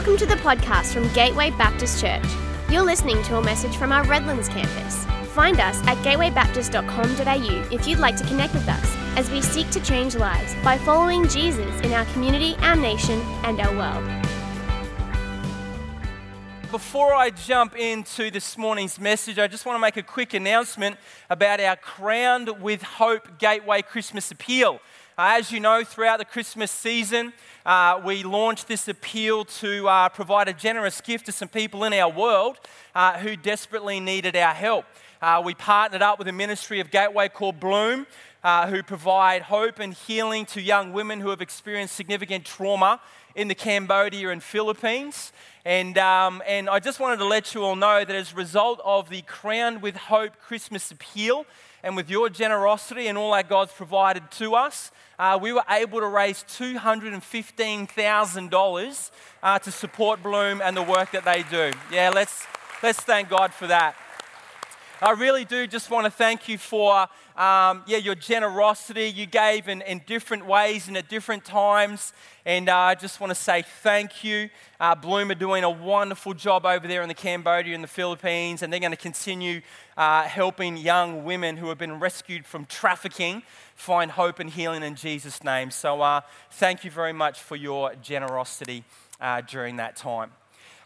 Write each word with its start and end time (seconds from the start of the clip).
Welcome 0.00 0.16
to 0.16 0.24
the 0.24 0.36
podcast 0.36 0.94
from 0.94 1.12
Gateway 1.12 1.50
Baptist 1.50 2.00
Church. 2.00 2.24
You're 2.70 2.80
listening 2.80 3.22
to 3.24 3.36
a 3.36 3.42
message 3.42 3.76
from 3.76 3.92
our 3.92 4.02
Redlands 4.06 4.48
campus. 4.48 5.04
Find 5.34 5.60
us 5.60 5.76
at 5.86 5.98
gatewaybaptist.com.au 5.98 7.68
if 7.70 7.86
you'd 7.86 7.98
like 7.98 8.16
to 8.16 8.24
connect 8.24 8.54
with 8.54 8.66
us 8.66 8.96
as 9.18 9.30
we 9.30 9.42
seek 9.42 9.68
to 9.72 9.80
change 9.80 10.16
lives 10.16 10.54
by 10.64 10.78
following 10.78 11.28
Jesus 11.28 11.78
in 11.82 11.92
our 11.92 12.06
community, 12.14 12.56
our 12.60 12.76
nation, 12.76 13.20
and 13.44 13.60
our 13.60 13.76
world. 13.76 14.26
Before 16.70 17.12
I 17.12 17.28
jump 17.28 17.76
into 17.76 18.30
this 18.30 18.56
morning's 18.56 18.98
message, 18.98 19.38
I 19.38 19.48
just 19.48 19.66
want 19.66 19.76
to 19.76 19.80
make 19.80 19.98
a 19.98 20.02
quick 20.02 20.32
announcement 20.32 20.96
about 21.28 21.60
our 21.60 21.76
Crowned 21.76 22.62
with 22.62 22.80
Hope 22.82 23.38
Gateway 23.38 23.82
Christmas 23.82 24.30
Appeal. 24.30 24.80
As 25.18 25.52
you 25.52 25.60
know, 25.60 25.84
throughout 25.84 26.18
the 26.18 26.24
Christmas 26.24 26.70
season, 26.70 27.32
uh, 27.66 28.00
we 28.04 28.22
launched 28.22 28.68
this 28.68 28.88
appeal 28.88 29.44
to 29.44 29.86
uh, 29.88 30.08
provide 30.08 30.48
a 30.48 30.52
generous 30.52 31.00
gift 31.00 31.26
to 31.26 31.32
some 31.32 31.48
people 31.48 31.84
in 31.84 31.92
our 31.92 32.10
world 32.10 32.58
uh, 32.94 33.18
who 33.18 33.36
desperately 33.36 34.00
needed 34.00 34.36
our 34.36 34.54
help. 34.54 34.86
Uh, 35.20 35.42
we 35.44 35.52
partnered 35.54 36.00
up 36.00 36.18
with 36.18 36.28
a 36.28 36.32
ministry 36.32 36.80
of 36.80 36.90
Gateway 36.90 37.28
called 37.28 37.60
Bloom, 37.60 38.06
uh, 38.42 38.68
who 38.68 38.82
provide 38.82 39.42
hope 39.42 39.78
and 39.78 39.92
healing 39.92 40.46
to 40.46 40.62
young 40.62 40.92
women 40.92 41.20
who 41.20 41.28
have 41.28 41.42
experienced 41.42 41.94
significant 41.94 42.46
trauma 42.46 43.00
in 43.34 43.48
the 43.48 43.54
Cambodia 43.54 44.30
and 44.30 44.42
Philippines. 44.42 45.32
And, 45.64 45.98
um, 45.98 46.42
and 46.46 46.70
I 46.70 46.78
just 46.78 47.00
wanted 47.00 47.18
to 47.18 47.26
let 47.26 47.54
you 47.54 47.62
all 47.62 47.76
know 47.76 48.04
that 48.04 48.16
as 48.16 48.32
a 48.32 48.36
result 48.36 48.80
of 48.84 49.10
the 49.10 49.22
Crowned 49.22 49.82
with 49.82 49.96
Hope 49.96 50.38
Christmas 50.40 50.90
appeal, 50.90 51.44
and 51.82 51.96
with 51.96 52.10
your 52.10 52.28
generosity 52.28 53.08
and 53.08 53.16
all 53.16 53.32
that 53.32 53.48
God's 53.48 53.72
provided 53.72 54.30
to 54.32 54.54
us, 54.54 54.90
uh, 55.18 55.38
we 55.40 55.52
were 55.52 55.64
able 55.68 56.00
to 56.00 56.06
raise 56.06 56.44
$215,000 56.44 59.10
uh, 59.42 59.58
to 59.58 59.70
support 59.70 60.22
Bloom 60.22 60.62
and 60.62 60.76
the 60.76 60.82
work 60.82 61.12
that 61.12 61.24
they 61.24 61.44
do. 61.50 61.72
Yeah, 61.92 62.10
let's, 62.10 62.46
let's 62.82 63.00
thank 63.00 63.28
God 63.28 63.52
for 63.52 63.66
that. 63.66 63.96
I 65.02 65.12
really 65.12 65.46
do 65.46 65.66
just 65.66 65.90
want 65.90 66.04
to 66.04 66.10
thank 66.10 66.46
you 66.46 66.58
for 66.58 67.08
um, 67.34 67.82
yeah, 67.86 67.96
your 67.96 68.14
generosity. 68.14 69.06
You 69.06 69.24
gave 69.24 69.66
in, 69.66 69.80
in 69.80 70.02
different 70.06 70.44
ways 70.44 70.88
and 70.88 70.96
at 70.98 71.08
different 71.08 71.42
times. 71.42 72.12
And 72.44 72.68
uh, 72.68 72.76
I 72.76 72.94
just 72.96 73.18
want 73.18 73.30
to 73.30 73.34
say 73.34 73.62
thank 73.82 74.22
you. 74.22 74.50
Uh, 74.78 74.94
Bloom 74.94 75.30
are 75.30 75.34
doing 75.34 75.64
a 75.64 75.70
wonderful 75.70 76.34
job 76.34 76.66
over 76.66 76.86
there 76.86 77.00
in 77.00 77.08
the 77.08 77.14
Cambodia 77.14 77.74
and 77.74 77.82
the 77.82 77.88
Philippines. 77.88 78.62
And 78.62 78.70
they're 78.70 78.78
going 78.78 78.90
to 78.90 78.96
continue 78.98 79.62
uh, 79.96 80.24
helping 80.24 80.76
young 80.76 81.24
women 81.24 81.56
who 81.56 81.70
have 81.70 81.78
been 81.78 81.98
rescued 81.98 82.44
from 82.44 82.66
trafficking 82.66 83.42
find 83.76 84.10
hope 84.10 84.38
and 84.38 84.50
healing 84.50 84.82
in 84.82 84.96
Jesus' 84.96 85.42
name. 85.42 85.70
So 85.70 86.02
uh, 86.02 86.20
thank 86.50 86.84
you 86.84 86.90
very 86.90 87.14
much 87.14 87.40
for 87.40 87.56
your 87.56 87.94
generosity 88.02 88.84
uh, 89.18 89.40
during 89.40 89.76
that 89.76 89.96
time. 89.96 90.32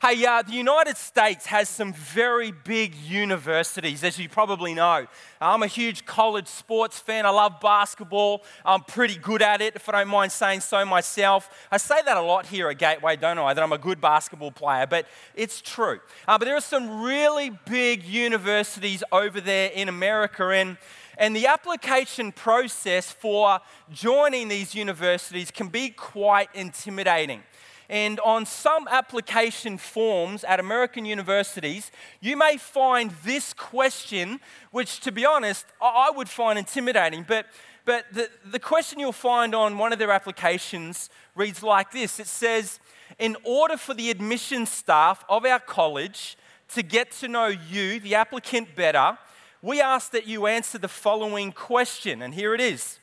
Hey, 0.06 0.22
uh, 0.26 0.42
the 0.42 0.52
United 0.52 0.98
States 0.98 1.46
has 1.46 1.66
some 1.66 1.94
very 1.94 2.52
big 2.52 2.94
universities, 2.94 4.04
as 4.04 4.18
you 4.18 4.28
probably 4.28 4.74
know. 4.74 5.06
I'm 5.40 5.62
a 5.62 5.66
huge 5.66 6.04
college 6.04 6.46
sports 6.46 6.98
fan. 6.98 7.24
I 7.24 7.30
love 7.30 7.58
basketball. 7.58 8.44
I'm 8.66 8.82
pretty 8.82 9.16
good 9.16 9.40
at 9.40 9.62
it, 9.62 9.76
if 9.76 9.88
I 9.88 9.92
don't 9.92 10.08
mind 10.08 10.30
saying 10.30 10.60
so 10.60 10.84
myself. 10.84 11.48
I 11.72 11.78
say 11.78 12.02
that 12.04 12.18
a 12.18 12.20
lot 12.20 12.44
here 12.44 12.68
at 12.68 12.76
Gateway, 12.76 13.16
don't 13.16 13.38
I? 13.38 13.54
That 13.54 13.64
I'm 13.64 13.72
a 13.72 13.78
good 13.78 13.98
basketball 13.98 14.50
player, 14.50 14.86
but 14.86 15.06
it's 15.34 15.62
true. 15.62 16.00
Uh, 16.28 16.36
but 16.36 16.44
there 16.44 16.56
are 16.56 16.60
some 16.60 17.02
really 17.02 17.48
big 17.64 18.04
universities 18.04 19.02
over 19.10 19.40
there 19.40 19.70
in 19.70 19.88
America, 19.88 20.50
and 20.50 20.76
and 21.16 21.34
the 21.34 21.46
application 21.46 22.32
process 22.32 23.10
for 23.10 23.60
joining 23.92 24.48
these 24.48 24.74
universities 24.74 25.50
can 25.50 25.68
be 25.68 25.90
quite 25.90 26.48
intimidating. 26.54 27.42
And 27.88 28.18
on 28.20 28.46
some 28.46 28.88
application 28.88 29.76
forms 29.76 30.42
at 30.44 30.58
American 30.58 31.04
universities, 31.04 31.90
you 32.20 32.36
may 32.36 32.56
find 32.56 33.10
this 33.24 33.52
question, 33.52 34.40
which, 34.70 35.00
to 35.00 35.12
be 35.12 35.26
honest, 35.26 35.66
I 35.82 36.10
would 36.14 36.28
find 36.28 36.58
intimidating. 36.58 37.24
But, 37.28 37.46
but 37.84 38.06
the, 38.12 38.30
the 38.50 38.58
question 38.58 38.98
you'll 38.98 39.12
find 39.12 39.54
on 39.54 39.76
one 39.76 39.92
of 39.92 39.98
their 39.98 40.10
applications 40.10 41.10
reads 41.34 41.62
like 41.62 41.90
this 41.92 42.18
It 42.18 42.26
says, 42.26 42.80
In 43.18 43.36
order 43.44 43.76
for 43.76 43.92
the 43.92 44.10
admission 44.10 44.64
staff 44.64 45.24
of 45.28 45.44
our 45.44 45.60
college 45.60 46.36
to 46.68 46.82
get 46.82 47.10
to 47.12 47.28
know 47.28 47.48
you, 47.48 48.00
the 48.00 48.14
applicant, 48.14 48.74
better, 48.74 49.18
we 49.60 49.80
ask 49.80 50.10
that 50.12 50.26
you 50.26 50.46
answer 50.46 50.78
the 50.78 50.88
following 50.88 51.52
question. 51.52 52.22
And 52.22 52.34
here 52.34 52.54
it 52.54 52.60
is 52.60 52.98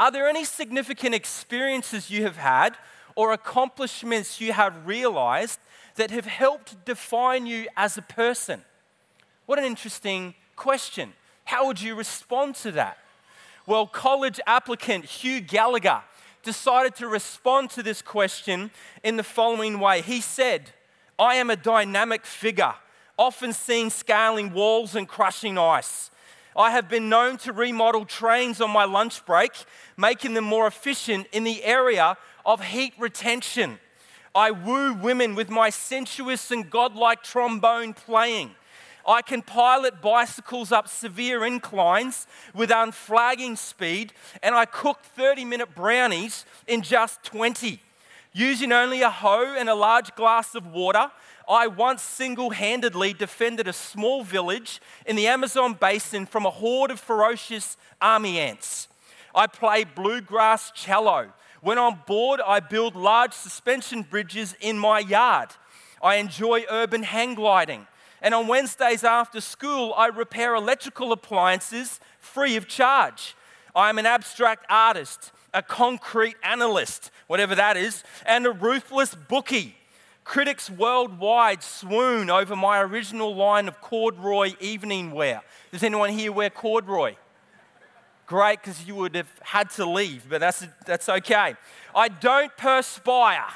Are 0.00 0.10
there 0.10 0.28
any 0.28 0.44
significant 0.44 1.14
experiences 1.14 2.10
you 2.10 2.24
have 2.24 2.36
had? 2.36 2.76
Or 3.16 3.32
accomplishments 3.32 4.40
you 4.40 4.52
have 4.52 4.86
realized 4.86 5.58
that 5.96 6.10
have 6.10 6.26
helped 6.26 6.84
define 6.84 7.46
you 7.46 7.66
as 7.76 7.98
a 7.98 8.02
person? 8.02 8.62
What 9.46 9.58
an 9.58 9.64
interesting 9.64 10.34
question. 10.54 11.14
How 11.44 11.66
would 11.66 11.80
you 11.80 11.94
respond 11.94 12.54
to 12.56 12.72
that? 12.72 12.98
Well, 13.66 13.86
college 13.86 14.38
applicant 14.46 15.06
Hugh 15.06 15.40
Gallagher 15.40 16.02
decided 16.42 16.94
to 16.96 17.08
respond 17.08 17.70
to 17.70 17.82
this 17.82 18.00
question 18.02 18.70
in 19.02 19.16
the 19.16 19.24
following 19.24 19.80
way. 19.80 20.02
He 20.02 20.20
said, 20.20 20.70
I 21.18 21.36
am 21.36 21.50
a 21.50 21.56
dynamic 21.56 22.24
figure, 22.24 22.74
often 23.18 23.52
seen 23.52 23.90
scaling 23.90 24.52
walls 24.52 24.94
and 24.94 25.08
crushing 25.08 25.58
ice. 25.58 26.10
I 26.56 26.70
have 26.70 26.88
been 26.88 27.08
known 27.08 27.36
to 27.38 27.52
remodel 27.52 28.04
trains 28.04 28.60
on 28.60 28.70
my 28.70 28.84
lunch 28.84 29.24
break, 29.26 29.52
making 29.96 30.34
them 30.34 30.44
more 30.44 30.66
efficient 30.66 31.26
in 31.32 31.44
the 31.44 31.62
area 31.64 32.16
of 32.46 32.64
heat 32.64 32.94
retention. 32.96 33.78
I 34.34 34.52
woo 34.52 34.94
women 34.94 35.34
with 35.34 35.50
my 35.50 35.68
sensuous 35.68 36.50
and 36.50 36.70
godlike 36.70 37.22
trombone 37.22 37.92
playing. 37.92 38.52
I 39.06 39.22
can 39.22 39.42
pilot 39.42 40.00
bicycles 40.00 40.72
up 40.72 40.88
severe 40.88 41.44
inclines 41.44 42.26
with 42.54 42.70
unflagging 42.70 43.56
speed, 43.56 44.12
and 44.42 44.54
I 44.54 44.64
cook 44.64 45.02
30 45.02 45.44
minute 45.44 45.74
brownies 45.74 46.44
in 46.66 46.82
just 46.82 47.22
20. 47.24 47.80
Using 48.32 48.72
only 48.72 49.02
a 49.02 49.10
hoe 49.10 49.54
and 49.56 49.68
a 49.68 49.74
large 49.74 50.14
glass 50.14 50.54
of 50.54 50.66
water, 50.66 51.10
I 51.48 51.68
once 51.68 52.02
single 52.02 52.50
handedly 52.50 53.12
defended 53.12 53.68
a 53.68 53.72
small 53.72 54.24
village 54.24 54.80
in 55.06 55.16
the 55.16 55.28
Amazon 55.28 55.74
basin 55.74 56.26
from 56.26 56.44
a 56.44 56.50
horde 56.50 56.90
of 56.90 57.00
ferocious 57.00 57.76
army 58.00 58.38
ants. 58.38 58.88
I 59.34 59.46
play 59.46 59.84
bluegrass 59.84 60.72
cello 60.72 61.32
when 61.60 61.78
I'm 61.78 62.00
bored, 62.06 62.40
I 62.46 62.60
build 62.60 62.96
large 62.96 63.32
suspension 63.32 64.02
bridges 64.02 64.54
in 64.60 64.78
my 64.78 64.98
yard. 64.98 65.50
I 66.02 66.16
enjoy 66.16 66.64
urban 66.70 67.02
hang 67.02 67.34
gliding. 67.34 67.86
And 68.22 68.34
on 68.34 68.46
Wednesdays 68.46 69.04
after 69.04 69.40
school, 69.40 69.94
I 69.96 70.06
repair 70.06 70.54
electrical 70.54 71.12
appliances 71.12 72.00
free 72.18 72.56
of 72.56 72.66
charge. 72.66 73.36
I'm 73.74 73.98
an 73.98 74.06
abstract 74.06 74.64
artist, 74.68 75.32
a 75.52 75.62
concrete 75.62 76.36
analyst, 76.42 77.10
whatever 77.26 77.54
that 77.54 77.76
is, 77.76 78.04
and 78.24 78.46
a 78.46 78.50
ruthless 78.50 79.14
bookie. 79.14 79.76
Critics 80.24 80.68
worldwide 80.68 81.62
swoon 81.62 82.30
over 82.30 82.56
my 82.56 82.80
original 82.80 83.34
line 83.34 83.68
of 83.68 83.80
corduroy 83.80 84.54
evening 84.60 85.12
wear. 85.12 85.42
Does 85.70 85.82
anyone 85.82 86.10
here 86.10 86.32
wear 86.32 86.50
corduroy? 86.50 87.14
Great, 88.26 88.60
because 88.60 88.84
you 88.86 88.96
would 88.96 89.14
have 89.14 89.30
had 89.40 89.70
to 89.70 89.86
leave, 89.86 90.28
but 90.28 90.40
that's, 90.40 90.66
that's 90.84 91.08
okay. 91.08 91.54
I 91.94 92.08
don't 92.08 92.54
perspire. 92.56 93.46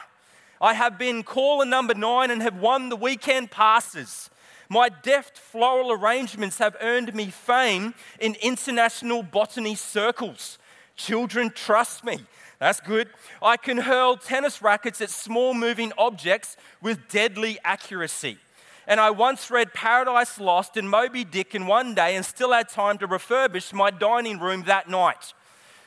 I 0.60 0.74
have 0.74 0.96
been 0.96 1.24
caller 1.24 1.64
number 1.64 1.94
nine 1.94 2.30
and 2.30 2.40
have 2.42 2.56
won 2.56 2.88
the 2.88 2.96
weekend 2.96 3.50
passes. 3.50 4.30
My 4.68 4.88
deft 4.88 5.36
floral 5.36 5.90
arrangements 5.90 6.58
have 6.58 6.76
earned 6.80 7.12
me 7.14 7.26
fame 7.26 7.94
in 8.20 8.36
international 8.40 9.24
botany 9.24 9.74
circles. 9.74 10.58
Children 10.94 11.50
trust 11.50 12.04
me. 12.04 12.18
That's 12.60 12.78
good. 12.78 13.08
I 13.42 13.56
can 13.56 13.78
hurl 13.78 14.16
tennis 14.18 14.62
rackets 14.62 15.00
at 15.00 15.10
small 15.10 15.54
moving 15.54 15.92
objects 15.98 16.56
with 16.80 17.08
deadly 17.08 17.58
accuracy. 17.64 18.38
And 18.90 18.98
I 18.98 19.10
once 19.10 19.52
read 19.52 19.72
Paradise 19.72 20.40
Lost 20.40 20.76
and 20.76 20.90
Moby 20.90 21.22
Dick 21.22 21.54
in 21.54 21.68
one 21.68 21.94
day 21.94 22.16
and 22.16 22.26
still 22.26 22.50
had 22.50 22.68
time 22.68 22.98
to 22.98 23.06
refurbish 23.06 23.72
my 23.72 23.88
dining 23.92 24.40
room 24.40 24.64
that 24.64 24.88
night. 24.88 25.32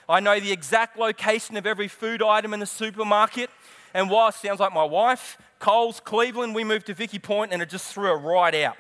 I 0.08 0.22
know 0.22 0.40
the 0.40 0.54
exact 0.54 0.98
location 0.98 1.58
of 1.58 1.66
every 1.66 1.90
food 1.90 2.24
item 2.24 2.54
in 2.54 2.62
the 2.62 2.66
supermarket. 2.66 3.50
And 3.94 4.10
while 4.10 4.30
it 4.30 4.36
sounds 4.36 4.62
like 4.62 4.74
my 4.74 4.86
wife, 4.86 5.38
Coles, 5.60 6.00
Cleveland, 6.00 6.56
we 6.56 6.64
moved 6.64 6.86
to 6.86 6.94
Vicky 6.94 7.20
Point 7.20 7.52
and 7.52 7.62
it 7.62 7.70
just 7.70 7.94
threw 7.94 8.06
her 8.06 8.18
right 8.18 8.56
out. 8.56 8.78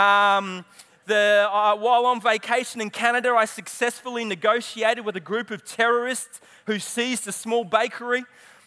Um, 0.00 0.64
the, 1.06 1.48
uh, 1.50 1.74
while 1.74 2.06
on 2.06 2.20
vacation 2.20 2.80
in 2.80 2.90
Canada, 2.90 3.30
I 3.30 3.44
successfully 3.44 4.24
negotiated 4.24 5.04
with 5.04 5.16
a 5.16 5.20
group 5.20 5.50
of 5.50 5.64
terrorists 5.64 6.40
who 6.66 6.78
seized 6.78 7.26
a 7.26 7.32
small 7.32 7.64
bakery. 7.64 8.22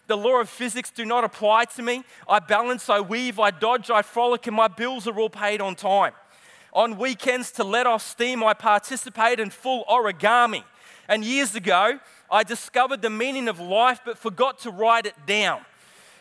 The 0.08 0.16
law 0.16 0.40
of 0.40 0.48
physics 0.48 0.90
do 0.90 1.04
not 1.04 1.26
apply 1.26 1.66
to 1.66 1.82
me. 1.82 2.04
I 2.30 2.40
balance, 2.40 2.90
I 2.90 3.02
weave, 3.02 3.40
I 3.40 3.52
dodge, 3.52 3.92
I 3.92 4.02
frolic, 4.02 4.48
and 4.48 4.56
my 4.56 4.70
bills 4.70 5.06
are 5.06 5.20
all 5.20 5.30
paid 5.30 5.60
on 5.60 5.76
time. 5.76 6.14
On 6.72 6.98
weekends, 6.98 7.52
to 7.54 7.66
let 7.66 7.86
off 7.86 8.02
steam, 8.02 8.42
I 8.42 8.54
participate 8.54 9.40
in 9.40 9.50
full 9.50 9.84
origami. 9.90 10.64
And 11.10 11.26
years 11.26 11.56
ago, 11.56 12.00
I 12.32 12.44
discovered 12.44 13.02
the 13.02 13.10
meaning 13.10 13.50
of 13.50 13.60
life 13.60 14.00
but 14.06 14.18
forgot 14.18 14.60
to 14.60 14.72
write 14.72 15.06
it 15.06 15.16
down. 15.26 15.62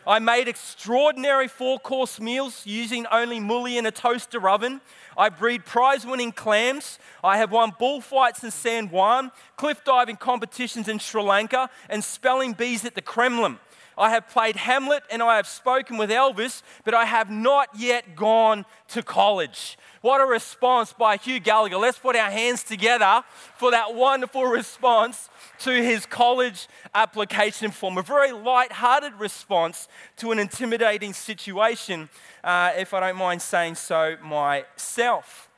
I 0.05 0.19
made 0.19 0.47
extraordinary 0.47 1.49
four 1.49 1.79
course 1.79 2.19
meals 2.19 2.65
using 2.65 3.05
only 3.11 3.39
mulli 3.39 3.77
and 3.77 3.85
a 3.85 3.91
toaster 3.91 4.49
oven. 4.49 4.79
I 5.17 5.27
breed 5.27 5.65
prize 5.65 6.05
winning 6.05 6.31
clams. 6.31 6.97
I 7.23 7.37
have 7.37 7.51
won 7.51 7.73
bullfights 7.77 8.43
in 8.43 8.51
San 8.51 8.89
Juan, 8.89 9.31
cliff 9.57 9.83
diving 9.83 10.15
competitions 10.15 10.87
in 10.87 10.99
Sri 10.99 11.21
Lanka, 11.21 11.69
and 11.89 12.01
spelling 12.03 12.53
bees 12.53 12.85
at 12.85 12.95
the 12.95 13.01
Kremlin. 13.01 13.59
I 13.97 14.11
have 14.11 14.27
played 14.27 14.55
Hamlet 14.55 15.03
and 15.09 15.23
I 15.23 15.37
have 15.37 15.47
spoken 15.47 15.97
with 15.97 16.09
Elvis, 16.09 16.61
but 16.83 16.93
I 16.93 17.05
have 17.05 17.31
not 17.31 17.69
yet 17.75 18.15
gone 18.15 18.65
to 18.89 19.01
college. 19.01 19.77
What 20.01 20.21
a 20.21 20.25
response 20.25 20.93
by 20.93 21.17
Hugh 21.17 21.39
Gallagher. 21.39 21.77
Let's 21.77 21.97
put 21.97 22.15
our 22.15 22.29
hands 22.29 22.63
together 22.63 23.23
for 23.57 23.71
that 23.71 23.95
wonderful 23.95 24.45
response 24.45 25.29
to 25.59 25.71
his 25.71 26.05
college 26.05 26.67
application 26.93 27.71
form. 27.71 27.97
A 27.97 28.03
very 28.03 28.31
light-hearted 28.31 29.13
response 29.15 29.87
to 30.17 30.31
an 30.31 30.39
intimidating 30.39 31.13
situation, 31.13 32.09
uh, 32.43 32.73
if 32.77 32.93
I 32.93 32.99
don't 32.99 33.17
mind 33.17 33.41
saying 33.41 33.75
so 33.75 34.15
myself. 34.23 35.49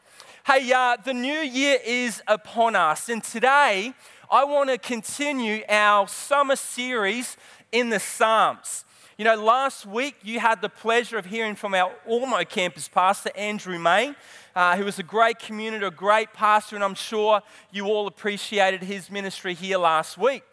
Hey, 0.48 0.72
uh, 0.72 0.96
the 1.04 1.14
new 1.14 1.40
year 1.42 1.78
is 1.86 2.24
upon 2.28 2.76
us, 2.76 3.10
and 3.10 3.24
today 3.24 3.94
I 4.32 4.46
want 4.46 4.70
to 4.70 4.78
continue 4.78 5.64
our 5.68 6.08
summer 6.08 6.56
series 6.56 7.36
in 7.72 7.90
the 7.90 8.00
Psalms. 8.00 8.86
You 9.18 9.26
know, 9.26 9.36
last 9.36 9.86
week 9.86 10.16
you 10.24 10.40
had 10.40 10.62
the 10.62 10.70
pleasure 10.70 11.18
of 11.18 11.26
hearing 11.26 11.56
from 11.56 11.74
our 11.74 11.92
Ormeau 12.10 12.48
campus 12.48 12.88
pastor, 12.88 13.32
Andrew 13.36 13.78
May, 13.78 14.16
uh, 14.56 14.78
who 14.78 14.86
was 14.86 14.98
a 14.98 15.04
great 15.04 15.40
community, 15.40 15.86
a 15.86 15.92
great 15.92 16.32
pastor, 16.32 16.76
and 16.76 16.84
I'm 16.86 16.96
sure 16.96 17.42
you 17.72 17.88
all 17.88 18.08
appreciated 18.08 18.82
his 18.82 19.12
ministry 19.12 19.54
here 19.54 19.78
last 19.78 20.18
week. 20.18 20.44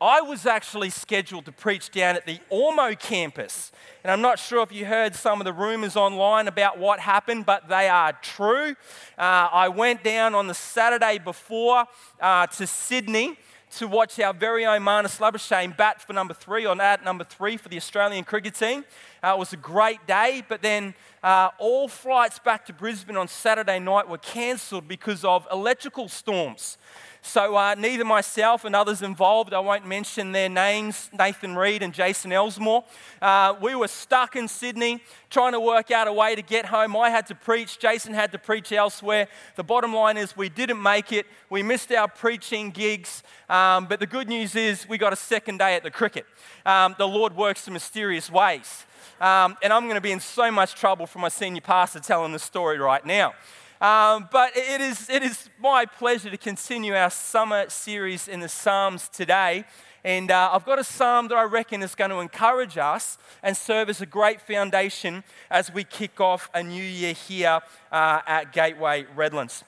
I 0.00 0.20
was 0.20 0.44
actually 0.44 0.90
scheduled 0.90 1.46
to 1.46 1.52
preach 1.52 1.90
down 1.90 2.16
at 2.16 2.26
the 2.26 2.38
Ormeau 2.50 2.98
campus. 2.98 3.72
And 4.04 4.10
I'm 4.10 4.20
not 4.20 4.38
sure 4.38 4.62
if 4.62 4.70
you 4.70 4.84
heard 4.84 5.14
some 5.14 5.40
of 5.40 5.46
the 5.46 5.54
rumors 5.54 5.96
online 5.96 6.48
about 6.48 6.78
what 6.78 7.00
happened, 7.00 7.46
but 7.46 7.68
they 7.68 7.88
are 7.88 8.12
true. 8.12 8.76
Uh, 9.16 9.48
I 9.52 9.68
went 9.68 10.04
down 10.04 10.34
on 10.34 10.48
the 10.48 10.54
Saturday 10.54 11.18
before 11.18 11.86
uh, 12.20 12.46
to 12.46 12.66
Sydney 12.66 13.38
to 13.72 13.86
watch 13.86 14.18
our 14.20 14.32
very 14.32 14.64
own 14.64 14.80
Marnus 14.82 15.18
Labuschagne 15.18 15.76
bat 15.76 16.00
for 16.00 16.12
number 16.12 16.34
three, 16.34 16.64
on 16.66 16.80
at 16.80 17.04
number 17.04 17.24
three 17.24 17.56
for 17.56 17.68
the 17.68 17.76
Australian 17.76 18.24
cricket 18.24 18.54
team. 18.54 18.84
Uh, 19.22 19.34
it 19.36 19.38
was 19.38 19.52
a 19.52 19.56
great 19.56 20.06
day, 20.06 20.42
but 20.48 20.62
then 20.62 20.94
uh, 21.22 21.50
all 21.58 21.88
flights 21.88 22.38
back 22.38 22.64
to 22.66 22.72
Brisbane 22.72 23.16
on 23.16 23.28
Saturday 23.28 23.78
night 23.78 24.08
were 24.08 24.18
cancelled 24.18 24.86
because 24.86 25.24
of 25.24 25.46
electrical 25.52 26.08
storms. 26.08 26.78
So 27.26 27.56
uh, 27.56 27.74
neither 27.76 28.04
myself 28.04 28.64
and 28.64 28.76
others 28.76 29.02
involved, 29.02 29.52
I 29.52 29.58
won't 29.58 29.84
mention 29.84 30.30
their 30.30 30.48
names, 30.48 31.10
Nathan 31.12 31.56
Reed 31.56 31.82
and 31.82 31.92
Jason 31.92 32.30
Elsmore, 32.30 32.84
uh, 33.20 33.54
we 33.60 33.74
were 33.74 33.88
stuck 33.88 34.36
in 34.36 34.46
Sydney 34.46 35.02
trying 35.28 35.50
to 35.50 35.60
work 35.60 35.90
out 35.90 36.06
a 36.06 36.12
way 36.12 36.36
to 36.36 36.40
get 36.40 36.66
home. 36.66 36.96
I 36.96 37.10
had 37.10 37.26
to 37.26 37.34
preach, 37.34 37.80
Jason 37.80 38.14
had 38.14 38.30
to 38.30 38.38
preach 38.38 38.70
elsewhere. 38.70 39.26
The 39.56 39.64
bottom 39.64 39.92
line 39.92 40.16
is 40.16 40.36
we 40.36 40.48
didn't 40.48 40.80
make 40.80 41.12
it. 41.12 41.26
We 41.50 41.64
missed 41.64 41.90
our 41.90 42.06
preaching 42.06 42.70
gigs. 42.70 43.24
Um, 43.50 43.86
but 43.86 43.98
the 43.98 44.06
good 44.06 44.28
news 44.28 44.54
is 44.54 44.88
we 44.88 44.96
got 44.96 45.12
a 45.12 45.16
second 45.16 45.58
day 45.58 45.74
at 45.74 45.82
the 45.82 45.90
cricket. 45.90 46.26
Um, 46.64 46.94
the 46.96 47.08
Lord 47.08 47.34
works 47.34 47.66
in 47.66 47.72
mysterious 47.72 48.30
ways. 48.30 48.86
Um, 49.20 49.56
and 49.64 49.72
I'm 49.72 49.82
going 49.84 49.96
to 49.96 50.00
be 50.00 50.12
in 50.12 50.20
so 50.20 50.52
much 50.52 50.76
trouble 50.76 51.08
for 51.08 51.18
my 51.18 51.28
senior 51.28 51.60
pastor 51.60 51.98
telling 51.98 52.30
the 52.30 52.38
story 52.38 52.78
right 52.78 53.04
now. 53.04 53.34
Um, 53.80 54.28
but 54.32 54.56
it 54.56 54.80
is, 54.80 55.10
it 55.10 55.22
is 55.22 55.50
my 55.60 55.84
pleasure 55.84 56.30
to 56.30 56.38
continue 56.38 56.94
our 56.94 57.10
summer 57.10 57.68
series 57.68 58.26
in 58.26 58.40
the 58.40 58.48
Psalms 58.48 59.08
today. 59.08 59.64
And 60.02 60.30
uh, 60.30 60.50
I've 60.52 60.64
got 60.64 60.78
a 60.78 60.84
psalm 60.84 61.28
that 61.28 61.34
I 61.34 61.42
reckon 61.42 61.82
is 61.82 61.94
going 61.94 62.10
to 62.10 62.20
encourage 62.20 62.78
us 62.78 63.18
and 63.42 63.56
serve 63.56 63.90
as 63.90 64.00
a 64.00 64.06
great 64.06 64.40
foundation 64.40 65.24
as 65.50 65.72
we 65.72 65.84
kick 65.84 66.20
off 66.20 66.48
a 66.54 66.62
new 66.62 66.82
year 66.82 67.12
here 67.12 67.60
uh, 67.92 68.20
at 68.26 68.52
Gateway 68.52 69.04
Redlands. 69.14 69.64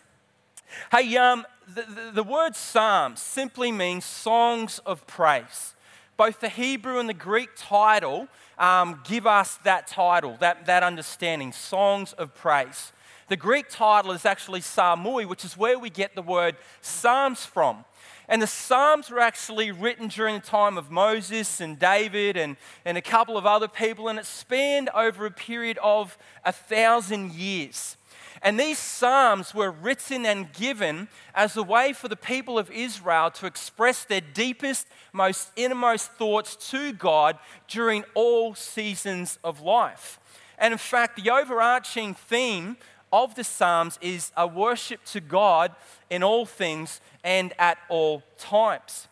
Hey, 0.90 1.16
um, 1.16 1.44
the, 1.66 1.82
the, 1.82 2.10
the 2.14 2.22
word 2.22 2.54
psalm 2.54 3.16
simply 3.16 3.72
means 3.72 4.04
songs 4.04 4.78
of 4.86 5.06
praise. 5.06 5.74
Both 6.16 6.40
the 6.40 6.48
Hebrew 6.48 6.98
and 6.98 7.08
the 7.08 7.14
Greek 7.14 7.50
title 7.56 8.28
um, 8.58 9.00
give 9.04 9.26
us 9.26 9.58
that 9.64 9.86
title, 9.86 10.36
that, 10.40 10.66
that 10.66 10.82
understanding, 10.82 11.52
songs 11.52 12.12
of 12.14 12.34
praise. 12.34 12.92
The 13.28 13.36
Greek 13.36 13.68
title 13.68 14.12
is 14.12 14.24
actually 14.24 14.60
Psalmoi, 14.60 15.26
which 15.26 15.44
is 15.44 15.56
where 15.56 15.78
we 15.78 15.90
get 15.90 16.14
the 16.14 16.22
word 16.22 16.56
Psalms 16.80 17.44
from. 17.44 17.84
And 18.26 18.40
the 18.40 18.46
Psalms 18.46 19.10
were 19.10 19.20
actually 19.20 19.70
written 19.70 20.08
during 20.08 20.36
the 20.36 20.46
time 20.46 20.78
of 20.78 20.90
Moses 20.90 21.60
and 21.60 21.78
David 21.78 22.38
and, 22.38 22.56
and 22.86 22.96
a 22.96 23.02
couple 23.02 23.36
of 23.36 23.44
other 23.44 23.68
people, 23.68 24.08
and 24.08 24.18
it 24.18 24.24
spanned 24.24 24.88
over 24.94 25.26
a 25.26 25.30
period 25.30 25.78
of 25.82 26.16
a 26.44 26.52
thousand 26.52 27.32
years. 27.32 27.98
And 28.42 28.58
these 28.58 28.78
Psalms 28.78 29.54
were 29.54 29.70
written 29.70 30.24
and 30.24 30.50
given 30.52 31.08
as 31.34 31.56
a 31.56 31.62
way 31.62 31.92
for 31.92 32.08
the 32.08 32.16
people 32.16 32.58
of 32.58 32.70
Israel 32.70 33.30
to 33.32 33.46
express 33.46 34.04
their 34.04 34.20
deepest, 34.20 34.86
most 35.12 35.50
innermost 35.56 36.12
thoughts 36.12 36.56
to 36.70 36.92
God 36.92 37.38
during 37.66 38.04
all 38.14 38.54
seasons 38.54 39.38
of 39.44 39.60
life. 39.60 40.18
And 40.58 40.72
in 40.72 40.78
fact, 40.78 41.22
the 41.22 41.30
overarching 41.30 42.14
theme 42.14 42.76
of 43.12 43.34
the 43.34 43.44
Psalms 43.44 43.98
is 44.00 44.32
a 44.36 44.46
worship 44.46 45.04
to 45.06 45.20
God 45.20 45.72
in 46.10 46.22
all 46.22 46.46
things 46.46 47.00
and 47.24 47.52
at 47.58 47.78
all 47.88 48.22
times. 48.36 49.08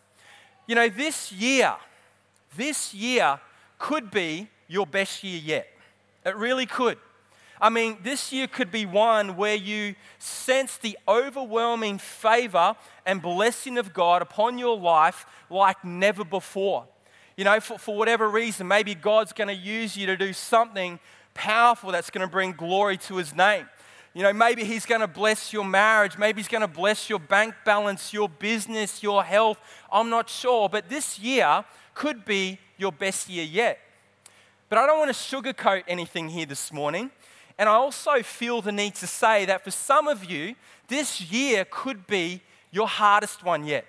You 0.67 0.75
know, 0.75 0.89
this 0.89 1.33
year, 1.33 1.77
this 2.57 2.93
year 2.93 3.41
could 3.79 4.11
be 4.11 4.49
your 4.69 4.87
best 4.87 5.23
year 5.23 5.41
yet. 5.43 5.69
It 6.25 6.37
really 6.37 6.67
could. 6.67 6.99
I 7.61 7.71
mean, 7.71 7.99
this 8.03 8.33
year 8.33 8.47
could 8.47 8.71
be 8.71 8.85
one 8.85 9.37
where 9.37 9.55
you 9.55 9.95
sense 10.19 10.77
the 10.77 10.99
overwhelming 11.09 11.99
favor 11.99 12.75
and 13.07 13.23
blessing 13.23 13.79
of 13.79 13.95
God 13.95 14.21
upon 14.21 14.59
your 14.59 14.77
life 14.77 15.25
like 15.49 15.83
never 15.85 16.25
before. 16.25 16.85
You 17.37 17.45
know, 17.45 17.61
for, 17.61 17.79
for 17.79 17.97
whatever 17.97 18.29
reason, 18.29 18.69
maybe 18.69 18.95
God's 18.95 19.33
going 19.33 19.49
to 19.49 19.55
use 19.55 19.97
you 19.97 20.07
to 20.07 20.17
do 20.17 20.33
something 20.33 20.99
powerful 21.33 21.93
that's 21.93 22.11
going 22.11 22.27
to 22.27 22.31
bring 22.31 22.53
glory 22.53 22.97
to 22.97 23.17
his 23.17 23.35
name. 23.35 23.67
You 24.17 24.23
know, 24.23 24.33
maybe 24.33 24.65
He's 24.65 24.87
going 24.87 25.03
to 25.03 25.07
bless 25.07 25.53
your 25.53 25.63
marriage. 25.63 26.17
Maybe 26.17 26.41
He's 26.41 26.49
going 26.49 26.63
to 26.63 26.67
bless 26.67 27.11
your 27.11 27.19
bank 27.19 27.55
balance, 27.67 28.15
your 28.15 28.31
business, 28.31 29.03
your 29.03 29.23
health. 29.23 29.61
I'm 29.93 30.09
not 30.09 30.31
sure. 30.31 30.71
But 30.71 30.89
this 30.89 31.19
year 31.19 31.67
could 31.93 32.25
be 32.25 32.59
your 32.79 32.93
best 32.93 33.29
year 33.29 33.45
yet. 33.45 33.79
But 34.71 34.79
I 34.79 34.87
don't 34.87 34.99
want 34.99 35.15
to 35.15 35.15
sugarcoat 35.15 35.85
anything 35.87 36.31
here 36.31 36.47
this 36.47 36.73
morning. 36.73 37.11
And 37.59 37.69
I 37.69 37.75
also 37.75 38.23
feel 38.23 38.63
the 38.63 38.73
need 38.73 38.95
to 38.95 39.07
say 39.07 39.45
that 39.45 39.63
for 39.63 39.71
some 39.71 40.09
of 40.09 40.25
you, 40.25 40.55
this 40.89 41.21
year 41.21 41.67
could 41.71 42.07
be 42.07 42.41
your 42.71 42.89
hardest 42.89 43.45
one 43.45 43.67
yet. 43.67 43.85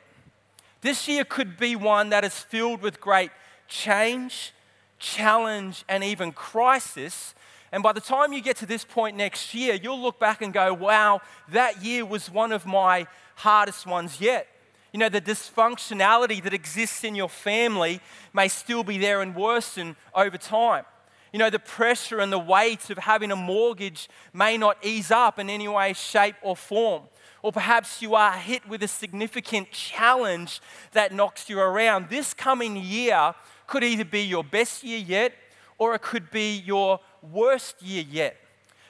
This 0.81 1.07
year 1.07 1.23
could 1.23 1.55
be 1.55 1.77
one 1.77 2.09
that 2.09 2.25
is 2.25 2.37
filled 2.37 2.81
with 2.81 2.99
great 2.99 3.31
change, 3.69 4.51
challenge, 4.99 5.85
and 5.87 6.03
even 6.03 6.33
crisis 6.33 7.33
and 7.77 7.83
by 7.83 7.93
the 7.93 8.01
time 8.01 8.33
you 8.33 8.41
get 8.41 8.57
to 8.57 8.65
this 8.65 8.83
point 8.83 9.15
next 9.15 9.53
year, 9.53 9.75
you'll 9.75 10.01
look 10.01 10.17
back 10.17 10.41
and 10.41 10.51
go, 10.51 10.73
wow, 10.73 11.21
that 11.49 11.85
year 11.85 12.03
was 12.03 12.27
one 12.27 12.51
of 12.51 12.65
my 12.65 13.05
hardest 13.35 13.85
ones 13.85 14.19
yet. 14.19 14.47
You 14.91 14.97
know, 14.97 15.09
the 15.09 15.21
dysfunctionality 15.21 16.41
that 16.41 16.55
exists 16.55 17.03
in 17.03 17.13
your 17.13 17.29
family 17.29 18.01
may 18.33 18.47
still 18.47 18.83
be 18.83 18.97
there 18.97 19.21
and 19.21 19.35
worsen 19.35 19.95
over 20.15 20.39
time. 20.39 20.85
You 21.31 21.37
know, 21.37 21.51
the 21.51 21.59
pressure 21.59 22.17
and 22.17 22.33
the 22.33 22.39
weight 22.39 22.89
of 22.89 22.97
having 22.97 23.29
a 23.29 23.35
mortgage 23.35 24.09
may 24.33 24.57
not 24.57 24.83
ease 24.83 25.11
up 25.11 25.37
in 25.37 25.47
any 25.47 25.67
way, 25.67 25.93
shape, 25.93 26.37
or 26.41 26.57
form. 26.57 27.03
Or 27.43 27.51
perhaps 27.51 28.01
you 28.01 28.15
are 28.15 28.33
hit 28.33 28.67
with 28.67 28.81
a 28.81 28.87
significant 28.87 29.69
challenge 29.69 30.61
that 30.93 31.13
knocks 31.13 31.47
you 31.47 31.59
around. 31.59 32.09
This 32.09 32.33
coming 32.33 32.75
year 32.75 33.35
could 33.67 33.83
either 33.83 34.03
be 34.03 34.21
your 34.21 34.43
best 34.43 34.83
year 34.83 34.97
yet, 34.97 35.33
or 35.77 35.93
it 35.93 36.01
could 36.01 36.31
be 36.31 36.57
your 36.57 36.99
worst 37.31 37.81
year 37.81 38.03
yet. 38.09 38.37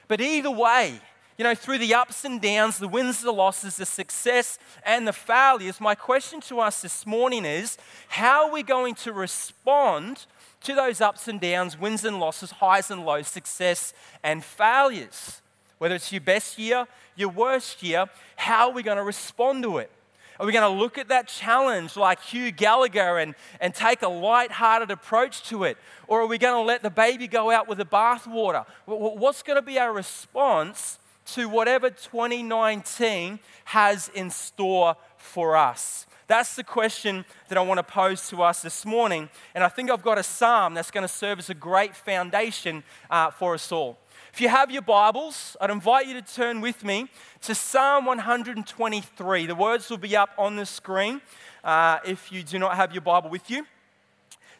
But 0.06 0.20
either 0.20 0.50
way, 0.50 1.00
you 1.36 1.44
know, 1.44 1.54
through 1.54 1.78
the 1.78 1.94
ups 1.94 2.24
and 2.24 2.40
downs, 2.40 2.78
the 2.78 2.88
wins, 2.88 3.20
the 3.20 3.30
losses, 3.30 3.76
the 3.76 3.86
success, 3.86 4.58
and 4.84 5.06
the 5.06 5.12
failures, 5.12 5.80
my 5.80 5.94
question 5.94 6.40
to 6.42 6.58
us 6.58 6.82
this 6.82 7.06
morning 7.06 7.44
is 7.44 7.78
how 8.08 8.46
are 8.46 8.52
we 8.52 8.64
going 8.64 8.96
to 8.96 9.12
respond 9.12 10.26
to 10.62 10.74
those 10.74 11.00
ups 11.00 11.28
and 11.28 11.40
downs, 11.40 11.78
wins 11.78 12.04
and 12.04 12.18
losses, 12.18 12.50
highs 12.50 12.90
and 12.90 13.04
lows, 13.04 13.28
success 13.28 13.94
and 14.24 14.42
failures? 14.42 15.40
Whether 15.78 15.94
it's 15.94 16.10
your 16.10 16.20
best 16.20 16.58
year, 16.58 16.88
your 17.14 17.28
worst 17.28 17.84
year, 17.84 18.06
how 18.34 18.70
are 18.70 18.74
we 18.74 18.82
going 18.82 18.96
to 18.96 19.04
respond 19.04 19.62
to 19.62 19.78
it? 19.78 19.92
Are 20.40 20.46
we 20.46 20.52
going 20.52 20.70
to 20.70 20.80
look 20.80 20.98
at 20.98 21.08
that 21.08 21.26
challenge 21.26 21.96
like 21.96 22.20
Hugh 22.22 22.52
Gallagher 22.52 23.18
and, 23.18 23.34
and 23.60 23.74
take 23.74 24.02
a 24.02 24.08
light-hearted 24.08 24.90
approach 24.90 25.42
to 25.48 25.64
it? 25.64 25.78
Or 26.06 26.20
are 26.20 26.26
we 26.26 26.38
going 26.38 26.54
to 26.54 26.66
let 26.66 26.82
the 26.82 26.90
baby 26.90 27.26
go 27.26 27.50
out 27.50 27.66
with 27.66 27.78
the 27.78 27.84
bathwater? 27.84 28.64
What's 28.86 29.42
going 29.42 29.56
to 29.56 29.62
be 29.62 29.78
our 29.78 29.92
response 29.92 31.00
to 31.32 31.48
whatever 31.48 31.90
2019 31.90 33.40
has 33.64 34.10
in 34.14 34.30
store 34.30 34.96
for 35.16 35.56
us? 35.56 36.06
That's 36.28 36.54
the 36.54 36.64
question 36.64 37.24
that 37.48 37.56
I 37.58 37.62
want 37.62 37.78
to 37.78 37.82
pose 37.82 38.28
to 38.28 38.42
us 38.42 38.62
this 38.62 38.84
morning. 38.84 39.30
And 39.54 39.64
I 39.64 39.68
think 39.68 39.90
I've 39.90 40.02
got 40.02 40.18
a 40.18 40.22
psalm 40.22 40.74
that's 40.74 40.90
going 40.90 41.06
to 41.06 41.12
serve 41.12 41.38
as 41.38 41.50
a 41.50 41.54
great 41.54 41.96
foundation 41.96 42.84
uh, 43.10 43.30
for 43.30 43.54
us 43.54 43.72
all. 43.72 43.98
If 44.32 44.42
you 44.42 44.48
have 44.50 44.70
your 44.70 44.82
Bibles, 44.82 45.56
I'd 45.60 45.70
invite 45.70 46.06
you 46.06 46.14
to 46.14 46.22
turn 46.22 46.60
with 46.60 46.84
me 46.84 47.08
to 47.42 47.54
Psalm 47.54 48.04
123. 48.04 49.46
The 49.46 49.54
words 49.54 49.88
will 49.88 49.96
be 49.96 50.16
up 50.16 50.30
on 50.36 50.56
the 50.56 50.66
screen 50.66 51.22
uh, 51.64 51.98
if 52.04 52.30
you 52.30 52.42
do 52.42 52.58
not 52.58 52.76
have 52.76 52.92
your 52.92 53.00
Bible 53.00 53.30
with 53.30 53.50
you. 53.50 53.66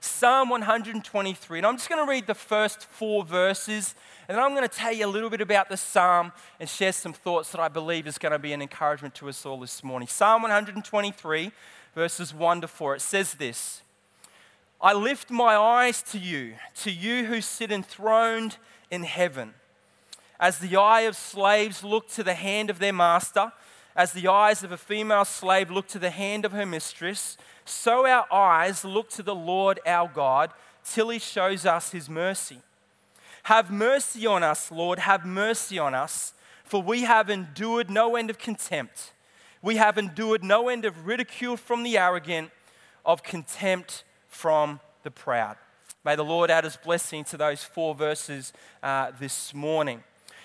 Psalm 0.01 0.49
123. 0.49 1.59
And 1.59 1.67
I'm 1.67 1.77
just 1.77 1.89
going 1.89 2.05
to 2.05 2.11
read 2.11 2.27
the 2.27 2.35
first 2.35 2.85
four 2.85 3.25
verses, 3.25 3.95
and 4.27 4.37
then 4.37 4.43
I'm 4.43 4.55
going 4.55 4.67
to 4.67 4.75
tell 4.75 4.93
you 4.93 5.07
a 5.07 5.07
little 5.07 5.31
bit 5.31 5.43
about 5.43 5.69
the 5.69 5.77
psalm 5.77 6.33
and 6.59 6.69
share 6.69 6.93
some 6.93 7.13
thoughts 7.13 7.53
that 7.53 7.61
I 7.61 7.69
believe 7.69 8.07
is 8.07 8.17
going 8.17 8.33
to 8.33 8.39
be 8.39 8.53
an 8.55 8.63
encouragement 8.63 9.15
to 9.17 9.29
us 9.29 9.45
all 9.45 9.61
this 9.61 9.85
morning. 9.85 10.09
Psalm 10.09 10.43
123, 10.43 11.53
verses 11.95 12.33
1 12.33 12.63
to 12.63 12.69
4. 12.69 12.97
It 12.97 13.03
says 13.03 13.35
this 13.35 13.83
I 14.81 14.95
lift 14.95 15.31
my 15.31 15.57
eyes 15.57 16.03
to 16.05 16.19
you, 16.19 16.55
to 16.77 16.91
you 16.91 17.27
who 17.27 17.43
sit 17.43 17.71
enthroned 17.71 18.57
in 18.91 19.03
heaven. 19.03 19.55
As 20.41 20.59
the 20.59 20.77
eye 20.77 21.03
of 21.03 21.17
slaves 21.17 21.83
look 21.83 22.09
to 22.11 22.23
the 22.23 22.35
hand 22.35 22.71
of 22.71 22.79
their 22.79 22.93
master, 22.93 23.53
as 23.97 24.13
the 24.13 24.29
eyes 24.29 24.63
of 24.63 24.71
a 24.71 24.77
female 24.77 25.25
slave 25.25 25.71
look 25.71 25.89
to 25.89 25.99
the 25.99 26.11
hand 26.11 26.45
of 26.45 26.53
her 26.53 26.67
mistress, 26.67 27.37
so 27.65 28.07
our 28.07 28.33
eyes 28.33 28.85
look 28.85 29.11
to 29.11 29.23
the 29.23 29.35
Lord 29.35 29.81
our 29.85 30.09
God 30.09 30.53
till 30.85 31.09
he 31.09 31.19
shows 31.19 31.67
us 31.67 31.91
his 31.91 32.09
mercy. 32.09 32.59
Have 33.45 33.71
mercy 33.71 34.27
on 34.27 34.43
us, 34.43 34.71
Lord, 34.71 35.01
have 35.01 35.25
mercy 35.25 35.79
on 35.79 35.95
us, 35.95 36.35
for 36.65 36.83
we 36.83 37.03
have 37.03 37.29
endured 37.29 37.91
no 37.91 38.15
end 38.15 38.31
of 38.31 38.39
contempt. 38.39 39.13
We 39.63 39.77
have 39.77 39.99
endured 39.99 40.45
no 40.45 40.69
end 40.69 40.85
of 40.85 41.07
ridicule 41.07 41.57
from 41.57 41.83
the 41.83 41.99
arrogant, 41.99 42.51
of 43.05 43.23
contempt 43.23 44.05
from 44.29 44.81
the 45.03 45.11
proud. 45.11 45.57
May 46.09 46.17
the 46.17 46.25
Lord 46.25 46.51
add 46.51 46.65
his 46.65 46.79
blessing 46.79 47.23
to 47.25 47.37
those 47.37 47.63
four 47.63 47.95
verses 47.95 48.55
uh, 48.83 49.11
this 49.21 49.53
morning. 49.53 50.03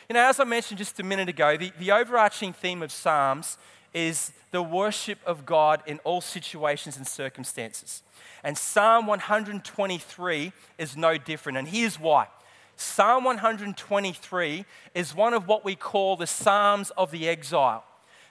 You 0.09 0.15
know, 0.15 0.27
as 0.27 0.37
I 0.41 0.43
mentioned 0.43 0.77
just 0.77 0.99
a 0.99 1.03
minute 1.03 1.29
ago, 1.29 1.55
the, 1.55 1.71
the 1.79 1.93
overarching 1.93 2.51
theme 2.51 2.83
of 2.83 2.91
Psalms 2.91 3.57
is 3.93 4.33
the 4.51 4.61
worship 4.61 5.19
of 5.25 5.45
God 5.45 5.81
in 5.87 5.99
all 5.99 6.19
situations 6.19 6.97
and 6.97 7.07
circumstances. 7.07 8.03
And 8.43 8.57
Psalm 8.57 9.07
123 9.07 10.51
is 10.79 10.97
no 10.97 11.17
different. 11.17 11.57
And 11.57 11.69
here's 11.69 11.97
why 11.97 12.27
Psalm 12.75 13.23
123 13.23 14.65
is 14.93 15.15
one 15.15 15.33
of 15.33 15.47
what 15.47 15.63
we 15.63 15.75
call 15.75 16.17
the 16.17 16.27
Psalms 16.27 16.89
of 16.97 17.09
the 17.09 17.29
exile. 17.29 17.85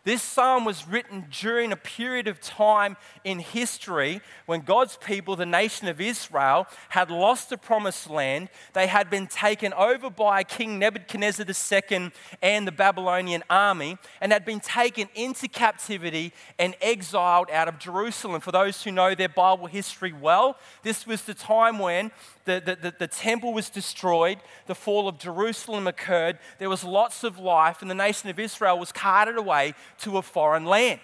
This 0.05 0.21
psalm 0.21 0.65
was 0.65 0.89
written 0.89 1.27
during 1.31 1.71
a 1.71 1.77
period 1.77 2.27
of 2.27 2.41
time 2.41 2.97
in 3.23 3.39
history 3.39 4.21
when 4.47 4.63
God's 4.63 4.97
people, 4.97 5.37
the 5.37 5.47
nation 5.47 5.87
of 5.87 6.01
Israel, 6.01 6.67
had 6.89 7.09
lost 7.09 7.51
the 7.51 7.57
promised 7.57 8.11
land. 8.11 8.49
They 8.73 8.89
had 8.89 9.09
been 9.11 9.29
taken 9.29 9.73
over 9.75 10.11
by 10.11 10.43
King 10.43 10.81
Nebuchadnezzar 10.81 11.47
II 11.47 12.11
and 12.43 12.67
the 12.67 12.73
Babylonian 12.73 13.45
army 13.49 13.97
and 14.21 14.33
had 14.33 14.45
been 14.45 14.59
taken 14.59 15.09
into 15.15 15.47
captivity 15.47 16.33
and 16.59 16.75
exiled 16.81 17.49
out 17.53 17.69
of 17.69 17.79
Jerusalem. 17.79 18.41
For 18.41 18.51
those 18.51 18.83
who 18.83 18.91
know 18.91 19.15
their 19.15 19.29
Bible 19.29 19.67
history 19.67 20.13
well, 20.13 20.57
this 20.83 21.07
was 21.07 21.23
the 21.23 21.35
time 21.35 21.79
when 21.79 22.11
the, 22.45 22.61
the, 22.65 22.91
the, 22.91 22.95
the, 22.99 23.07
temple 23.07 23.53
was 23.53 23.71
destroyed, 23.71 24.39
the 24.67 24.75
fall 24.75 25.07
of 25.07 25.19
Jerusalem 25.19 25.87
occurred, 25.87 26.39
there 26.59 26.69
was 26.69 26.83
lots 26.83 27.23
of 27.23 27.39
life, 27.39 27.83
and 27.83 27.91
the 27.91 27.95
nation 27.95 28.29
of 28.31 28.39
Israel 28.41 28.79
was 28.81 28.91
carted 28.91 29.37
away 29.37 29.75
to 30.03 30.19
a 30.19 30.23
foreign 30.23 30.65
land. 30.65 31.01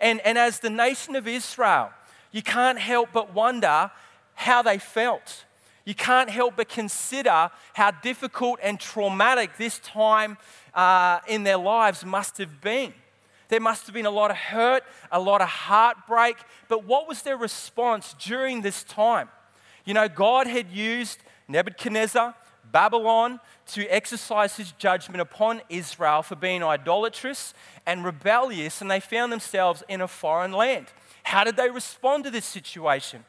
And, 0.00 0.20
and 0.20 0.38
as 0.38 0.60
the 0.60 0.70
nation 0.70 1.16
of 1.16 1.26
Israel, 1.26 1.90
you 2.32 2.42
can't 2.42 2.78
help 2.78 3.10
but 3.12 3.34
wonder 3.34 3.90
how 4.34 4.62
they 4.62 4.78
felt. 4.78 5.44
You 5.84 5.94
can't 5.94 6.28
help 6.28 6.56
but 6.56 6.68
consider 6.68 7.50
how 7.74 7.90
difficult 7.92 8.58
and 8.62 8.78
traumatic 8.78 9.56
this 9.56 9.78
time 9.78 10.36
uh, 10.74 11.20
in 11.28 11.44
their 11.44 11.56
lives 11.56 12.04
must 12.04 12.38
have 12.38 12.60
been. 12.60 12.92
There 13.48 13.60
must 13.60 13.86
have 13.86 13.94
been 13.94 14.06
a 14.06 14.10
lot 14.10 14.30
of 14.30 14.36
hurt, 14.36 14.82
a 15.12 15.20
lot 15.20 15.40
of 15.40 15.48
heartbreak, 15.48 16.36
but 16.68 16.84
what 16.84 17.06
was 17.06 17.22
their 17.22 17.36
response 17.36 18.14
during 18.18 18.62
this 18.62 18.82
time? 18.82 19.28
You 19.84 19.94
know, 19.94 20.08
God 20.08 20.48
had 20.48 20.68
used 20.70 21.20
Nebuchadnezzar, 21.46 22.34
Babylon, 22.72 23.40
to 23.68 23.86
exercise 23.86 24.56
his 24.56 24.72
judgment 24.72 25.20
upon 25.20 25.62
Israel 25.68 26.22
for 26.22 26.36
being 26.36 26.62
idolatrous 26.62 27.54
and 27.86 28.04
rebellious, 28.04 28.80
and 28.80 28.90
they 28.90 29.00
found 29.00 29.32
themselves 29.32 29.82
in 29.88 30.00
a 30.00 30.08
foreign 30.08 30.52
land. 30.52 30.86
How 31.24 31.44
did 31.44 31.56
they 31.56 31.70
respond 31.70 32.24
to 32.24 32.30
this 32.30 32.44
situation? 32.44 33.24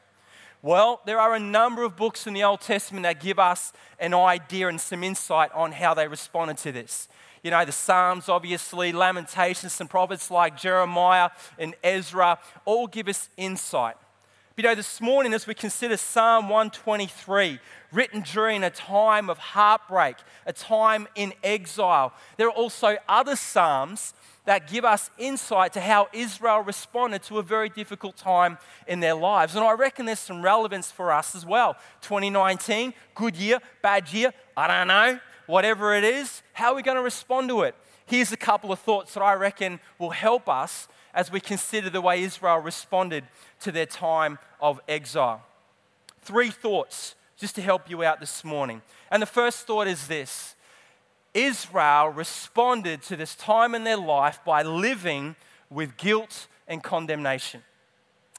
Well, 0.61 1.01
there 1.05 1.19
are 1.19 1.35
a 1.35 1.39
number 1.39 1.83
of 1.83 1.95
books 1.95 2.27
in 2.27 2.33
the 2.33 2.43
Old 2.43 2.61
Testament 2.61 3.03
that 3.03 3.21
give 3.21 3.39
us 3.39 3.73
an 3.99 4.13
idea 4.13 4.67
and 4.67 4.81
some 4.81 5.03
insight 5.03 5.51
on 5.53 5.71
how 5.71 5.93
they 5.93 6.07
responded 6.07 6.57
to 6.57 6.71
this. 6.71 7.07
You 7.43 7.51
know, 7.51 7.63
the 7.63 7.71
Psalms, 7.71 8.27
obviously, 8.27 8.91
Lamentations, 8.91 9.71
some 9.71 9.87
prophets 9.87 10.31
like 10.31 10.57
Jeremiah 10.57 11.29
and 11.59 11.75
Ezra 11.83 12.39
all 12.65 12.87
give 12.87 13.07
us 13.07 13.29
insight. 13.37 13.95
You 14.57 14.63
know, 14.63 14.73
this 14.73 14.99
morning, 14.99 15.35
as 15.35 15.45
we 15.45 15.53
consider 15.53 15.97
Psalm 15.97 16.49
123, 16.49 17.59
written 17.91 18.21
during 18.21 18.63
a 18.63 18.71
time 18.71 19.29
of 19.29 19.37
heartbreak, 19.37 20.15
a 20.47 20.51
time 20.51 21.07
in 21.13 21.31
exile, 21.43 22.11
there 22.37 22.47
are 22.47 22.53
also 22.53 22.97
other 23.07 23.35
Psalms 23.35 24.15
that 24.45 24.67
give 24.67 24.83
us 24.83 25.11
insight 25.19 25.73
to 25.73 25.79
how 25.79 26.07
Israel 26.11 26.61
responded 26.61 27.21
to 27.21 27.37
a 27.37 27.43
very 27.43 27.69
difficult 27.69 28.17
time 28.17 28.57
in 28.87 28.99
their 28.99 29.13
lives. 29.13 29.53
And 29.55 29.63
I 29.63 29.73
reckon 29.73 30.07
there's 30.07 30.17
some 30.17 30.41
relevance 30.41 30.91
for 30.91 31.11
us 31.11 31.35
as 31.35 31.45
well. 31.45 31.75
2019, 32.01 32.95
good 33.13 33.35
year, 33.35 33.59
bad 33.83 34.11
year, 34.11 34.33
I 34.57 34.65
don't 34.65 34.87
know, 34.87 35.19
whatever 35.45 35.93
it 35.93 36.03
is, 36.03 36.41
how 36.53 36.71
are 36.71 36.75
we 36.75 36.81
going 36.81 36.97
to 36.97 37.03
respond 37.03 37.49
to 37.49 37.61
it? 37.61 37.75
Here's 38.07 38.31
a 38.31 38.37
couple 38.37 38.71
of 38.71 38.79
thoughts 38.79 39.13
that 39.13 39.21
I 39.21 39.33
reckon 39.33 39.79
will 39.99 40.09
help 40.09 40.49
us 40.49 40.87
as 41.17 41.31
we 41.31 41.39
consider 41.39 41.89
the 41.89 41.99
way 41.99 42.21
Israel 42.21 42.59
responded 42.59 43.23
to 43.59 43.71
their 43.71 43.87
time 43.87 44.37
of 44.61 44.79
exile. 44.87 45.41
Three 46.21 46.51
thoughts 46.51 47.15
just 47.37 47.55
to 47.55 47.61
help 47.61 47.89
you 47.89 48.03
out 48.03 48.19
this 48.19 48.43
morning. 48.43 48.83
And 49.09 49.19
the 49.19 49.25
first 49.25 49.65
thought 49.65 49.87
is 49.87 50.07
this 50.07 50.55
Israel 51.33 52.09
responded 52.09 53.01
to 53.03 53.15
this 53.15 53.33
time 53.33 53.73
in 53.73 53.83
their 53.83 53.97
life 53.97 54.39
by 54.45 54.61
living 54.61 55.35
with 55.71 55.97
guilt 55.97 56.45
and 56.67 56.83
condemnation. 56.83 57.63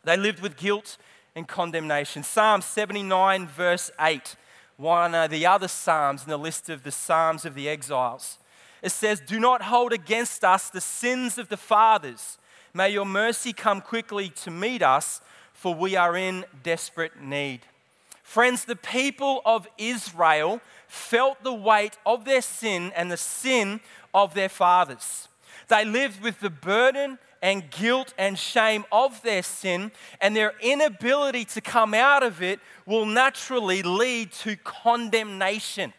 They 0.04 0.16
lived 0.16 0.40
with 0.40 0.56
guilt 0.56 0.98
and 1.34 1.48
condemnation. 1.48 2.22
Psalm 2.22 2.62
79, 2.62 3.48
verse 3.48 3.90
8, 3.98 4.36
one 4.76 5.16
of 5.16 5.32
the 5.32 5.46
other 5.46 5.68
Psalms 5.68 6.22
in 6.22 6.30
the 6.30 6.38
list 6.38 6.70
of 6.70 6.84
the 6.84 6.92
Psalms 6.92 7.44
of 7.44 7.56
the 7.56 7.68
exiles. 7.68 8.38
It 8.82 8.92
says, 8.92 9.20
Do 9.20 9.40
not 9.40 9.62
hold 9.62 9.92
against 9.92 10.44
us 10.44 10.70
the 10.70 10.80
sins 10.80 11.38
of 11.38 11.48
the 11.48 11.56
fathers 11.56 12.38
May 12.74 12.90
your 12.90 13.06
mercy 13.06 13.52
come 13.52 13.80
quickly 13.80 14.28
to 14.30 14.50
meet 14.50 14.82
us, 14.82 15.20
for 15.52 15.74
we 15.74 15.96
are 15.96 16.16
in 16.16 16.44
desperate 16.62 17.20
need. 17.20 17.60
Friends, 18.22 18.64
the 18.64 18.76
people 18.76 19.40
of 19.44 19.66
Israel 19.78 20.60
felt 20.86 21.42
the 21.42 21.54
weight 21.54 21.96
of 22.04 22.24
their 22.24 22.42
sin 22.42 22.92
and 22.94 23.10
the 23.10 23.16
sin 23.16 23.80
of 24.12 24.34
their 24.34 24.48
fathers. 24.48 25.28
They 25.68 25.84
lived 25.84 26.22
with 26.22 26.40
the 26.40 26.50
burden 26.50 27.18
and 27.40 27.70
guilt 27.70 28.12
and 28.18 28.38
shame 28.38 28.84
of 28.90 29.22
their 29.22 29.42
sin, 29.42 29.92
and 30.20 30.34
their 30.34 30.54
inability 30.60 31.44
to 31.46 31.60
come 31.60 31.94
out 31.94 32.22
of 32.22 32.42
it 32.42 32.60
will 32.84 33.06
naturally 33.06 33.82
lead 33.82 34.32
to 34.32 34.56
condemnation. 34.56 35.92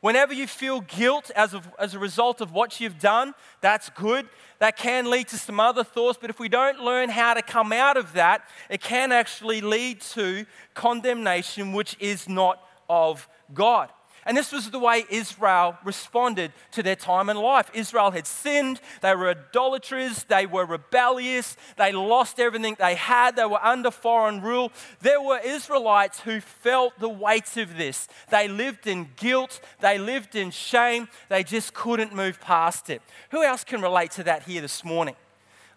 Whenever 0.00 0.32
you 0.32 0.46
feel 0.46 0.80
guilt 0.80 1.30
as 1.36 1.52
a, 1.52 1.62
as 1.78 1.94
a 1.94 1.98
result 1.98 2.40
of 2.40 2.52
what 2.52 2.80
you've 2.80 2.98
done, 2.98 3.34
that's 3.60 3.90
good. 3.90 4.26
That 4.58 4.76
can 4.76 5.10
lead 5.10 5.28
to 5.28 5.38
some 5.38 5.60
other 5.60 5.84
thoughts, 5.84 6.18
but 6.20 6.30
if 6.30 6.40
we 6.40 6.48
don't 6.48 6.80
learn 6.80 7.10
how 7.10 7.34
to 7.34 7.42
come 7.42 7.72
out 7.72 7.96
of 7.96 8.14
that, 8.14 8.42
it 8.70 8.80
can 8.80 9.12
actually 9.12 9.60
lead 9.60 10.00
to 10.02 10.46
condemnation, 10.74 11.72
which 11.72 11.96
is 12.00 12.28
not 12.28 12.62
of 12.88 13.28
God. 13.52 13.90
And 14.30 14.36
this 14.36 14.52
was 14.52 14.70
the 14.70 14.78
way 14.78 15.04
Israel 15.10 15.76
responded 15.84 16.52
to 16.70 16.84
their 16.84 16.94
time 16.94 17.28
in 17.30 17.36
life. 17.36 17.68
Israel 17.74 18.12
had 18.12 18.28
sinned, 18.28 18.80
they 19.02 19.12
were 19.12 19.30
idolaters, 19.30 20.22
they 20.22 20.46
were 20.46 20.64
rebellious, 20.64 21.56
they 21.76 21.90
lost 21.90 22.38
everything 22.38 22.76
they 22.78 22.94
had, 22.94 23.34
they 23.34 23.44
were 23.44 23.60
under 23.60 23.90
foreign 23.90 24.40
rule. 24.40 24.70
There 25.00 25.20
were 25.20 25.40
Israelites 25.44 26.20
who 26.20 26.40
felt 26.40 26.96
the 27.00 27.08
weight 27.08 27.56
of 27.56 27.76
this. 27.76 28.06
They 28.28 28.46
lived 28.46 28.86
in 28.86 29.08
guilt, 29.16 29.60
they 29.80 29.98
lived 29.98 30.36
in 30.36 30.52
shame, 30.52 31.08
they 31.28 31.42
just 31.42 31.74
couldn't 31.74 32.14
move 32.14 32.40
past 32.40 32.88
it. 32.88 33.02
Who 33.32 33.42
else 33.42 33.64
can 33.64 33.82
relate 33.82 34.12
to 34.12 34.22
that 34.22 34.44
here 34.44 34.60
this 34.60 34.84
morning? 34.84 35.16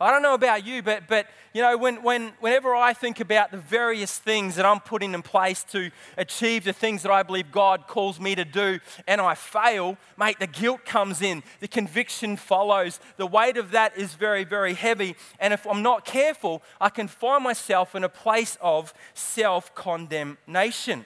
I 0.04 0.12
don't 0.12 0.22
know 0.22 0.34
about 0.34 0.66
you, 0.66 0.84
but, 0.84 1.08
but 1.08 1.28
you 1.54 1.62
know, 1.62 1.78
when, 1.78 2.04
when, 2.04 2.34
whenever 2.42 2.76
I 2.76 2.94
think 2.94 3.20
about 3.20 3.52
the 3.52 3.58
various 3.58 4.18
things 4.18 4.56
that 4.56 4.66
I'm 4.66 4.82
putting 4.82 5.14
in 5.14 5.22
place 5.22 5.64
to 5.72 5.92
achieve 6.18 6.66
the 6.66 6.74
things 6.74 7.04
that 7.04 7.12
I 7.12 7.24
believe 7.24 7.52
God 7.52 7.88
calls 7.88 8.20
me 8.20 8.36
to 8.36 8.44
do, 8.44 8.80
and 9.08 9.22
I 9.22 9.36
fail, 9.36 9.98
mate, 10.18 10.40
the 10.40 10.48
guilt 10.48 10.84
comes 10.84 11.22
in, 11.22 11.42
the 11.62 11.68
conviction 11.68 12.36
follows. 12.36 13.00
The 13.16 13.28
weight 13.28 13.56
of 13.56 13.72
that 13.72 13.98
is 13.98 14.14
very, 14.16 14.44
very 14.44 14.74
heavy. 14.74 15.16
And 15.40 15.54
if 15.54 15.66
I'm 15.66 15.82
not 15.82 16.04
careful, 16.04 16.64
I 16.82 16.90
can 16.90 17.08
find 17.08 17.44
myself 17.44 17.96
in 17.96 18.04
a 18.04 18.10
place 18.10 18.58
of 18.62 18.94
self 19.14 19.74
condemnation. 19.74 21.06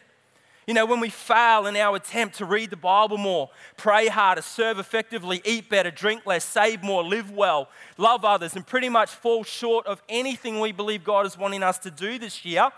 You 0.68 0.74
know, 0.74 0.86
when 0.86 1.00
we 1.00 1.10
fail 1.10 1.66
in 1.66 1.78
our 1.78 1.96
attempt 1.96 2.38
to 2.40 2.46
read 2.46 2.72
the 2.72 2.76
Bible 2.76 3.18
more, 3.18 3.50
pray 3.78 4.08
harder, 4.08 4.42
serve 4.42 4.80
effectively, 4.80 5.42
eat 5.46 5.70
better, 5.70 5.90
drink 5.90 6.26
less, 6.26 6.44
save 6.44 6.84
more, 6.84 7.06
live 7.06 7.32
well, 7.32 7.70
love 7.98 8.26
others, 8.26 8.54
and 8.54 8.68
pretty 8.68 8.90
much 8.90 9.10
fall 9.10 9.46
short 9.46 9.88
of 9.88 10.04
anything 10.10 10.60
we 10.60 10.74
believe 10.74 11.06
God 11.06 11.26
is 11.26 11.38
wanting 11.38 11.64
us 11.64 11.78
to 11.80 11.90
do 11.90 12.20
this 12.20 12.44
year, 12.44 12.70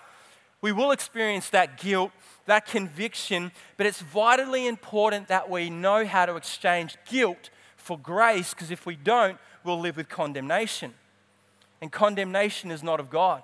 we 0.62 0.72
will 0.72 0.91
experience 0.91 1.50
that 1.50 1.79
guilt, 1.79 2.12
that 2.46 2.67
conviction, 2.67 3.51
but 3.75 3.88
it's 3.88 4.01
vitally 4.01 4.67
important 4.67 5.27
that 5.29 5.50
we 5.50 5.72
know 5.72 6.05
how 6.05 6.27
to 6.27 6.36
exchange 6.36 6.96
guilt 7.10 7.50
for 7.75 7.98
grace, 7.98 8.53
because 8.53 8.69
if 8.69 8.86
we 8.86 8.98
don't, 8.98 9.39
we'll 9.63 9.79
live 9.79 9.98
with 9.98 10.10
condemnation. 10.10 10.93
And 11.81 11.91
condemnation 11.91 12.69
is 12.69 12.84
not 12.84 13.00
of 13.00 13.10
God. 13.10 13.41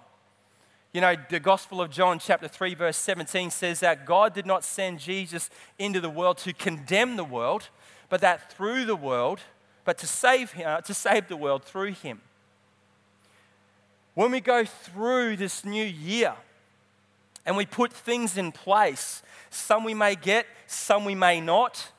You 0.95 1.01
know, 1.01 1.17
the 1.27 1.41
Gospel 1.41 1.81
of 1.81 1.91
John, 1.91 2.19
chapter 2.19 2.47
3, 2.47 2.73
verse 2.73 2.95
17 2.95 3.51
says 3.51 3.81
that 3.81 4.05
God 4.05 4.33
did 4.33 4.45
not 4.45 4.63
send 4.63 5.01
Jesus 5.01 5.49
into 5.77 5.99
the 5.99 6.09
world 6.09 6.37
to 6.37 6.53
condemn 6.53 7.17
the 7.17 7.25
world, 7.25 7.67
but 8.07 8.21
that 8.21 8.49
through 8.53 8.85
the 8.85 8.95
world, 8.95 9.41
but 9.83 9.97
to 9.97 10.07
save, 10.07 10.53
him, 10.53 10.65
uh, 10.65 10.79
to 10.79 10.93
save 10.93 11.27
the 11.27 11.35
world 11.35 11.65
through 11.65 11.91
him. 11.95 12.21
When 14.13 14.31
we 14.31 14.39
go 14.39 14.63
through 14.63 15.35
this 15.35 15.65
new 15.65 15.83
year 15.83 16.33
and 17.45 17.57
we 17.57 17.65
put 17.65 17.91
things 17.91 18.37
in 18.37 18.53
place, 18.53 19.21
some 19.49 19.83
we 19.83 19.93
may 19.93 20.15
get, 20.15 20.45
some 20.65 21.03
we 21.03 21.13
may 21.13 21.41
not, 21.41 21.89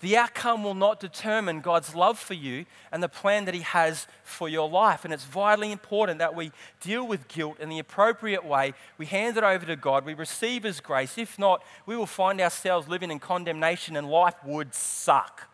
the 0.00 0.16
outcome 0.16 0.62
will 0.62 0.74
not 0.74 1.00
determine 1.00 1.60
God's 1.60 1.94
love 1.94 2.18
for 2.18 2.34
you 2.34 2.66
and 2.92 3.02
the 3.02 3.08
plan 3.08 3.46
that 3.46 3.54
He 3.54 3.62
has 3.62 4.06
for 4.22 4.48
your 4.48 4.68
life. 4.68 5.04
And 5.04 5.12
it's 5.12 5.24
vitally 5.24 5.72
important 5.72 6.20
that 6.20 6.36
we 6.36 6.52
deal 6.80 7.06
with 7.06 7.26
guilt 7.26 7.58
in 7.58 7.68
the 7.68 7.80
appropriate 7.80 8.44
way. 8.44 8.74
We 8.96 9.06
hand 9.06 9.36
it 9.36 9.42
over 9.42 9.66
to 9.66 9.76
God, 9.76 10.04
we 10.04 10.14
receive 10.14 10.62
His 10.62 10.80
grace. 10.80 11.18
If 11.18 11.38
not, 11.38 11.64
we 11.84 11.96
will 11.96 12.06
find 12.06 12.40
ourselves 12.40 12.86
living 12.86 13.10
in 13.10 13.18
condemnation 13.18 13.96
and 13.96 14.08
life 14.08 14.36
would 14.44 14.72
suck. 14.72 15.48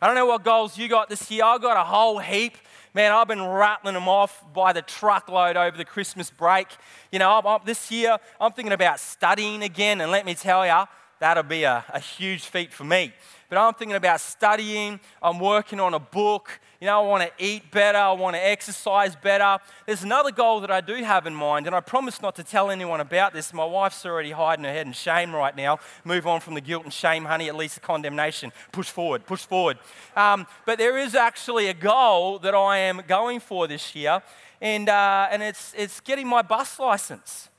I 0.00 0.06
don't 0.06 0.16
know 0.16 0.26
what 0.26 0.42
goals 0.42 0.76
you 0.78 0.88
got 0.88 1.08
this 1.08 1.30
year. 1.30 1.44
I 1.44 1.58
got 1.58 1.76
a 1.76 1.84
whole 1.84 2.18
heap. 2.18 2.56
Man, 2.94 3.12
I've 3.12 3.28
been 3.28 3.44
rattling 3.44 3.94
them 3.94 4.08
off 4.08 4.42
by 4.52 4.72
the 4.72 4.82
truckload 4.82 5.56
over 5.56 5.76
the 5.76 5.84
Christmas 5.84 6.28
break. 6.28 6.66
You 7.12 7.18
know, 7.18 7.30
I'm, 7.30 7.46
I'm, 7.46 7.60
this 7.64 7.90
year 7.90 8.18
I'm 8.40 8.52
thinking 8.52 8.72
about 8.72 9.00
studying 9.00 9.62
again, 9.62 10.00
and 10.00 10.10
let 10.10 10.26
me 10.26 10.34
tell 10.34 10.66
you, 10.66 10.84
that'll 11.20 11.44
be 11.44 11.62
a, 11.62 11.84
a 11.88 12.00
huge 12.00 12.46
feat 12.46 12.72
for 12.72 12.84
me 12.84 13.12
but 13.52 13.58
I'm 13.58 13.74
thinking 13.74 13.96
about 13.96 14.22
studying. 14.22 14.98
I'm 15.22 15.38
working 15.38 15.78
on 15.78 15.92
a 15.92 15.98
book. 15.98 16.58
You 16.80 16.86
know, 16.86 17.04
I 17.04 17.06
want 17.06 17.22
to 17.22 17.44
eat 17.44 17.70
better. 17.70 17.98
I 17.98 18.12
want 18.12 18.34
to 18.34 18.42
exercise 18.42 19.14
better. 19.14 19.58
There's 19.84 20.02
another 20.02 20.30
goal 20.30 20.60
that 20.60 20.70
I 20.70 20.80
do 20.80 20.94
have 21.04 21.26
in 21.26 21.34
mind, 21.34 21.66
and 21.66 21.76
I 21.76 21.80
promise 21.80 22.22
not 22.22 22.34
to 22.36 22.44
tell 22.44 22.70
anyone 22.70 23.02
about 23.02 23.34
this. 23.34 23.52
My 23.52 23.66
wife's 23.66 24.06
already 24.06 24.30
hiding 24.30 24.64
her 24.64 24.72
head 24.72 24.86
in 24.86 24.94
shame 24.94 25.34
right 25.34 25.54
now. 25.54 25.80
Move 26.02 26.26
on 26.26 26.40
from 26.40 26.54
the 26.54 26.62
guilt 26.62 26.84
and 26.84 26.92
shame, 26.94 27.26
honey, 27.26 27.50
at 27.50 27.54
least 27.54 27.74
the 27.74 27.82
condemnation. 27.82 28.52
Push 28.72 28.88
forward, 28.88 29.26
push 29.26 29.44
forward. 29.44 29.76
Um, 30.16 30.46
but 30.64 30.78
there 30.78 30.96
is 30.96 31.14
actually 31.14 31.66
a 31.66 31.74
goal 31.74 32.38
that 32.38 32.54
I 32.54 32.78
am 32.78 33.02
going 33.06 33.38
for 33.38 33.68
this 33.68 33.94
year, 33.94 34.22
and, 34.62 34.88
uh, 34.88 35.28
and 35.30 35.42
it's, 35.42 35.74
it's 35.76 36.00
getting 36.00 36.26
my 36.26 36.40
bus 36.40 36.78
license. 36.78 37.50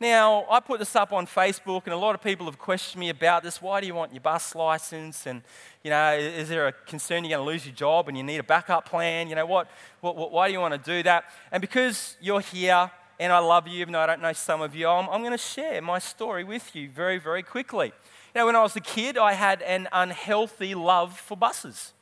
Now, 0.00 0.46
I 0.48 0.60
put 0.60 0.78
this 0.78 0.94
up 0.94 1.12
on 1.12 1.26
Facebook, 1.26 1.82
and 1.86 1.92
a 1.92 1.96
lot 1.96 2.14
of 2.14 2.22
people 2.22 2.46
have 2.46 2.56
questioned 2.56 3.00
me 3.00 3.08
about 3.08 3.42
this. 3.42 3.60
Why 3.60 3.80
do 3.80 3.86
you 3.88 3.94
want 3.96 4.12
your 4.12 4.20
bus 4.20 4.54
license? 4.54 5.26
And, 5.26 5.42
you 5.82 5.90
know, 5.90 6.16
is 6.16 6.48
there 6.48 6.68
a 6.68 6.72
concern 6.72 7.24
you're 7.24 7.36
going 7.36 7.44
to 7.44 7.52
lose 7.52 7.66
your 7.66 7.74
job 7.74 8.06
and 8.06 8.16
you 8.16 8.22
need 8.22 8.38
a 8.38 8.44
backup 8.44 8.88
plan? 8.88 9.28
You 9.28 9.34
know, 9.34 9.44
what, 9.44 9.68
what, 10.00 10.14
what 10.14 10.30
why 10.30 10.46
do 10.46 10.52
you 10.52 10.60
want 10.60 10.72
to 10.74 10.90
do 10.90 11.02
that? 11.02 11.24
And 11.50 11.60
because 11.60 12.16
you're 12.20 12.40
here 12.40 12.92
and 13.18 13.32
I 13.32 13.40
love 13.40 13.66
you, 13.66 13.80
even 13.80 13.92
though 13.92 13.98
I 13.98 14.06
don't 14.06 14.22
know 14.22 14.32
some 14.32 14.60
of 14.60 14.76
you, 14.76 14.86
I'm, 14.86 15.08
I'm 15.08 15.22
going 15.22 15.32
to 15.32 15.38
share 15.38 15.82
my 15.82 15.98
story 15.98 16.44
with 16.44 16.76
you 16.76 16.88
very, 16.88 17.18
very 17.18 17.42
quickly. 17.42 17.86
You 17.86 18.40
know, 18.40 18.46
when 18.46 18.54
I 18.54 18.62
was 18.62 18.76
a 18.76 18.80
kid, 18.80 19.18
I 19.18 19.32
had 19.32 19.62
an 19.62 19.88
unhealthy 19.92 20.76
love 20.76 21.18
for 21.18 21.36
buses. 21.36 21.92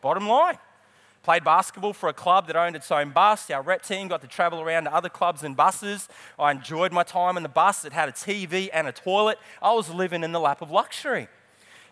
Bottom 0.00 0.26
line. 0.26 0.56
Played 1.22 1.44
basketball 1.44 1.92
for 1.92 2.08
a 2.08 2.14
club 2.14 2.46
that 2.46 2.56
owned 2.56 2.74
its 2.74 2.90
own 2.90 3.10
bus. 3.10 3.50
Our 3.50 3.60
rep 3.60 3.82
team 3.82 4.08
got 4.08 4.22
to 4.22 4.26
travel 4.26 4.60
around 4.60 4.84
to 4.84 4.94
other 4.94 5.10
clubs 5.10 5.42
and 5.42 5.54
buses. 5.54 6.08
I 6.38 6.50
enjoyed 6.50 6.92
my 6.92 7.02
time 7.02 7.36
in 7.36 7.42
the 7.42 7.48
bus. 7.48 7.84
It 7.84 7.92
had 7.92 8.08
a 8.08 8.12
TV 8.12 8.70
and 8.72 8.88
a 8.88 8.92
toilet. 8.92 9.38
I 9.60 9.74
was 9.74 9.90
living 9.90 10.24
in 10.24 10.32
the 10.32 10.40
lap 10.40 10.62
of 10.62 10.70
luxury. 10.70 11.28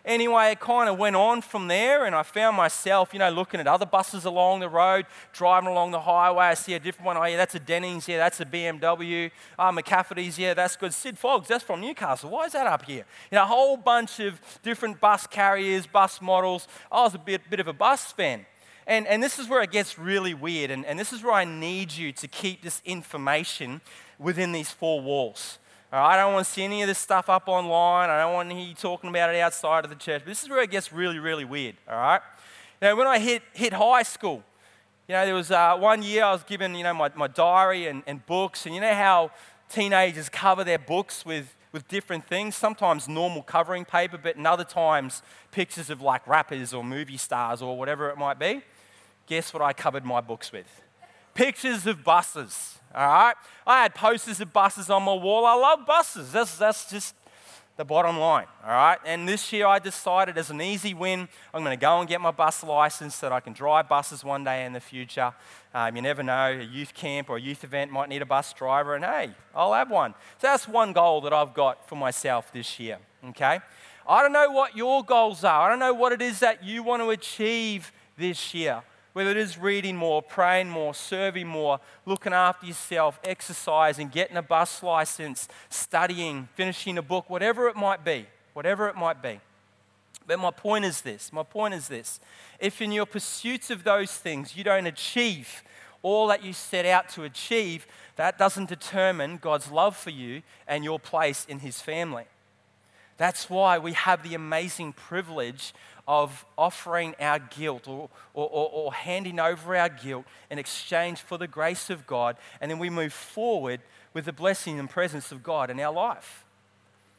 Anyway, 0.05 0.51
it 0.51 0.59
kind 0.59 0.89
of 0.89 0.97
went 0.97 1.15
on 1.15 1.41
from 1.41 1.67
there, 1.67 2.05
and 2.05 2.15
I 2.15 2.23
found 2.23 2.55
myself, 2.55 3.13
you 3.13 3.19
know, 3.19 3.29
looking 3.29 3.59
at 3.59 3.67
other 3.67 3.85
buses 3.85 4.25
along 4.25 4.61
the 4.61 4.69
road, 4.69 5.05
driving 5.33 5.69
along 5.69 5.91
the 5.91 5.99
highway. 5.99 6.45
I 6.45 6.53
see 6.53 6.73
a 6.73 6.79
different 6.79 7.05
one. 7.05 7.17
Oh, 7.17 7.25
yeah, 7.25 7.37
that's 7.37 7.53
a 7.53 7.59
Dennings. 7.59 8.07
Yeah, 8.07 8.17
that's 8.17 8.39
a 8.39 8.45
BMW. 8.45 9.29
Oh, 9.29 9.31
ah, 9.59 9.71
McCafferty's. 9.71 10.39
Yeah, 10.39 10.55
that's 10.55 10.75
good. 10.77 10.93
Sid 10.93 11.17
Foggs, 11.17 11.49
that's 11.49 11.63
from 11.63 11.81
Newcastle. 11.81 12.29
Why 12.29 12.45
is 12.45 12.53
that 12.53 12.65
up 12.65 12.85
here? 12.85 13.05
You 13.29 13.35
know, 13.35 13.43
a 13.43 13.47
whole 13.47 13.77
bunch 13.77 14.19
of 14.19 14.41
different 14.63 14.99
bus 14.99 15.27
carriers, 15.27 15.85
bus 15.85 16.21
models. 16.21 16.67
I 16.91 17.03
was 17.03 17.13
a 17.13 17.19
bit, 17.19 17.41
bit 17.49 17.59
of 17.59 17.67
a 17.67 17.73
bus 17.73 18.11
fan. 18.11 18.45
And, 18.89 19.05
and 19.05 19.21
this 19.21 19.37
is 19.37 19.47
where 19.47 19.61
it 19.61 19.69
gets 19.69 19.99
really 19.99 20.33
weird. 20.33 20.71
And, 20.71 20.83
and 20.83 20.97
this 20.97 21.13
is 21.13 21.21
where 21.21 21.33
I 21.33 21.45
need 21.45 21.91
you 21.91 22.11
to 22.13 22.27
keep 22.27 22.63
this 22.63 22.81
information 22.83 23.81
within 24.17 24.51
these 24.51 24.71
four 24.71 24.99
walls. 24.99 25.59
All 25.93 25.99
right, 25.99 26.15
I 26.15 26.17
don't 26.17 26.33
want 26.33 26.47
to 26.47 26.51
see 26.51 26.63
any 26.63 26.81
of 26.81 26.87
this 26.87 26.97
stuff 26.97 27.29
up 27.29 27.47
online. 27.47 28.09
I 28.09 28.21
don't 28.21 28.33
want 28.33 28.49
to 28.49 28.55
hear 28.55 28.67
you 28.67 28.73
talking 28.73 29.11
about 29.11 29.29
it 29.29 29.39
outside 29.39 29.83
of 29.83 29.91
the 29.91 29.95
church. 29.95 30.23
But 30.25 30.31
this 30.31 30.41
is 30.41 30.49
where 30.49 30.63
it 30.63 30.71
gets 30.71 30.91
really, 30.91 31.19
really 31.19 31.45
weird. 31.45 31.75
All 31.87 31.97
right. 31.97 32.21
Now, 32.81 32.95
when 32.95 33.05
I 33.05 33.19
hit, 33.19 33.43
hit 33.53 33.73
high 33.73 34.01
school, 34.01 34.43
you 35.07 35.13
know, 35.13 35.23
there 35.23 35.35
was 35.35 35.51
uh, 35.51 35.77
one 35.77 36.01
year 36.01 36.23
I 36.23 36.31
was 36.31 36.41
given, 36.41 36.73
you 36.73 36.83
know, 36.83 36.95
my, 36.95 37.11
my 37.15 37.27
diary 37.27 37.85
and, 37.85 38.01
and 38.07 38.25
books. 38.25 38.65
And 38.65 38.73
you 38.73 38.81
know 38.81 38.95
how 38.95 39.29
teenagers 39.69 40.29
cover 40.29 40.63
their 40.63 40.79
books 40.79 41.23
with, 41.23 41.55
with 41.71 41.87
different 41.87 42.27
things? 42.27 42.55
Sometimes 42.55 43.07
normal 43.07 43.43
covering 43.43 43.85
paper, 43.85 44.17
but 44.17 44.35
in 44.35 44.47
other 44.47 44.63
times, 44.63 45.21
pictures 45.51 45.91
of 45.91 46.01
like 46.01 46.25
rappers 46.27 46.73
or 46.73 46.83
movie 46.83 47.17
stars 47.17 47.61
or 47.61 47.77
whatever 47.77 48.09
it 48.09 48.17
might 48.17 48.39
be 48.39 48.63
guess 49.29 49.53
what 49.53 49.61
I 49.61 49.71
covered 49.71 50.03
my 50.03 50.19
books 50.19 50.51
with? 50.51 50.65
Pictures 51.35 51.85
of 51.85 52.03
buses. 52.03 52.79
All 52.93 53.07
right? 53.07 53.35
I 53.65 53.83
had 53.83 53.93
posters 53.93 54.41
of 54.41 54.51
buses 54.51 54.89
on 54.89 55.03
my 55.03 55.13
wall. 55.13 55.45
I 55.45 55.53
love 55.53 55.85
buses. 55.85 56.31
That's, 56.31 56.57
that's 56.57 56.89
just 56.89 57.13
the 57.77 57.85
bottom 57.85 58.17
line. 58.17 58.47
All 58.65 58.71
right? 58.71 58.97
And 59.05 59.29
this 59.29 59.53
year 59.53 59.67
I 59.67 59.77
decided 59.77 60.37
as 60.37 60.49
an 60.49 60.61
easy 60.61 60.95
win, 60.95 61.29
I'm 61.53 61.63
going 61.63 61.77
to 61.77 61.81
go 61.81 61.99
and 61.99 62.09
get 62.09 62.19
my 62.19 62.31
bus 62.31 62.63
license 62.63 63.15
so 63.15 63.29
that 63.29 63.33
I 63.33 63.39
can 63.39 63.53
drive 63.53 63.87
buses 63.87 64.23
one 64.23 64.43
day 64.43 64.65
in 64.65 64.73
the 64.73 64.79
future. 64.79 65.31
Um, 65.75 65.95
you 65.95 66.01
never 66.01 66.23
know, 66.23 66.59
a 66.59 66.63
youth 66.63 66.95
camp 66.95 67.29
or 67.29 67.37
a 67.37 67.41
youth 67.41 67.63
event 67.63 67.91
might 67.91 68.09
need 68.09 68.23
a 68.23 68.25
bus 68.25 68.51
driver, 68.51 68.95
and 68.95 69.05
hey, 69.05 69.29
I'll 69.53 69.73
have 69.73 69.91
one. 69.91 70.15
So 70.39 70.47
that's 70.47 70.67
one 70.67 70.91
goal 70.91 71.21
that 71.21 71.31
I've 71.31 71.53
got 71.53 71.87
for 71.87 71.95
myself 71.95 72.51
this 72.51 72.79
year. 72.79 72.97
Okay? 73.29 73.59
I 74.07 74.23
don't 74.23 74.33
know 74.33 74.49
what 74.49 74.75
your 74.75 75.05
goals 75.05 75.43
are. 75.43 75.67
I 75.67 75.69
don't 75.69 75.79
know 75.79 75.93
what 75.93 76.11
it 76.11 76.21
is 76.21 76.39
that 76.39 76.63
you 76.63 76.81
want 76.81 77.03
to 77.03 77.11
achieve 77.11 77.91
this 78.17 78.55
year. 78.55 78.81
Whether 79.13 79.31
it 79.31 79.37
is 79.37 79.57
reading 79.57 79.95
more, 79.95 80.21
praying 80.21 80.69
more, 80.69 80.93
serving 80.93 81.47
more, 81.47 81.79
looking 82.05 82.33
after 82.33 82.67
yourself, 82.67 83.19
exercising, 83.23 84.09
getting 84.09 84.37
a 84.37 84.41
bus 84.41 84.83
license, 84.83 85.47
studying, 85.69 86.47
finishing 86.55 86.97
a 86.97 87.01
book, 87.01 87.29
whatever 87.29 87.67
it 87.67 87.75
might 87.75 88.05
be, 88.05 88.27
whatever 88.53 88.87
it 88.87 88.95
might 88.95 89.21
be. 89.21 89.39
But 90.27 90.39
my 90.39 90.51
point 90.51 90.85
is 90.85 91.01
this 91.01 91.33
my 91.33 91.43
point 91.43 91.73
is 91.73 91.87
this. 91.87 92.19
If 92.59 92.81
in 92.81 92.91
your 92.91 93.07
pursuits 93.07 93.71
of 93.71 93.83
those 93.83 94.11
things 94.11 94.55
you 94.55 94.63
don't 94.63 94.85
achieve 94.85 95.63
all 96.01 96.27
that 96.27 96.43
you 96.43 96.53
set 96.53 96.85
out 96.85 97.09
to 97.09 97.23
achieve, 97.23 97.85
that 98.15 98.37
doesn't 98.37 98.69
determine 98.69 99.37
God's 99.37 99.71
love 99.71 99.97
for 99.97 100.11
you 100.11 100.43
and 100.67 100.83
your 100.83 100.99
place 100.99 101.45
in 101.49 101.59
His 101.59 101.81
family. 101.81 102.25
That's 103.17 103.49
why 103.49 103.79
we 103.79 103.93
have 103.93 104.23
the 104.23 104.33
amazing 104.33 104.93
privilege 104.93 105.73
of 106.09 106.43
offering 106.57 107.13
our 107.19 107.37
guilt 107.37 107.87
or, 107.87 108.09
or, 108.33 108.49
or, 108.49 108.69
or, 108.73 108.93
handing 108.93 109.39
over 109.39 109.75
our 109.75 109.89
guilt 109.89 110.25
in 110.49 110.57
exchange 110.57 111.21
for 111.21 111.37
the 111.37 111.47
grace 111.47 111.91
of 111.91 112.07
God. 112.07 112.35
And 112.59 112.71
then 112.71 112.79
we 112.79 112.89
move 112.89 113.13
forward 113.13 113.79
with 114.11 114.25
the 114.25 114.33
blessing 114.33 114.79
and 114.79 114.89
presence 114.89 115.31
of 115.31 115.43
God 115.43 115.69
in 115.69 115.79
our 115.79 115.93
life. 115.93 116.45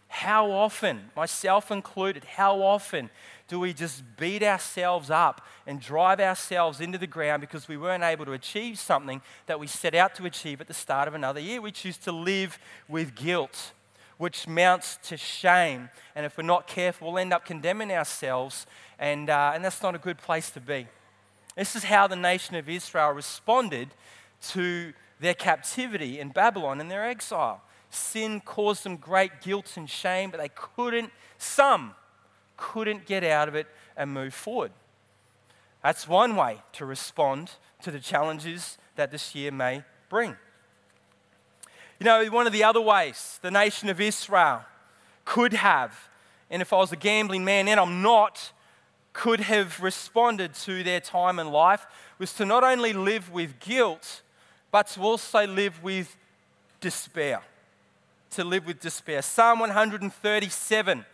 How 0.09 0.50
often, 0.50 1.11
myself 1.14 1.70
included, 1.70 2.24
how 2.24 2.62
often 2.62 3.11
do 3.46 3.61
we 3.61 3.72
just 3.72 4.03
beat 4.16 4.42
ourselves 4.42 5.09
up 5.09 5.46
and 5.68 5.81
drive 5.81 6.18
ourselves 6.18 6.81
into 6.81 6.98
the 6.98 7.07
ground 7.07 7.42
because 7.42 7.68
we 7.68 7.76
weren't 7.76 8.03
able 8.03 8.24
to 8.24 8.33
achieve 8.33 8.76
something 8.76 9.22
that 9.46 9.61
we 9.61 9.68
set 9.68 9.94
out 9.94 10.16
to 10.16 10.26
achieve 10.26 10.61
at 10.61 10.66
the 10.66 10.74
start 10.74 11.07
of 11.07 11.14
another 11.14 11.38
year? 11.38 11.61
We 11.61 11.70
choose 11.70 11.96
to 11.98 12.11
live 12.11 12.59
with 12.88 13.14
guilt 13.14 13.70
which 14.20 14.46
mounts 14.46 14.98
to 15.02 15.16
shame. 15.16 15.88
And 16.14 16.26
if 16.26 16.37
we're 16.37 16.44
not 16.44 16.66
careful, 16.66 17.09
we'll 17.09 17.22
end 17.22 17.33
up 17.33 17.46
condemning 17.46 17.90
ourselves, 17.90 18.66
and, 18.98 19.30
uh, 19.30 19.52
and 19.54 19.64
that's 19.64 19.83
not 19.83 19.94
a 19.94 19.98
good 19.98 20.18
place 20.18 20.50
to 20.50 20.61
be. 20.61 20.87
This 21.56 21.74
is 21.74 21.85
how 21.85 22.06
the 22.06 22.16
nation 22.16 22.54
of 22.54 22.68
Israel 22.68 23.12
responded 23.12 23.88
to 24.48 24.92
their 25.20 25.33
captivity 25.33 26.20
in 26.20 26.28
Babylon 26.28 26.83
and 26.83 26.90
their 26.90 27.02
exile. 27.02 27.62
Sin 27.88 28.42
caused 28.42 28.85
them 28.85 28.98
great 28.98 29.40
guilt 29.40 29.72
and 29.78 29.88
shame, 29.88 30.30
but 30.30 30.38
they 30.38 30.50
couldn't, 30.54 31.11
some 31.38 31.94
couldn't 32.59 33.06
get 33.06 33.24
out 33.24 33.48
of 33.48 33.54
it 33.54 33.68
and 33.96 34.12
move 34.12 34.35
forward. 34.35 34.72
That's 35.83 36.06
one 36.06 36.37
way 36.37 36.59
to 36.72 36.85
respond 36.85 37.52
to 37.80 37.90
the 37.90 37.98
challenges 38.00 38.76
that 38.96 39.11
this 39.11 39.35
year 39.35 39.50
may 39.50 39.83
bring. 40.11 40.37
You 42.00 42.06
know, 42.06 42.24
one 42.28 42.46
of 42.46 42.54
the 42.54 42.64
other 42.64 42.80
ways 42.80 43.38
the 43.42 43.50
nation 43.50 43.90
of 43.90 44.00
Israel 44.00 44.64
could 45.26 45.52
have, 45.52 46.08
and 46.48 46.62
if 46.62 46.72
I 46.72 46.78
was 46.78 46.92
a 46.92 46.96
gambling 46.96 47.44
man, 47.44 47.68
and 47.68 47.78
I'm 47.78 48.00
not, 48.00 48.52
could 49.12 49.40
have 49.40 49.82
responded 49.82 50.54
to 50.54 50.82
their 50.82 51.00
time 51.00 51.38
in 51.38 51.50
life 51.50 51.86
was 52.18 52.32
to 52.34 52.46
not 52.46 52.64
only 52.64 52.94
live 52.94 53.30
with 53.30 53.60
guilt, 53.60 54.22
but 54.70 54.86
to 54.86 55.00
also 55.00 55.46
live 55.46 55.82
with 55.82 56.16
despair. 56.80 57.42
To 58.30 58.44
live 58.44 58.66
with 58.66 58.80
despair. 58.80 59.20
Psalm 59.20 59.58
137, 59.58 61.04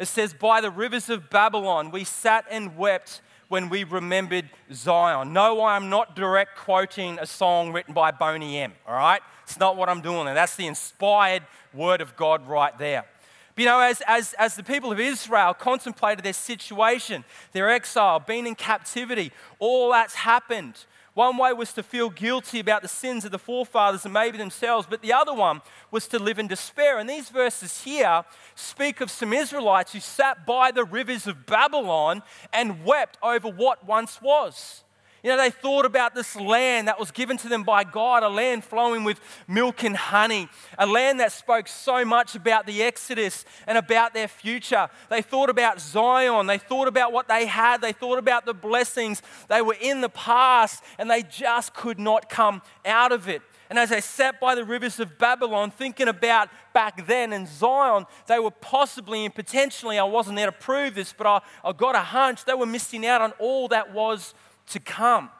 it 0.00 0.06
says, 0.06 0.34
By 0.34 0.60
the 0.60 0.70
rivers 0.70 1.08
of 1.10 1.30
Babylon 1.30 1.92
we 1.92 2.02
sat 2.02 2.44
and 2.50 2.76
wept 2.76 3.20
when 3.48 3.68
we 3.68 3.84
remembered 3.84 4.48
Zion. 4.72 5.32
No, 5.32 5.64
I'm 5.64 5.90
not 5.90 6.16
direct 6.16 6.56
quoting 6.56 7.18
a 7.20 7.26
song 7.26 7.72
written 7.72 7.94
by 7.94 8.10
Boney 8.10 8.58
M, 8.58 8.72
all 8.86 8.94
right? 8.94 9.20
It's 9.44 9.58
not 9.58 9.76
what 9.76 9.88
I'm 9.88 10.00
doing 10.00 10.24
there. 10.24 10.34
That's 10.34 10.56
the 10.56 10.66
inspired 10.66 11.42
word 11.72 12.00
of 12.00 12.16
God 12.16 12.48
right 12.48 12.76
there. 12.78 13.04
But 13.54 13.62
you 13.62 13.68
know, 13.68 13.80
as, 13.80 14.02
as, 14.06 14.34
as 14.38 14.56
the 14.56 14.64
people 14.64 14.90
of 14.90 14.98
Israel 14.98 15.54
contemplated 15.54 16.24
their 16.24 16.32
situation, 16.32 17.24
their 17.52 17.70
exile, 17.70 18.18
being 18.18 18.46
in 18.46 18.54
captivity, 18.54 19.32
all 19.58 19.92
that's 19.92 20.14
happened. 20.14 20.84
One 21.14 21.36
way 21.36 21.52
was 21.52 21.72
to 21.74 21.84
feel 21.84 22.10
guilty 22.10 22.58
about 22.58 22.82
the 22.82 22.88
sins 22.88 23.24
of 23.24 23.30
the 23.30 23.38
forefathers 23.38 24.04
and 24.04 24.12
maybe 24.12 24.36
themselves, 24.36 24.88
but 24.90 25.00
the 25.00 25.12
other 25.12 25.32
one 25.32 25.62
was 25.92 26.08
to 26.08 26.18
live 26.18 26.40
in 26.40 26.48
despair. 26.48 26.98
And 26.98 27.08
these 27.08 27.28
verses 27.30 27.84
here 27.84 28.24
speak 28.56 29.00
of 29.00 29.12
some 29.12 29.32
Israelites 29.32 29.92
who 29.92 30.00
sat 30.00 30.44
by 30.44 30.72
the 30.72 30.84
rivers 30.84 31.28
of 31.28 31.46
Babylon 31.46 32.24
and 32.52 32.84
wept 32.84 33.16
over 33.22 33.48
what 33.48 33.86
once 33.86 34.20
was. 34.20 34.82
You 35.24 35.30
know, 35.30 35.38
they 35.38 35.48
thought 35.48 35.86
about 35.86 36.14
this 36.14 36.36
land 36.36 36.86
that 36.86 37.00
was 37.00 37.10
given 37.10 37.38
to 37.38 37.48
them 37.48 37.62
by 37.62 37.82
God, 37.82 38.22
a 38.22 38.28
land 38.28 38.62
flowing 38.62 39.04
with 39.04 39.18
milk 39.48 39.82
and 39.82 39.96
honey, 39.96 40.50
a 40.78 40.84
land 40.84 41.18
that 41.20 41.32
spoke 41.32 41.66
so 41.66 42.04
much 42.04 42.34
about 42.34 42.66
the 42.66 42.82
Exodus 42.82 43.46
and 43.66 43.78
about 43.78 44.12
their 44.12 44.28
future. 44.28 44.86
They 45.08 45.22
thought 45.22 45.48
about 45.48 45.80
Zion, 45.80 46.46
they 46.46 46.58
thought 46.58 46.88
about 46.88 47.10
what 47.10 47.26
they 47.26 47.46
had, 47.46 47.80
they 47.80 47.92
thought 47.92 48.18
about 48.18 48.44
the 48.44 48.52
blessings. 48.52 49.22
They 49.48 49.62
were 49.62 49.76
in 49.80 50.02
the 50.02 50.10
past 50.10 50.84
and 50.98 51.10
they 51.10 51.22
just 51.22 51.72
could 51.72 51.98
not 51.98 52.28
come 52.28 52.60
out 52.84 53.10
of 53.10 53.26
it. 53.26 53.40
And 53.70 53.78
as 53.78 53.88
they 53.88 54.02
sat 54.02 54.40
by 54.40 54.54
the 54.54 54.64
rivers 54.64 55.00
of 55.00 55.16
Babylon, 55.16 55.70
thinking 55.70 56.08
about 56.08 56.50
back 56.74 57.06
then 57.06 57.32
in 57.32 57.46
Zion, 57.46 58.04
they 58.26 58.38
were 58.38 58.50
possibly 58.50 59.24
and 59.24 59.34
potentially, 59.34 59.98
I 59.98 60.04
wasn't 60.04 60.36
there 60.36 60.46
to 60.46 60.52
prove 60.52 60.94
this, 60.94 61.14
but 61.16 61.26
I, 61.26 61.40
I 61.64 61.72
got 61.72 61.94
a 61.94 62.00
hunch, 62.00 62.44
they 62.44 62.52
were 62.52 62.66
missing 62.66 63.06
out 63.06 63.22
on 63.22 63.32
all 63.38 63.68
that 63.68 63.94
was 63.94 64.34
to 64.68 64.80
come. 64.80 65.30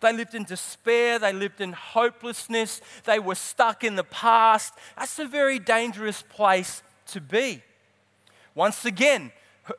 They 0.00 0.12
lived 0.12 0.34
in 0.34 0.44
despair, 0.44 1.18
they 1.18 1.32
lived 1.32 1.60
in 1.60 1.72
hopelessness, 1.72 2.80
they 3.04 3.18
were 3.18 3.34
stuck 3.34 3.84
in 3.84 3.94
the 3.96 4.04
past. 4.04 4.74
That's 4.98 5.18
a 5.18 5.26
very 5.26 5.58
dangerous 5.58 6.22
place 6.22 6.82
to 7.06 7.20
be. 7.20 7.62
Once 8.54 8.84
again, 8.84 9.32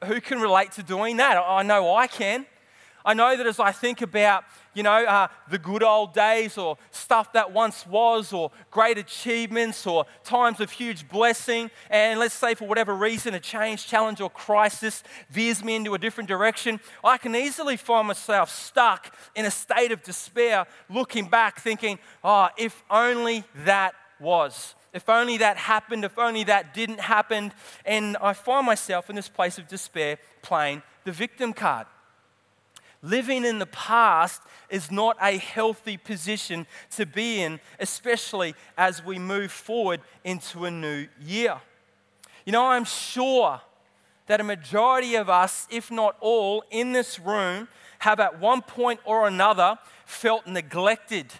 who 0.05 0.19
can 0.19 0.41
relate 0.41 0.71
to 0.73 0.83
doing 0.83 1.17
that? 1.17 1.37
I 1.37 1.63
know 1.63 1.95
I 1.95 2.07
can. 2.07 2.45
I 3.05 3.13
know 3.13 3.37
that 3.37 3.45
as 3.45 3.59
I 3.59 3.71
think 3.71 4.01
about, 4.01 4.45
you 4.75 4.83
know, 4.83 5.05
uh, 5.05 5.27
the 5.49 5.57
good 5.57 5.81
old 5.81 6.13
days 6.13 6.57
or 6.57 6.77
stuff 6.91 7.33
that 7.33 7.51
once 7.51 7.87
was 7.87 8.31
or 8.31 8.51
great 8.69 8.97
achievements 8.97 9.87
or 9.87 10.05
times 10.23 10.59
of 10.59 10.69
huge 10.69 11.09
blessing, 11.09 11.71
and 11.89 12.19
let's 12.19 12.35
say 12.35 12.53
for 12.53 12.67
whatever 12.67 12.93
reason 12.93 13.33
a 13.33 13.39
change, 13.39 13.87
challenge, 13.87 14.21
or 14.21 14.29
crisis 14.29 15.03
veers 15.29 15.63
me 15.63 15.75
into 15.75 15.93
a 15.93 15.97
different 15.97 16.27
direction, 16.27 16.79
I 17.03 17.17
can 17.17 17.35
easily 17.35 17.77
find 17.77 18.07
myself 18.07 18.51
stuck 18.51 19.15
in 19.33 19.45
a 19.45 19.51
state 19.51 19.91
of 19.91 20.03
despair, 20.03 20.67
looking 20.89 21.27
back, 21.27 21.59
thinking, 21.59 21.97
oh, 22.23 22.49
if 22.57 22.83
only 22.91 23.45
that 23.63 23.95
was. 24.19 24.75
If 24.93 25.09
only 25.09 25.37
that 25.39 25.57
happened, 25.57 26.05
if 26.05 26.17
only 26.17 26.45
that 26.45 26.73
didn't 26.73 27.01
happen. 27.01 27.51
And 27.85 28.15
I 28.21 28.33
find 28.33 28.65
myself 28.65 29.09
in 29.09 29.15
this 29.15 29.27
place 29.27 29.57
of 29.57 29.67
despair 29.67 30.17
playing 30.41 30.83
the 31.03 31.11
victim 31.11 31.51
card. 31.51 31.87
Living 33.05 33.45
in 33.45 33.59
the 33.59 33.67
past 33.67 34.41
is 34.67 34.89
not 34.89 35.15
a 35.21 35.37
healthy 35.37 35.95
position 35.95 36.65
to 36.89 37.05
be 37.05 37.39
in, 37.39 37.59
especially 37.79 38.55
as 38.79 39.05
we 39.05 39.19
move 39.19 39.51
forward 39.51 40.01
into 40.23 40.65
a 40.65 40.71
new 40.71 41.07
year. 41.21 41.61
You 42.45 42.51
know, 42.51 42.65
I'm 42.65 42.83
sure 42.83 43.61
that 44.25 44.41
a 44.41 44.43
majority 44.43 45.13
of 45.13 45.29
us, 45.29 45.67
if 45.69 45.91
not 45.91 46.15
all, 46.19 46.63
in 46.71 46.93
this 46.93 47.19
room 47.19 47.67
have 47.99 48.19
at 48.19 48.39
one 48.39 48.63
point 48.63 48.99
or 49.05 49.27
another 49.27 49.77
felt 50.07 50.47
neglected, 50.47 51.31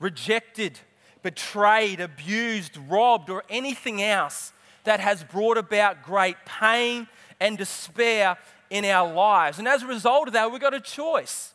rejected, 0.00 0.80
betrayed, 1.22 2.00
abused, 2.00 2.78
robbed, 2.88 3.28
or 3.28 3.44
anything 3.50 4.02
else 4.02 4.54
that 4.84 5.00
has 5.00 5.22
brought 5.24 5.58
about 5.58 6.02
great 6.02 6.36
pain 6.46 7.06
and 7.38 7.58
despair 7.58 8.38
in 8.70 8.84
our 8.84 9.12
lives. 9.12 9.58
And 9.58 9.68
as 9.68 9.82
a 9.82 9.86
result 9.86 10.28
of 10.28 10.34
that, 10.34 10.50
we've 10.50 10.60
got 10.60 10.74
a 10.74 10.80
choice. 10.80 11.54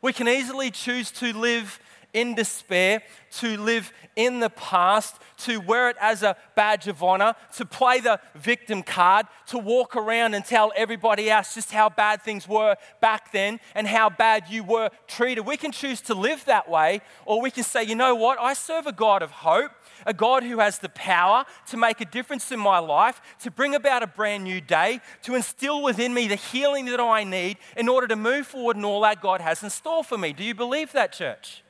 We 0.00 0.12
can 0.12 0.28
easily 0.28 0.70
choose 0.70 1.10
to 1.12 1.32
live 1.32 1.78
in 2.12 2.34
despair, 2.34 3.02
to 3.38 3.56
live 3.56 3.92
in 4.16 4.40
the 4.40 4.50
past, 4.50 5.16
to 5.38 5.58
wear 5.58 5.88
it 5.88 5.96
as 6.00 6.22
a 6.22 6.36
badge 6.54 6.86
of 6.88 7.02
honor, 7.02 7.34
to 7.56 7.64
play 7.64 8.00
the 8.00 8.20
victim 8.34 8.82
card, 8.82 9.26
to 9.46 9.58
walk 9.58 9.96
around 9.96 10.34
and 10.34 10.44
tell 10.44 10.72
everybody 10.76 11.30
else 11.30 11.54
just 11.54 11.72
how 11.72 11.88
bad 11.88 12.22
things 12.22 12.46
were 12.46 12.76
back 13.00 13.32
then 13.32 13.58
and 13.74 13.86
how 13.86 14.10
bad 14.10 14.44
you 14.50 14.62
were 14.62 14.90
treated. 15.06 15.46
We 15.46 15.56
can 15.56 15.72
choose 15.72 16.00
to 16.02 16.14
live 16.14 16.44
that 16.44 16.68
way, 16.68 17.00
or 17.24 17.40
we 17.40 17.50
can 17.50 17.64
say, 17.64 17.84
you 17.84 17.94
know 17.94 18.14
what, 18.14 18.38
I 18.38 18.52
serve 18.52 18.86
a 18.86 18.92
God 18.92 19.22
of 19.22 19.30
hope 19.30 19.70
a 20.06 20.12
God 20.12 20.42
who 20.42 20.58
has 20.58 20.78
the 20.78 20.88
power 20.88 21.44
to 21.68 21.76
make 21.76 22.00
a 22.00 22.04
difference 22.04 22.50
in 22.50 22.58
my 22.58 22.78
life, 22.78 23.20
to 23.40 23.50
bring 23.50 23.74
about 23.74 24.02
a 24.02 24.06
brand 24.06 24.44
new 24.44 24.60
day, 24.60 25.00
to 25.22 25.34
instill 25.34 25.82
within 25.82 26.12
me 26.12 26.28
the 26.28 26.36
healing 26.36 26.86
that 26.86 27.00
I 27.00 27.24
need 27.24 27.58
in 27.76 27.88
order 27.88 28.06
to 28.08 28.16
move 28.16 28.46
forward 28.46 28.76
in 28.76 28.84
all 28.84 29.02
that 29.02 29.20
God 29.20 29.40
has 29.40 29.62
in 29.62 29.70
store 29.70 30.04
for 30.04 30.18
me. 30.18 30.32
Do 30.32 30.44
you 30.44 30.54
believe 30.54 30.92
that, 30.92 31.12
church? 31.12 31.62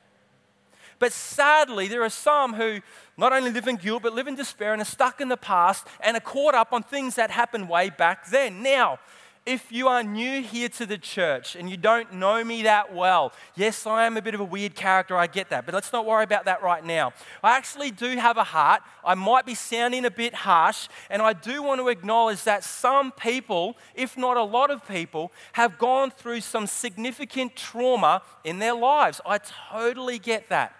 But 1.03 1.11
sadly, 1.11 1.89
there 1.89 2.01
are 2.01 2.09
some 2.09 2.53
who 2.53 2.79
not 3.17 3.33
only 3.33 3.51
live 3.51 3.67
in 3.67 3.75
guilt, 3.75 4.03
but 4.03 4.13
live 4.13 4.29
in 4.29 4.35
despair 4.35 4.71
and 4.71 4.81
are 4.81 4.85
stuck 4.85 5.19
in 5.19 5.27
the 5.27 5.35
past 5.35 5.85
and 5.99 6.15
are 6.15 6.21
caught 6.21 6.55
up 6.55 6.71
on 6.71 6.81
things 6.81 7.15
that 7.15 7.29
happened 7.29 7.67
way 7.67 7.89
back 7.89 8.29
then. 8.29 8.63
Now, 8.63 8.99
if 9.45 9.69
you 9.69 9.89
are 9.89 10.01
new 10.01 10.41
here 10.41 10.69
to 10.69 10.85
the 10.85 10.97
church 10.97 11.57
and 11.57 11.69
you 11.69 11.75
don't 11.75 12.13
know 12.13 12.41
me 12.41 12.63
that 12.63 12.95
well, 12.95 13.33
yes, 13.53 13.85
I 13.85 14.05
am 14.05 14.15
a 14.15 14.21
bit 14.21 14.33
of 14.33 14.39
a 14.39 14.45
weird 14.45 14.75
character, 14.75 15.17
I 15.17 15.27
get 15.27 15.49
that, 15.49 15.65
but 15.65 15.75
let's 15.75 15.91
not 15.91 16.05
worry 16.05 16.23
about 16.23 16.45
that 16.45 16.63
right 16.63 16.85
now. 16.85 17.11
I 17.43 17.57
actually 17.57 17.91
do 17.91 18.15
have 18.15 18.37
a 18.37 18.45
heart. 18.45 18.81
I 19.03 19.13
might 19.13 19.45
be 19.45 19.55
sounding 19.55 20.05
a 20.05 20.11
bit 20.11 20.33
harsh, 20.33 20.87
and 21.09 21.21
I 21.21 21.33
do 21.33 21.61
want 21.61 21.81
to 21.81 21.89
acknowledge 21.89 22.45
that 22.45 22.63
some 22.63 23.11
people, 23.11 23.75
if 23.93 24.17
not 24.17 24.37
a 24.37 24.43
lot 24.43 24.71
of 24.71 24.87
people, 24.87 25.33
have 25.51 25.77
gone 25.77 26.11
through 26.11 26.39
some 26.39 26.65
significant 26.65 27.57
trauma 27.57 28.21
in 28.45 28.59
their 28.59 28.73
lives. 28.73 29.19
I 29.25 29.39
totally 29.39 30.17
get 30.17 30.47
that. 30.47 30.73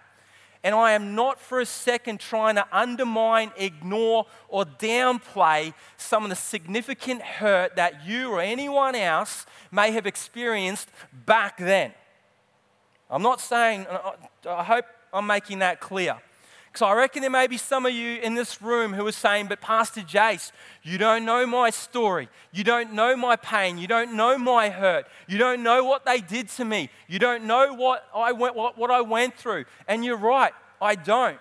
And 0.64 0.74
I 0.74 0.92
am 0.92 1.14
not 1.14 1.38
for 1.38 1.60
a 1.60 1.66
second 1.66 2.20
trying 2.20 2.54
to 2.54 2.66
undermine, 2.72 3.52
ignore, 3.58 4.26
or 4.48 4.64
downplay 4.64 5.74
some 5.98 6.24
of 6.24 6.30
the 6.30 6.36
significant 6.36 7.20
hurt 7.20 7.76
that 7.76 8.06
you 8.06 8.30
or 8.30 8.40
anyone 8.40 8.94
else 8.94 9.44
may 9.70 9.90
have 9.92 10.06
experienced 10.06 10.88
back 11.26 11.58
then. 11.58 11.92
I'm 13.10 13.20
not 13.20 13.42
saying, 13.42 13.86
I 14.48 14.64
hope 14.64 14.86
I'm 15.12 15.26
making 15.26 15.58
that 15.58 15.80
clear. 15.80 16.16
Because 16.74 16.90
I 16.90 16.94
reckon 16.94 17.20
there 17.20 17.30
may 17.30 17.46
be 17.46 17.56
some 17.56 17.86
of 17.86 17.92
you 17.92 18.16
in 18.16 18.34
this 18.34 18.60
room 18.60 18.94
who 18.94 19.06
are 19.06 19.12
saying, 19.12 19.46
But 19.46 19.60
Pastor 19.60 20.00
Jace, 20.00 20.50
you 20.82 20.98
don't 20.98 21.24
know 21.24 21.46
my 21.46 21.70
story. 21.70 22.28
You 22.50 22.64
don't 22.64 22.94
know 22.94 23.16
my 23.16 23.36
pain. 23.36 23.78
You 23.78 23.86
don't 23.86 24.14
know 24.16 24.36
my 24.36 24.70
hurt. 24.70 25.06
You 25.28 25.38
don't 25.38 25.62
know 25.62 25.84
what 25.84 26.04
they 26.04 26.20
did 26.20 26.48
to 26.48 26.64
me. 26.64 26.90
You 27.06 27.20
don't 27.20 27.44
know 27.44 27.74
what 27.74 28.08
I 28.12 28.32
went, 28.32 28.56
what, 28.56 28.76
what 28.76 28.90
I 28.90 29.02
went 29.02 29.36
through. 29.36 29.66
And 29.86 30.04
you're 30.04 30.16
right, 30.16 30.52
I 30.82 30.96
don't. 30.96 31.38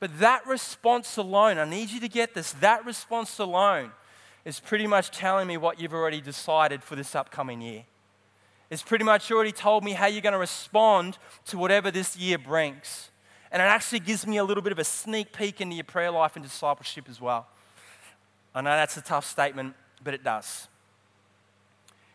But 0.00 0.18
that 0.18 0.48
response 0.48 1.16
alone, 1.16 1.58
I 1.58 1.64
need 1.64 1.90
you 1.90 2.00
to 2.00 2.08
get 2.08 2.34
this, 2.34 2.54
that 2.54 2.84
response 2.84 3.38
alone 3.38 3.92
is 4.44 4.58
pretty 4.58 4.88
much 4.88 5.12
telling 5.12 5.46
me 5.46 5.56
what 5.56 5.80
you've 5.80 5.94
already 5.94 6.20
decided 6.20 6.82
for 6.82 6.96
this 6.96 7.14
upcoming 7.14 7.60
year. 7.60 7.84
It's 8.68 8.82
pretty 8.82 9.04
much 9.04 9.30
already 9.30 9.52
told 9.52 9.84
me 9.84 9.92
how 9.92 10.06
you're 10.06 10.22
going 10.22 10.32
to 10.32 10.40
respond 10.40 11.18
to 11.46 11.56
whatever 11.56 11.92
this 11.92 12.16
year 12.16 12.36
brings. 12.36 13.11
And 13.52 13.62
it 13.62 13.66
actually 13.66 14.00
gives 14.00 14.26
me 14.26 14.38
a 14.38 14.44
little 14.44 14.62
bit 14.62 14.72
of 14.72 14.78
a 14.78 14.84
sneak 14.84 15.32
peek 15.32 15.60
into 15.60 15.76
your 15.76 15.84
prayer 15.84 16.10
life 16.10 16.34
and 16.34 16.44
discipleship 16.44 17.06
as 17.08 17.20
well. 17.20 17.46
I 18.54 18.62
know 18.62 18.70
that's 18.70 18.96
a 18.96 19.02
tough 19.02 19.26
statement, 19.26 19.74
but 20.02 20.14
it 20.14 20.24
does. 20.24 20.66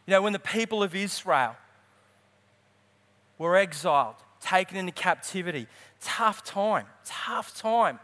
You 0.05 0.11
know, 0.11 0.21
when 0.21 0.33
the 0.33 0.39
people 0.39 0.83
of 0.83 0.95
Israel 0.95 1.55
were 3.37 3.55
exiled, 3.55 4.15
taken 4.41 4.77
into 4.77 4.91
captivity. 4.91 5.67
Tough 6.01 6.43
time, 6.43 6.85
tough 7.05 7.55
time. 7.55 7.99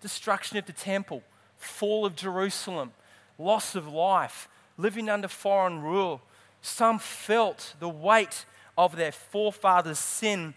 Destruction 0.00 0.58
of 0.58 0.66
the 0.66 0.72
temple, 0.72 1.22
fall 1.56 2.04
of 2.04 2.14
Jerusalem, 2.14 2.92
loss 3.38 3.74
of 3.74 3.88
life, 3.88 4.48
living 4.76 5.08
under 5.08 5.28
foreign 5.28 5.80
rule. 5.80 6.20
Some 6.62 6.98
felt 6.98 7.74
the 7.80 7.88
weight 7.88 8.44
of 8.76 8.96
their 8.96 9.12
forefathers' 9.12 9.98
sin 9.98 10.54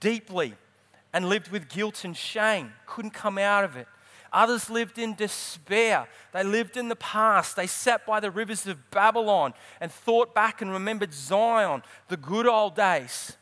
deeply 0.00 0.54
and 1.12 1.28
lived 1.28 1.48
with 1.48 1.68
guilt 1.68 2.04
and 2.04 2.16
shame, 2.16 2.72
couldn't 2.86 3.12
come 3.12 3.38
out 3.38 3.64
of 3.64 3.76
it. 3.76 3.86
Others 4.32 4.70
lived 4.70 4.98
in 4.98 5.14
despair. 5.14 6.08
They 6.32 6.42
lived 6.42 6.76
in 6.78 6.88
the 6.88 6.96
past. 6.96 7.54
They 7.54 7.66
sat 7.66 8.06
by 8.06 8.18
the 8.18 8.30
rivers 8.30 8.66
of 8.66 8.90
Babylon 8.90 9.52
and 9.80 9.92
thought 9.92 10.34
back 10.34 10.62
and 10.62 10.72
remembered 10.72 11.12
Zion, 11.12 11.82
the 12.08 12.16
good 12.16 12.46
old 12.46 12.74
days, 12.74 13.36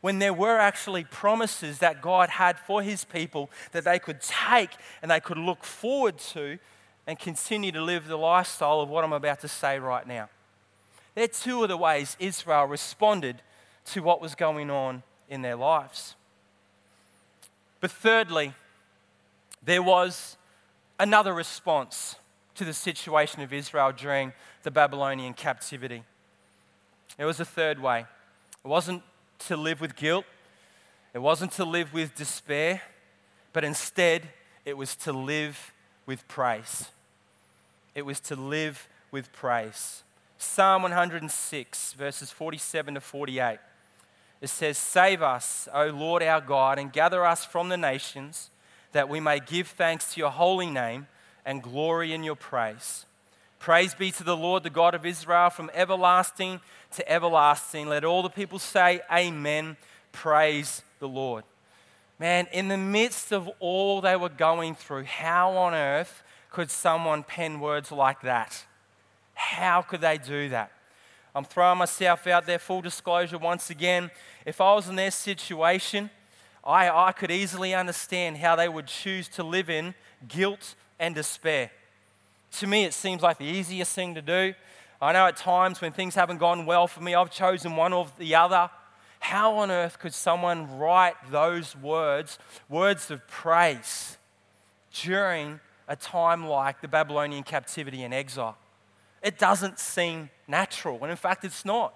when 0.00 0.18
there 0.18 0.34
were 0.34 0.58
actually 0.58 1.04
promises 1.04 1.78
that 1.78 2.02
God 2.02 2.30
had 2.30 2.58
for 2.58 2.82
his 2.82 3.04
people 3.04 3.48
that 3.70 3.84
they 3.84 4.00
could 4.00 4.20
take 4.20 4.70
and 5.02 5.10
they 5.10 5.20
could 5.20 5.38
look 5.38 5.62
forward 5.62 6.18
to 6.18 6.58
and 7.06 7.18
continue 7.18 7.70
to 7.70 7.80
live 7.80 8.08
the 8.08 8.16
lifestyle 8.16 8.80
of 8.80 8.88
what 8.88 9.04
I'm 9.04 9.12
about 9.12 9.40
to 9.40 9.48
say 9.48 9.78
right 9.78 10.06
now. 10.06 10.28
They're 11.14 11.28
two 11.28 11.62
of 11.62 11.68
the 11.68 11.76
ways 11.76 12.16
Israel 12.18 12.64
responded 12.64 13.40
to 13.86 14.02
what 14.02 14.20
was 14.20 14.34
going 14.34 14.70
on 14.70 15.04
in 15.28 15.42
their 15.42 15.56
lives. 15.56 16.16
But 17.84 17.90
thirdly, 17.90 18.54
there 19.62 19.82
was 19.82 20.38
another 20.98 21.34
response 21.34 22.16
to 22.54 22.64
the 22.64 22.72
situation 22.72 23.42
of 23.42 23.52
Israel 23.52 23.92
during 23.92 24.32
the 24.62 24.70
Babylonian 24.70 25.34
captivity. 25.34 26.02
There 27.18 27.26
was 27.26 27.40
a 27.40 27.44
third 27.44 27.78
way. 27.78 28.06
It 28.64 28.68
wasn't 28.68 29.02
to 29.40 29.58
live 29.58 29.82
with 29.82 29.96
guilt, 29.96 30.24
it 31.12 31.18
wasn't 31.18 31.52
to 31.52 31.66
live 31.66 31.92
with 31.92 32.14
despair, 32.14 32.80
but 33.52 33.64
instead, 33.64 34.30
it 34.64 34.78
was 34.78 34.96
to 34.96 35.12
live 35.12 35.74
with 36.06 36.26
praise. 36.26 36.86
It 37.94 38.06
was 38.06 38.18
to 38.20 38.34
live 38.34 38.88
with 39.10 39.30
praise. 39.30 40.04
Psalm 40.38 40.84
106, 40.84 41.92
verses 41.92 42.30
47 42.30 42.94
to 42.94 43.00
48 43.02 43.58
it 44.44 44.48
says, 44.48 44.76
Save 44.76 45.22
us, 45.22 45.68
O 45.72 45.86
Lord 45.86 46.22
our 46.22 46.42
God, 46.42 46.78
and 46.78 46.92
gather 46.92 47.24
us 47.24 47.46
from 47.46 47.70
the 47.70 47.78
nations, 47.78 48.50
that 48.92 49.08
we 49.08 49.18
may 49.18 49.40
give 49.40 49.68
thanks 49.68 50.12
to 50.12 50.20
your 50.20 50.30
holy 50.30 50.70
name 50.70 51.06
and 51.46 51.62
glory 51.62 52.12
in 52.12 52.22
your 52.22 52.36
praise. 52.36 53.06
Praise 53.58 53.94
be 53.94 54.10
to 54.10 54.22
the 54.22 54.36
Lord, 54.36 54.62
the 54.62 54.68
God 54.68 54.94
of 54.94 55.06
Israel, 55.06 55.48
from 55.48 55.70
everlasting 55.72 56.60
to 56.96 57.10
everlasting. 57.10 57.88
Let 57.88 58.04
all 58.04 58.22
the 58.22 58.28
people 58.28 58.58
say, 58.58 59.00
Amen. 59.10 59.78
Praise 60.12 60.82
the 60.98 61.08
Lord. 61.08 61.44
Man, 62.18 62.46
in 62.52 62.68
the 62.68 62.76
midst 62.76 63.32
of 63.32 63.48
all 63.60 64.02
they 64.02 64.14
were 64.14 64.28
going 64.28 64.74
through, 64.74 65.04
how 65.04 65.52
on 65.56 65.72
earth 65.72 66.22
could 66.50 66.70
someone 66.70 67.22
pen 67.22 67.60
words 67.60 67.90
like 67.90 68.20
that? 68.20 68.66
How 69.32 69.80
could 69.80 70.02
they 70.02 70.18
do 70.18 70.50
that? 70.50 70.70
I'm 71.34 71.44
throwing 71.44 71.78
myself 71.78 72.26
out 72.28 72.46
there, 72.46 72.60
full 72.60 72.80
disclosure 72.80 73.38
once 73.38 73.68
again. 73.68 74.10
If 74.46 74.60
I 74.60 74.72
was 74.74 74.88
in 74.88 74.94
their 74.94 75.10
situation, 75.10 76.10
I, 76.62 76.88
I 76.88 77.12
could 77.12 77.32
easily 77.32 77.74
understand 77.74 78.36
how 78.36 78.54
they 78.54 78.68
would 78.68 78.86
choose 78.86 79.26
to 79.30 79.42
live 79.42 79.68
in 79.68 79.94
guilt 80.28 80.76
and 80.98 81.14
despair. 81.14 81.70
To 82.58 82.68
me, 82.68 82.84
it 82.84 82.94
seems 82.94 83.20
like 83.20 83.38
the 83.38 83.44
easiest 83.44 83.94
thing 83.94 84.14
to 84.14 84.22
do. 84.22 84.54
I 85.02 85.12
know 85.12 85.26
at 85.26 85.36
times 85.36 85.80
when 85.80 85.90
things 85.92 86.14
haven't 86.14 86.38
gone 86.38 86.66
well 86.66 86.86
for 86.86 87.00
me, 87.00 87.16
I've 87.16 87.32
chosen 87.32 87.74
one 87.74 87.92
or 87.92 88.06
the 88.16 88.36
other. 88.36 88.70
How 89.18 89.56
on 89.56 89.70
earth 89.72 89.98
could 89.98 90.14
someone 90.14 90.78
write 90.78 91.16
those 91.30 91.74
words, 91.74 92.38
words 92.68 93.10
of 93.10 93.26
praise, 93.26 94.18
during 94.92 95.58
a 95.88 95.96
time 95.96 96.46
like 96.46 96.80
the 96.80 96.88
Babylonian 96.88 97.42
captivity 97.42 98.04
and 98.04 98.14
exile? 98.14 98.56
It 99.20 99.36
doesn't 99.36 99.80
seem 99.80 100.30
natural, 100.46 100.98
and 101.02 101.10
in 101.10 101.16
fact, 101.16 101.44
it's 101.44 101.64
not. 101.64 101.94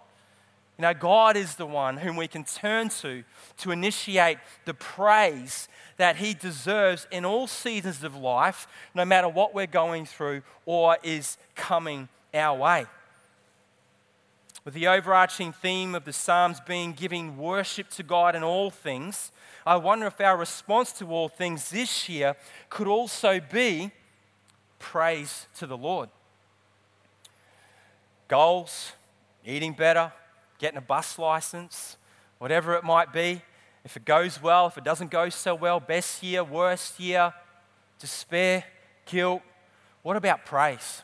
You 0.78 0.82
know, 0.82 0.94
God 0.94 1.36
is 1.36 1.56
the 1.56 1.66
one 1.66 1.96
whom 1.96 2.14
we 2.14 2.28
can 2.28 2.44
turn 2.44 2.88
to 3.00 3.24
to 3.58 3.70
initiate 3.72 4.38
the 4.64 4.74
praise 4.74 5.68
that 5.96 6.16
He 6.16 6.34
deserves 6.34 7.08
in 7.10 7.24
all 7.24 7.48
seasons 7.48 8.04
of 8.04 8.14
life, 8.14 8.68
no 8.94 9.04
matter 9.04 9.28
what 9.28 9.54
we're 9.54 9.66
going 9.66 10.06
through 10.06 10.42
or 10.66 10.96
is 11.02 11.36
coming 11.56 12.08
our 12.32 12.56
way. 12.56 12.86
With 14.64 14.74
the 14.74 14.86
overarching 14.86 15.52
theme 15.52 15.96
of 15.96 16.04
the 16.04 16.12
Psalms 16.12 16.60
being 16.60 16.92
giving 16.92 17.36
worship 17.38 17.90
to 17.90 18.04
God 18.04 18.36
in 18.36 18.44
all 18.44 18.70
things, 18.70 19.32
I 19.66 19.76
wonder 19.76 20.06
if 20.06 20.20
our 20.20 20.36
response 20.36 20.92
to 20.92 21.06
all 21.10 21.28
things 21.28 21.70
this 21.70 22.08
year 22.08 22.36
could 22.70 22.86
also 22.86 23.40
be 23.40 23.90
praise 24.78 25.48
to 25.56 25.66
the 25.66 25.76
Lord 25.76 26.08
goals, 28.28 28.92
eating 29.44 29.72
better, 29.72 30.12
getting 30.58 30.78
a 30.78 30.82
bus 30.82 31.18
license, 31.18 31.96
whatever 32.38 32.74
it 32.74 32.84
might 32.84 33.12
be. 33.12 33.42
If 33.84 33.96
it 33.96 34.04
goes 34.04 34.42
well, 34.42 34.66
if 34.66 34.76
it 34.76 34.84
doesn't 34.84 35.10
go 35.10 35.28
so 35.30 35.54
well, 35.54 35.80
best 35.80 36.22
year, 36.22 36.44
worst 36.44 37.00
year, 37.00 37.32
despair, 37.98 38.64
guilt. 39.06 39.42
What 40.02 40.16
about 40.16 40.44
praise? 40.44 41.02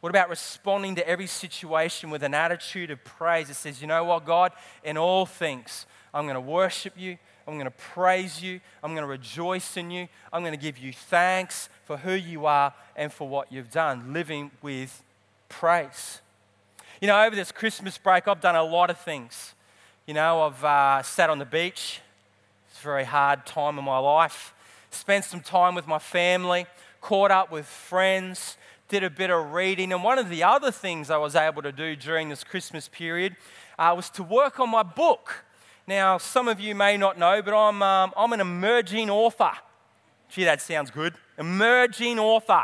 What 0.00 0.10
about 0.10 0.28
responding 0.28 0.96
to 0.96 1.08
every 1.08 1.28
situation 1.28 2.10
with 2.10 2.22
an 2.22 2.34
attitude 2.34 2.90
of 2.90 3.02
praise 3.04 3.48
that 3.48 3.54
says, 3.54 3.80
you 3.80 3.86
know 3.86 4.04
what, 4.04 4.24
God, 4.24 4.52
in 4.82 4.96
all 4.96 5.26
things, 5.26 5.86
I'm 6.12 6.24
going 6.24 6.34
to 6.34 6.40
worship 6.40 6.94
you. 6.96 7.18
I'm 7.46 7.54
going 7.54 7.66
to 7.66 7.70
praise 7.70 8.42
you. 8.42 8.60
I'm 8.82 8.92
going 8.92 9.02
to 9.02 9.08
rejoice 9.08 9.76
in 9.76 9.90
you. 9.90 10.08
I'm 10.32 10.42
going 10.42 10.54
to 10.54 10.60
give 10.60 10.78
you 10.78 10.92
thanks 10.92 11.68
for 11.84 11.96
who 11.96 12.12
you 12.12 12.46
are 12.46 12.74
and 12.96 13.12
for 13.12 13.28
what 13.28 13.52
you've 13.52 13.70
done, 13.70 14.12
living 14.12 14.50
with 14.60 15.02
praise. 15.48 16.21
You 17.02 17.08
know, 17.08 17.20
over 17.20 17.34
this 17.34 17.50
Christmas 17.50 17.98
break, 17.98 18.28
I've 18.28 18.40
done 18.40 18.54
a 18.54 18.62
lot 18.62 18.88
of 18.88 18.96
things. 18.96 19.54
You 20.06 20.14
know, 20.14 20.42
I've 20.42 20.64
uh, 20.64 21.02
sat 21.02 21.30
on 21.30 21.40
the 21.40 21.44
beach. 21.44 22.00
It's 22.68 22.78
a 22.78 22.82
very 22.84 23.02
hard 23.02 23.44
time 23.44 23.76
in 23.76 23.84
my 23.84 23.98
life. 23.98 24.54
Spent 24.90 25.24
some 25.24 25.40
time 25.40 25.74
with 25.74 25.88
my 25.88 25.98
family, 25.98 26.64
caught 27.00 27.32
up 27.32 27.50
with 27.50 27.66
friends, 27.66 28.56
did 28.86 29.02
a 29.02 29.10
bit 29.10 29.30
of 29.30 29.52
reading. 29.52 29.92
And 29.92 30.04
one 30.04 30.16
of 30.16 30.28
the 30.28 30.44
other 30.44 30.70
things 30.70 31.10
I 31.10 31.16
was 31.16 31.34
able 31.34 31.60
to 31.62 31.72
do 31.72 31.96
during 31.96 32.28
this 32.28 32.44
Christmas 32.44 32.86
period 32.86 33.34
uh, 33.80 33.92
was 33.96 34.08
to 34.10 34.22
work 34.22 34.60
on 34.60 34.70
my 34.70 34.84
book. 34.84 35.44
Now, 35.88 36.18
some 36.18 36.46
of 36.46 36.60
you 36.60 36.76
may 36.76 36.96
not 36.96 37.18
know, 37.18 37.42
but 37.42 37.52
I'm, 37.52 37.82
um, 37.82 38.12
I'm 38.16 38.32
an 38.32 38.40
emerging 38.40 39.10
author. 39.10 39.50
Gee, 40.28 40.44
that 40.44 40.60
sounds 40.60 40.92
good. 40.92 41.14
Emerging 41.36 42.20
author. 42.20 42.62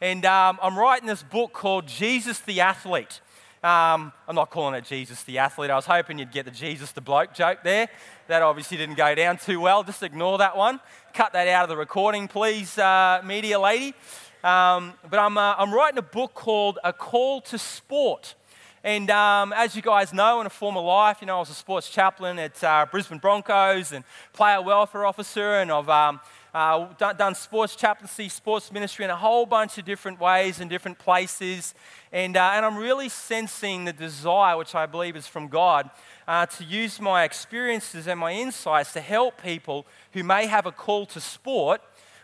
And 0.00 0.24
um, 0.24 0.58
I'm 0.62 0.78
writing 0.78 1.06
this 1.06 1.22
book 1.22 1.52
called 1.52 1.86
Jesus 1.86 2.38
the 2.40 2.62
Athlete. 2.62 3.20
Um, 3.64 4.12
I'm 4.28 4.34
not 4.34 4.50
calling 4.50 4.74
it 4.74 4.84
Jesus 4.84 5.22
the 5.22 5.38
athlete. 5.38 5.70
I 5.70 5.74
was 5.74 5.86
hoping 5.86 6.18
you'd 6.18 6.30
get 6.30 6.44
the 6.44 6.50
Jesus 6.50 6.92
the 6.92 7.00
bloke 7.00 7.32
joke 7.32 7.60
there. 7.64 7.88
That 8.28 8.42
obviously 8.42 8.76
didn't 8.76 8.96
go 8.96 9.14
down 9.14 9.38
too 9.38 9.58
well. 9.58 9.82
Just 9.82 10.02
ignore 10.02 10.36
that 10.36 10.54
one. 10.54 10.80
Cut 11.14 11.32
that 11.32 11.48
out 11.48 11.62
of 11.62 11.70
the 11.70 11.76
recording, 11.78 12.28
please, 12.28 12.76
uh, 12.76 13.22
media 13.24 13.58
lady. 13.58 13.94
Um, 14.42 14.92
but 15.08 15.18
I'm, 15.18 15.38
uh, 15.38 15.54
I'm 15.56 15.72
writing 15.72 15.96
a 15.96 16.02
book 16.02 16.34
called 16.34 16.78
A 16.84 16.92
Call 16.92 17.40
to 17.40 17.56
Sport. 17.56 18.34
And 18.82 19.08
um, 19.08 19.54
as 19.54 19.74
you 19.74 19.80
guys 19.80 20.12
know, 20.12 20.42
in 20.42 20.46
a 20.46 20.50
former 20.50 20.82
life, 20.82 21.22
you 21.22 21.26
know, 21.26 21.36
I 21.36 21.38
was 21.38 21.48
a 21.48 21.54
sports 21.54 21.88
chaplain 21.88 22.38
at 22.38 22.62
uh, 22.62 22.84
Brisbane 22.90 23.16
Broncos 23.16 23.92
and 23.92 24.04
player 24.34 24.60
welfare 24.60 25.06
officer, 25.06 25.54
and 25.60 25.72
I've 25.72 25.88
um, 25.88 26.20
uh, 26.54 26.86
done, 26.98 27.16
done, 27.16 27.34
sports 27.34 27.74
chaplaincy, 27.74 28.28
sports 28.28 28.70
ministry 28.70 29.04
in 29.04 29.10
a 29.10 29.16
whole 29.16 29.44
bunch 29.44 29.76
of 29.76 29.84
different 29.84 30.20
ways 30.20 30.60
and 30.60 30.70
different 30.70 30.98
places. 30.98 31.74
And, 32.12 32.36
uh, 32.36 32.52
and 32.54 32.64
I'm 32.64 32.76
really 32.76 33.08
sensing 33.08 33.84
the 33.84 33.92
desire, 33.92 34.56
which 34.56 34.74
I 34.74 34.86
believe 34.86 35.16
is 35.16 35.26
from 35.26 35.48
God, 35.48 35.90
uh, 36.28 36.46
to 36.46 36.64
use 36.64 37.00
my 37.00 37.24
experiences 37.24 38.06
and 38.06 38.20
my 38.20 38.32
insights 38.32 38.92
to 38.92 39.00
help 39.00 39.42
people 39.42 39.84
who 40.12 40.22
may 40.22 40.46
have 40.46 40.64
a 40.64 40.72
call 40.72 41.06
to 41.06 41.20
sport 41.20 41.80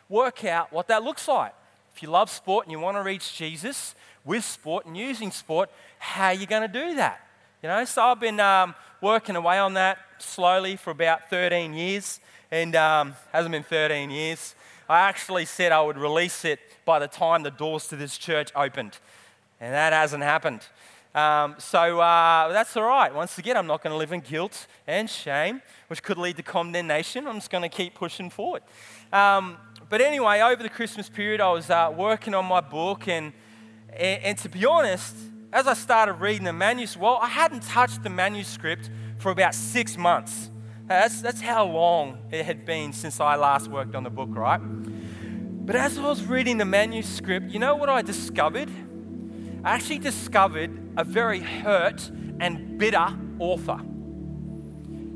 work 0.08 0.44
out 0.44 0.72
what 0.72 0.86
that 0.88 1.02
looks 1.02 1.26
like. 1.26 1.52
If 1.94 2.02
you 2.02 2.08
love 2.08 2.30
sport 2.30 2.66
and 2.66 2.72
you 2.72 2.78
want 2.78 2.96
to 2.96 3.02
reach 3.02 3.36
Jesus 3.36 3.96
with 4.24 4.44
sport 4.44 4.86
and 4.86 4.96
using 4.96 5.32
sport, 5.32 5.70
how 5.98 6.26
are 6.26 6.34
you 6.34 6.46
going 6.46 6.62
to 6.62 6.68
do 6.68 6.94
that? 6.96 7.20
You 7.62 7.68
know, 7.68 7.84
so 7.84 8.02
I've 8.02 8.20
been 8.20 8.40
um, 8.40 8.74
working 9.00 9.36
away 9.36 9.58
on 9.58 9.74
that 9.74 9.98
slowly 10.18 10.76
for 10.76 10.90
about 10.90 11.30
13 11.30 11.72
years 11.72 12.20
and 12.50 12.76
um, 12.76 13.14
hasn't 13.32 13.52
been 13.52 13.62
13 13.62 14.10
years. 14.10 14.54
I 14.88 15.00
actually 15.00 15.44
said 15.44 15.72
I 15.72 15.80
would 15.80 15.96
release 15.96 16.44
it 16.44 16.58
by 16.84 16.98
the 16.98 17.08
time 17.08 17.42
the 17.42 17.50
doors 17.50 17.86
to 17.88 17.96
this 17.96 18.18
church 18.18 18.50
opened, 18.56 18.98
and 19.60 19.72
that 19.72 19.92
hasn't 19.92 20.22
happened. 20.22 20.66
Um, 21.14 21.56
so 21.58 22.00
uh, 22.00 22.52
that's 22.52 22.76
all 22.76 22.84
right. 22.84 23.12
Once 23.14 23.38
again, 23.38 23.56
I'm 23.56 23.66
not 23.66 23.82
going 23.82 23.92
to 23.92 23.96
live 23.96 24.12
in 24.12 24.20
guilt 24.20 24.66
and 24.86 25.08
shame, 25.08 25.62
which 25.88 26.02
could 26.02 26.18
lead 26.18 26.36
to 26.36 26.42
condemnation. 26.42 27.26
I'm 27.26 27.36
just 27.36 27.50
going 27.50 27.62
to 27.62 27.68
keep 27.68 27.94
pushing 27.94 28.30
forward. 28.30 28.62
Um, 29.12 29.56
but 29.88 30.00
anyway, 30.00 30.40
over 30.40 30.62
the 30.62 30.68
Christmas 30.68 31.08
period, 31.08 31.40
I 31.40 31.50
was 31.52 31.68
uh, 31.68 31.92
working 31.96 32.34
on 32.34 32.46
my 32.46 32.60
book, 32.60 33.08
and, 33.08 33.32
and, 33.92 34.22
and 34.22 34.38
to 34.38 34.48
be 34.48 34.64
honest, 34.64 35.16
as 35.52 35.66
I 35.66 35.74
started 35.74 36.14
reading 36.14 36.44
the 36.44 36.52
manuscript, 36.52 37.02
well, 37.02 37.18
I 37.20 37.28
hadn't 37.28 37.62
touched 37.62 38.02
the 38.02 38.10
manuscript 38.10 38.90
for 39.16 39.32
about 39.32 39.54
six 39.54 39.96
months. 39.96 40.50
That's, 40.86 41.20
that's 41.20 41.40
how 41.40 41.66
long 41.66 42.18
it 42.30 42.44
had 42.44 42.64
been 42.64 42.92
since 42.92 43.20
I 43.20 43.36
last 43.36 43.68
worked 43.68 43.94
on 43.94 44.04
the 44.04 44.10
book, 44.10 44.30
right? 44.32 44.58
But 44.58 45.76
as 45.76 45.98
I 45.98 46.02
was 46.02 46.24
reading 46.24 46.58
the 46.58 46.64
manuscript, 46.64 47.50
you 47.50 47.58
know 47.58 47.76
what 47.76 47.88
I 47.88 48.02
discovered? 48.02 48.70
I 49.62 49.74
actually 49.74 49.98
discovered 49.98 50.94
a 50.96 51.04
very 51.04 51.40
hurt 51.40 52.10
and 52.40 52.78
bitter 52.78 53.06
author. 53.38 53.80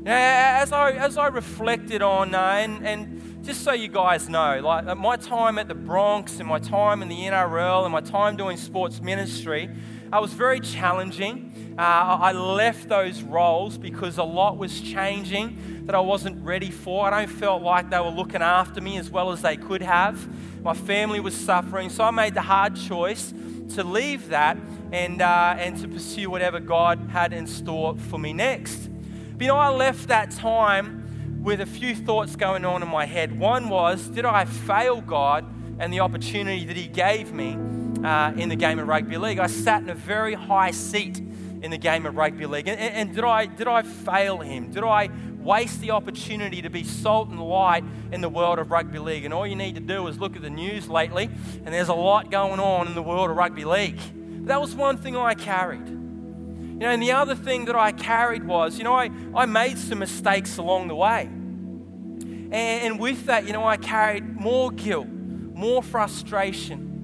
As 0.05 0.71
I, 0.71 0.91
as 0.91 1.17
I 1.17 1.27
reflected 1.27 2.01
on, 2.01 2.35
uh, 2.35 2.39
and, 2.39 2.87
and 2.87 3.43
just 3.43 3.63
so 3.63 3.73
you 3.73 3.87
guys 3.87 4.29
know, 4.29 4.59
like 4.61 4.97
my 4.97 5.17
time 5.17 5.57
at 5.57 5.67
the 5.67 5.73
Bronx 5.75 6.39
and 6.39 6.47
my 6.47 6.59
time 6.59 7.01
in 7.01 7.09
the 7.09 7.15
NRL 7.15 7.83
and 7.83 7.91
my 7.91 8.01
time 8.01 8.37
doing 8.37 8.55
sports 8.55 9.01
ministry, 9.01 9.69
I 10.15 10.19
was 10.19 10.31
very 10.31 10.61
challenging. 10.61 11.75
Uh, 11.77 11.81
I 11.81 12.31
left 12.31 12.87
those 12.87 13.21
roles 13.21 13.77
because 13.77 14.17
a 14.17 14.23
lot 14.23 14.55
was 14.57 14.79
changing 14.79 15.87
that 15.87 15.93
I 15.93 15.99
wasn't 15.99 16.41
ready 16.41 16.71
for. 16.71 17.05
I 17.05 17.25
don't 17.25 17.35
felt 17.35 17.61
like 17.61 17.89
they 17.89 17.99
were 17.99 18.11
looking 18.11 18.41
after 18.41 18.79
me 18.79 18.97
as 18.97 19.09
well 19.09 19.33
as 19.33 19.41
they 19.41 19.57
could 19.57 19.81
have. 19.81 20.25
My 20.63 20.73
family 20.73 21.19
was 21.19 21.35
suffering, 21.35 21.89
so 21.89 22.05
I 22.05 22.11
made 22.11 22.33
the 22.33 22.41
hard 22.41 22.77
choice 22.77 23.33
to 23.73 23.83
leave 23.83 24.29
that 24.29 24.55
and, 24.93 25.21
uh, 25.21 25.57
and 25.59 25.75
to 25.81 25.87
pursue 25.89 26.29
whatever 26.29 26.61
God 26.61 27.09
had 27.11 27.33
in 27.33 27.45
store 27.45 27.97
for 27.97 28.17
me 28.17 28.31
next. 28.31 28.87
But 29.33 29.41
you 29.41 29.47
know, 29.49 29.57
I 29.57 29.67
left 29.67 30.07
that 30.07 30.31
time 30.31 31.41
with 31.43 31.59
a 31.59 31.65
few 31.65 31.93
thoughts 31.93 32.37
going 32.37 32.63
on 32.63 32.81
in 32.81 32.87
my 32.87 33.05
head. 33.05 33.37
One 33.37 33.67
was, 33.67 34.07
did 34.07 34.23
I 34.23 34.45
fail 34.45 35.01
God 35.01 35.45
and 35.77 35.91
the 35.91 35.99
opportunity 35.99 36.63
that 36.63 36.77
He 36.77 36.87
gave 36.87 37.33
me 37.33 37.57
uh, 38.05 38.33
in 38.37 38.49
the 38.49 38.55
game 38.55 38.79
of 38.79 38.87
rugby 38.87 39.17
league? 39.17 39.39
I 39.39 39.47
sat 39.47 39.81
in 39.81 39.89
a 39.89 39.95
very 39.95 40.33
high 40.33 40.71
seat 40.71 41.19
in 41.61 41.71
the 41.71 41.77
game 41.77 42.05
of 42.05 42.15
rugby 42.15 42.45
league. 42.45 42.67
And, 42.67 42.79
and 42.79 43.15
did, 43.15 43.23
I, 43.23 43.47
did 43.47 43.67
I 43.67 43.81
fail 43.81 44.39
Him? 44.39 44.71
Did 44.71 44.83
I 44.83 45.09
waste 45.39 45.81
the 45.81 45.91
opportunity 45.91 46.61
to 46.61 46.69
be 46.69 46.83
salt 46.83 47.29
and 47.29 47.41
light 47.41 47.83
in 48.11 48.21
the 48.21 48.29
world 48.29 48.59
of 48.59 48.71
rugby 48.71 48.99
league? 48.99 49.25
And 49.25 49.33
all 49.33 49.47
you 49.47 49.55
need 49.55 49.75
to 49.75 49.81
do 49.81 50.07
is 50.07 50.19
look 50.19 50.35
at 50.35 50.41
the 50.41 50.49
news 50.49 50.87
lately, 50.87 51.25
and 51.25 51.73
there's 51.73 51.89
a 51.89 51.93
lot 51.93 52.29
going 52.29 52.59
on 52.59 52.87
in 52.87 52.95
the 52.95 53.03
world 53.03 53.29
of 53.29 53.35
rugby 53.35 53.65
league. 53.65 53.99
But 54.45 54.47
that 54.49 54.61
was 54.61 54.75
one 54.75 54.97
thing 54.97 55.17
I 55.17 55.33
carried. 55.33 55.87
You 55.87 56.81
know, 56.81 56.89
and 56.89 57.01
the 57.01 57.13
other 57.13 57.35
thing 57.35 57.65
that 57.65 57.75
I 57.75 57.93
carried 57.93 58.43
was, 58.43 58.77
you 58.77 58.83
know, 58.83 58.93
I, 58.93 59.09
I 59.33 59.45
made 59.45 59.77
some 59.77 59.99
mistakes 59.99 60.57
along 60.57 60.89
the 60.89 60.95
way. 60.95 61.21
And, 61.21 62.53
and 62.53 62.99
with 62.99 63.25
that, 63.25 63.47
you 63.47 63.53
know, 63.53 63.65
I 63.65 63.77
carried 63.77 64.35
more 64.35 64.71
guilt, 64.71 65.07
more 65.07 65.81
frustration. 65.81 66.94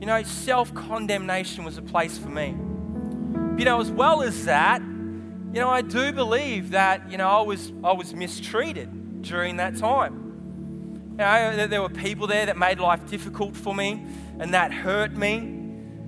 You 0.00 0.06
know, 0.06 0.22
self 0.22 0.72
condemnation 0.74 1.64
was 1.64 1.76
a 1.78 1.82
place 1.82 2.18
for 2.18 2.28
me. 2.28 2.48
You 3.58 3.64
know, 3.64 3.80
as 3.80 3.90
well 3.90 4.22
as 4.22 4.44
that, 4.44 4.80
you 4.80 5.60
know, 5.60 5.68
I 5.68 5.82
do 5.82 6.12
believe 6.12 6.70
that, 6.70 7.10
you 7.10 7.16
know, 7.16 7.28
I 7.28 7.40
was, 7.40 7.72
I 7.82 7.92
was 7.92 8.14
mistreated 8.14 9.22
during 9.22 9.56
that 9.56 9.76
time. 9.76 10.24
You 11.12 11.16
know, 11.16 11.66
there 11.66 11.82
were 11.82 11.88
people 11.88 12.26
there 12.28 12.46
that 12.46 12.56
made 12.56 12.78
life 12.78 13.08
difficult 13.08 13.56
for 13.56 13.74
me 13.74 14.04
and 14.38 14.54
that 14.54 14.72
hurt 14.72 15.16
me. 15.16 15.54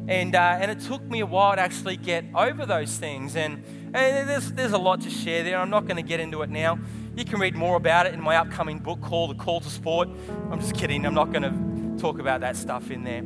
And, 0.07 0.35
uh, 0.35 0.59
and 0.61 0.71
it 0.71 0.81
took 0.81 1.03
me 1.03 1.21
a 1.21 1.27
while 1.27 1.57
to 1.57 1.61
actually 1.61 1.97
get 1.97 2.25
over 2.35 2.67
those 2.67 2.97
things. 2.97 3.35
And, 3.35 3.65
and 3.95 4.29
there's, 4.29 4.53
there's 4.53 4.73
a 4.73 4.79
lot 4.79 5.01
to 5.03 5.11
share 5.11 5.43
there. 5.43 5.59
I'm 5.59 5.71
not 5.71 5.87
going 5.87 5.97
to 5.97 6.03
get 6.03 6.21
into 6.21 6.43
it 6.43 6.51
now. 6.51 6.79
You 7.17 7.25
can 7.25 7.41
read 7.41 7.55
more 7.55 7.77
about 7.77 8.07
it 8.07 8.15
in 8.15 8.21
my 8.21 8.37
upcoming 8.37 8.79
book 8.79 9.01
called 9.01 9.31
The 9.31 9.43
Call 9.43 9.61
to 9.61 9.71
Sport. 9.71 10.09
I'm 10.51 10.61
just 10.61 10.75
kidding. 10.75 11.05
I'm 11.07 11.15
not 11.15 11.33
going 11.33 11.43
to 11.43 12.01
talk 12.01 12.19
about 12.19 12.41
that 12.43 12.57
stuff 12.57 12.91
in 12.91 13.05
there. 13.05 13.23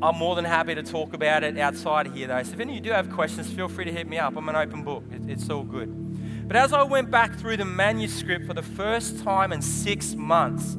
I'm 0.00 0.16
more 0.16 0.36
than 0.36 0.44
happy 0.44 0.76
to 0.76 0.82
talk 0.82 1.12
about 1.12 1.42
it 1.42 1.58
outside 1.58 2.06
here, 2.08 2.28
though. 2.28 2.42
So 2.44 2.52
if 2.52 2.60
any 2.60 2.72
of 2.72 2.76
you 2.76 2.80
do 2.80 2.90
have 2.90 3.10
questions, 3.10 3.50
feel 3.50 3.68
free 3.68 3.84
to 3.84 3.92
hit 3.92 4.08
me 4.08 4.18
up. 4.18 4.36
I'm 4.36 4.48
an 4.48 4.54
open 4.54 4.84
book, 4.84 5.04
it, 5.10 5.28
it's 5.28 5.50
all 5.50 5.64
good. 5.64 6.46
But 6.46 6.56
as 6.56 6.72
I 6.72 6.82
went 6.82 7.10
back 7.10 7.34
through 7.34 7.56
the 7.56 7.64
manuscript 7.64 8.46
for 8.46 8.54
the 8.54 8.62
first 8.62 9.22
time 9.24 9.52
in 9.52 9.60
six 9.60 10.14
months, 10.14 10.76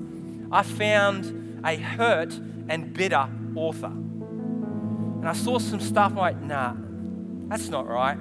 I 0.51 0.63
found 0.63 1.61
a 1.65 1.75
hurt 1.75 2.33
and 2.69 2.93
bitter 2.93 3.29
author. 3.55 3.87
And 3.87 5.27
I 5.27 5.33
saw 5.33 5.59
some 5.59 5.81
stuff 5.81 6.15
like, 6.15 6.41
nah, 6.41 6.73
that's 7.49 7.67
not 7.67 7.87
right. 7.87 8.17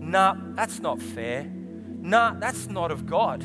Nah, 0.00 0.34
that's 0.54 0.80
not 0.80 1.00
fair. 1.00 1.44
Nah, 1.44 2.34
that's 2.34 2.68
not 2.68 2.90
of 2.90 3.06
God. 3.06 3.44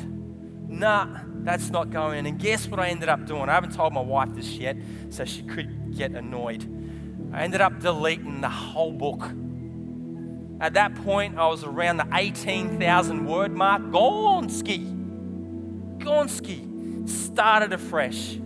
Nah, 0.68 1.20
that's 1.44 1.70
not 1.70 1.90
going. 1.90 2.26
And 2.26 2.38
guess 2.38 2.68
what 2.68 2.80
I 2.80 2.88
ended 2.88 3.08
up 3.08 3.26
doing? 3.26 3.48
I 3.48 3.54
haven't 3.54 3.74
told 3.74 3.92
my 3.92 4.00
wife 4.00 4.34
this 4.34 4.52
yet, 4.52 4.76
so 5.10 5.24
she 5.24 5.42
could 5.42 5.96
get 5.96 6.12
annoyed. 6.12 6.64
I 7.32 7.42
ended 7.42 7.60
up 7.60 7.80
deleting 7.80 8.40
the 8.40 8.48
whole 8.48 8.92
book. 8.92 9.22
At 10.60 10.74
that 10.74 10.94
point, 10.94 11.38
I 11.38 11.48
was 11.48 11.64
around 11.64 11.96
the 11.96 12.06
18,000 12.12 13.26
word 13.26 13.52
mark. 13.52 13.82
Gonski. 13.82 15.98
Gonski. 15.98 17.08
Started 17.08 17.72
afresh. 17.72 18.38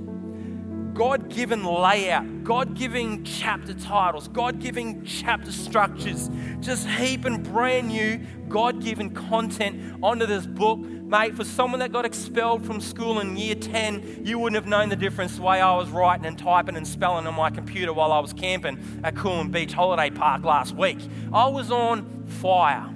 God 0.94 1.28
given 1.28 1.62
layout, 1.62 2.42
God 2.42 2.72
giving 2.72 3.22
chapter 3.22 3.74
titles, 3.74 4.28
God 4.28 4.60
giving 4.60 5.04
chapter 5.04 5.52
structures, 5.52 6.30
just 6.60 6.88
heaping 6.88 7.42
brand 7.42 7.88
new 7.88 8.18
God 8.48 8.82
given 8.82 9.10
content 9.10 9.98
onto 10.02 10.26
this 10.26 10.46
book. 10.46 10.80
Mate, 11.06 11.36
for 11.36 11.44
someone 11.44 11.78
that 11.78 11.92
got 11.92 12.04
expelled 12.04 12.66
from 12.66 12.80
school 12.80 13.20
in 13.20 13.36
year 13.36 13.54
10, 13.54 14.22
you 14.24 14.40
wouldn't 14.40 14.60
have 14.60 14.66
known 14.66 14.88
the 14.88 14.96
difference 14.96 15.36
the 15.36 15.42
way 15.42 15.60
I 15.60 15.76
was 15.76 15.88
writing 15.88 16.26
and 16.26 16.36
typing 16.36 16.76
and 16.76 16.84
spelling 16.84 17.28
on 17.28 17.34
my 17.34 17.48
computer 17.48 17.92
while 17.92 18.12
I 18.12 18.18
was 18.18 18.32
camping 18.32 19.00
at 19.04 19.14
Coolum 19.14 19.52
Beach 19.52 19.72
Holiday 19.72 20.10
Park 20.10 20.42
last 20.42 20.74
week. 20.74 20.98
I 21.32 21.46
was 21.46 21.70
on 21.70 22.26
fire. 22.26 22.88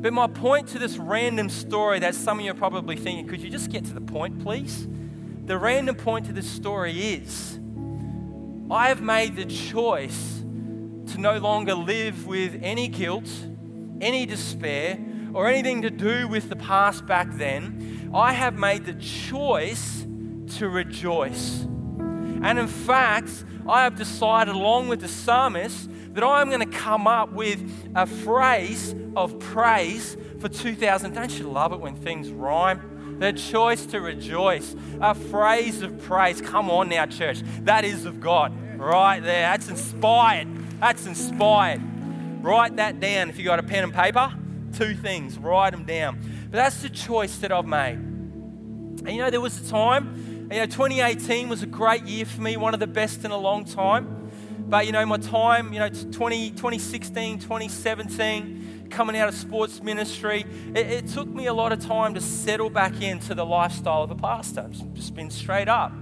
But 0.00 0.14
my 0.14 0.26
point 0.26 0.68
to 0.68 0.78
this 0.78 0.96
random 0.96 1.50
story 1.50 1.98
that 1.98 2.14
some 2.14 2.38
of 2.38 2.44
you 2.46 2.52
are 2.52 2.54
probably 2.54 2.96
thinking, 2.96 3.28
could 3.28 3.42
you 3.42 3.50
just 3.50 3.70
get 3.70 3.84
to 3.84 3.92
the 3.92 4.00
point, 4.00 4.42
please? 4.42 4.88
The 5.44 5.58
random 5.58 5.96
point 5.96 6.24
to 6.26 6.32
this 6.32 6.50
story 6.50 6.98
is 6.98 7.60
I 8.70 8.88
have 8.88 9.02
made 9.02 9.36
the 9.36 9.44
choice 9.44 10.42
to 11.08 11.18
no 11.20 11.36
longer 11.36 11.74
live 11.74 12.26
with 12.26 12.58
any 12.62 12.88
guilt, 12.88 13.28
any 14.00 14.24
despair, 14.24 14.98
or 15.34 15.48
anything 15.48 15.82
to 15.82 15.90
do 15.90 16.28
with 16.28 16.48
the 16.48 16.56
past 16.56 17.06
back 17.06 17.28
then. 17.32 18.10
I 18.14 18.32
have 18.32 18.54
made 18.54 18.84
the 18.84 18.94
choice 18.94 20.06
to 20.56 20.68
rejoice. 20.68 21.62
And 22.42 22.58
in 22.58 22.68
fact, 22.68 23.44
I 23.68 23.82
have 23.82 23.96
decided, 23.96 24.54
along 24.54 24.88
with 24.88 25.00
the 25.00 25.08
psalmist, 25.08 25.90
that 26.14 26.24
I'm 26.24 26.48
going 26.48 26.60
to 26.60 26.78
come 26.78 27.06
up 27.06 27.32
with 27.32 27.62
a 27.94 28.06
phrase 28.06 28.94
of 29.16 29.38
praise 29.38 30.16
for 30.38 30.48
2000. 30.48 31.12
Don't 31.12 31.38
you 31.38 31.50
love 31.50 31.72
it 31.72 31.80
when 31.80 31.96
things 31.96 32.30
rhyme? 32.30 32.92
the 33.18 33.32
choice 33.32 33.86
to 33.86 34.00
rejoice, 34.00 34.76
a 35.00 35.14
phrase 35.14 35.82
of 35.82 36.02
praise. 36.02 36.40
Come 36.40 36.70
on 36.70 36.88
now, 36.88 37.06
church. 37.06 37.40
That 37.62 37.84
is 37.84 38.04
of 38.04 38.20
God 38.20 38.52
right 38.78 39.20
there. 39.20 39.50
That's 39.50 39.68
inspired. 39.68 40.48
That's 40.80 41.06
inspired. 41.06 41.80
Write 42.42 42.76
that 42.76 43.00
down 43.00 43.30
if 43.30 43.38
you 43.38 43.44
got 43.44 43.58
a 43.58 43.62
pen 43.62 43.84
and 43.84 43.94
paper. 43.94 44.32
Two 44.76 44.94
things, 44.94 45.38
write 45.38 45.70
them 45.70 45.84
down. 45.84 46.18
But 46.50 46.58
that's 46.58 46.82
the 46.82 46.90
choice 46.90 47.38
that 47.38 47.50
I've 47.50 47.66
made. 47.66 47.94
And 47.96 49.10
you 49.10 49.18
know, 49.18 49.30
there 49.30 49.40
was 49.40 49.66
a 49.66 49.70
time, 49.70 50.48
you 50.50 50.58
know, 50.58 50.66
2018 50.66 51.48
was 51.48 51.62
a 51.62 51.66
great 51.66 52.04
year 52.04 52.26
for 52.26 52.42
me, 52.42 52.56
one 52.56 52.74
of 52.74 52.80
the 52.80 52.86
best 52.86 53.24
in 53.24 53.30
a 53.30 53.38
long 53.38 53.64
time. 53.64 54.30
But 54.68 54.84
you 54.84 54.92
know, 54.92 55.06
my 55.06 55.16
time, 55.16 55.72
you 55.72 55.78
know, 55.78 55.88
20, 55.88 56.50
2016, 56.50 57.38
2017, 57.38 58.88
coming 58.90 59.16
out 59.16 59.28
of 59.28 59.34
sports 59.34 59.82
ministry, 59.82 60.44
it, 60.74 60.86
it, 60.86 61.06
took 61.08 61.28
me 61.28 61.46
a 61.46 61.54
lot 61.54 61.72
of 61.72 61.80
time 61.80 62.14
to 62.14 62.20
settle 62.20 62.68
back 62.68 63.00
into 63.00 63.34
the 63.34 63.46
lifestyle 63.46 64.02
of 64.02 64.10
a 64.10 64.14
pastor. 64.14 64.68
Just 64.92 65.14
been 65.14 65.30
straight 65.30 65.68
up. 65.68 65.92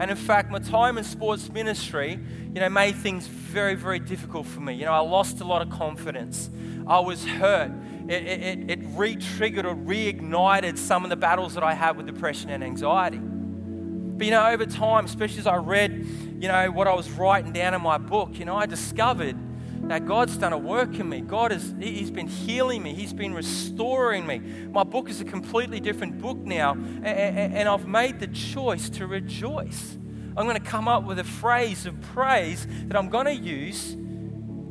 And 0.00 0.10
in 0.10 0.16
fact, 0.16 0.50
my 0.50 0.58
time 0.58 0.96
in 0.96 1.04
sports 1.04 1.50
ministry, 1.50 2.18
you 2.54 2.60
know, 2.60 2.70
made 2.70 2.96
things 2.96 3.26
very, 3.26 3.74
very 3.74 3.98
difficult 3.98 4.46
for 4.46 4.60
me. 4.60 4.74
You 4.74 4.86
know, 4.86 4.92
I 4.92 5.00
lost 5.00 5.40
a 5.42 5.44
lot 5.44 5.60
of 5.60 5.68
confidence. 5.68 6.48
I 6.86 7.00
was 7.00 7.24
hurt. 7.24 7.70
It, 8.10 8.26
it, 8.26 8.70
it 8.70 8.80
re-triggered 8.96 9.64
or 9.64 9.76
reignited 9.76 10.78
some 10.78 11.04
of 11.04 11.10
the 11.10 11.16
battles 11.16 11.54
that 11.54 11.62
I 11.62 11.74
had 11.74 11.96
with 11.96 12.06
depression 12.06 12.50
and 12.50 12.64
anxiety. 12.64 13.18
But 13.18 14.24
you 14.24 14.32
know, 14.32 14.48
over 14.48 14.66
time, 14.66 15.04
especially 15.04 15.38
as 15.38 15.46
I 15.46 15.56
read, 15.58 16.04
you 16.40 16.48
know, 16.48 16.72
what 16.72 16.88
I 16.88 16.94
was 16.94 17.08
writing 17.08 17.52
down 17.52 17.72
in 17.72 17.80
my 17.80 17.98
book, 17.98 18.36
you 18.36 18.44
know, 18.44 18.56
I 18.56 18.66
discovered 18.66 19.36
that 19.82 20.06
God's 20.06 20.36
done 20.36 20.52
a 20.52 20.58
work 20.58 20.98
in 20.98 21.08
me. 21.08 21.20
God 21.20 21.52
has 21.52 21.72
He's 21.78 22.10
been 22.10 22.26
healing 22.26 22.82
me. 22.82 22.94
He's 22.94 23.12
been 23.12 23.32
restoring 23.32 24.26
me. 24.26 24.40
My 24.40 24.82
book 24.82 25.08
is 25.08 25.20
a 25.20 25.24
completely 25.24 25.78
different 25.78 26.20
book 26.20 26.38
now, 26.38 26.72
and 27.04 27.68
I've 27.68 27.86
made 27.86 28.18
the 28.18 28.26
choice 28.26 28.90
to 28.90 29.06
rejoice. 29.06 29.96
I'm 30.36 30.46
going 30.46 30.58
to 30.58 30.68
come 30.68 30.88
up 30.88 31.04
with 31.04 31.20
a 31.20 31.24
phrase 31.24 31.86
of 31.86 32.00
praise 32.00 32.66
that 32.88 32.96
I'm 32.96 33.08
going 33.08 33.26
to 33.26 33.34
use 33.34 33.96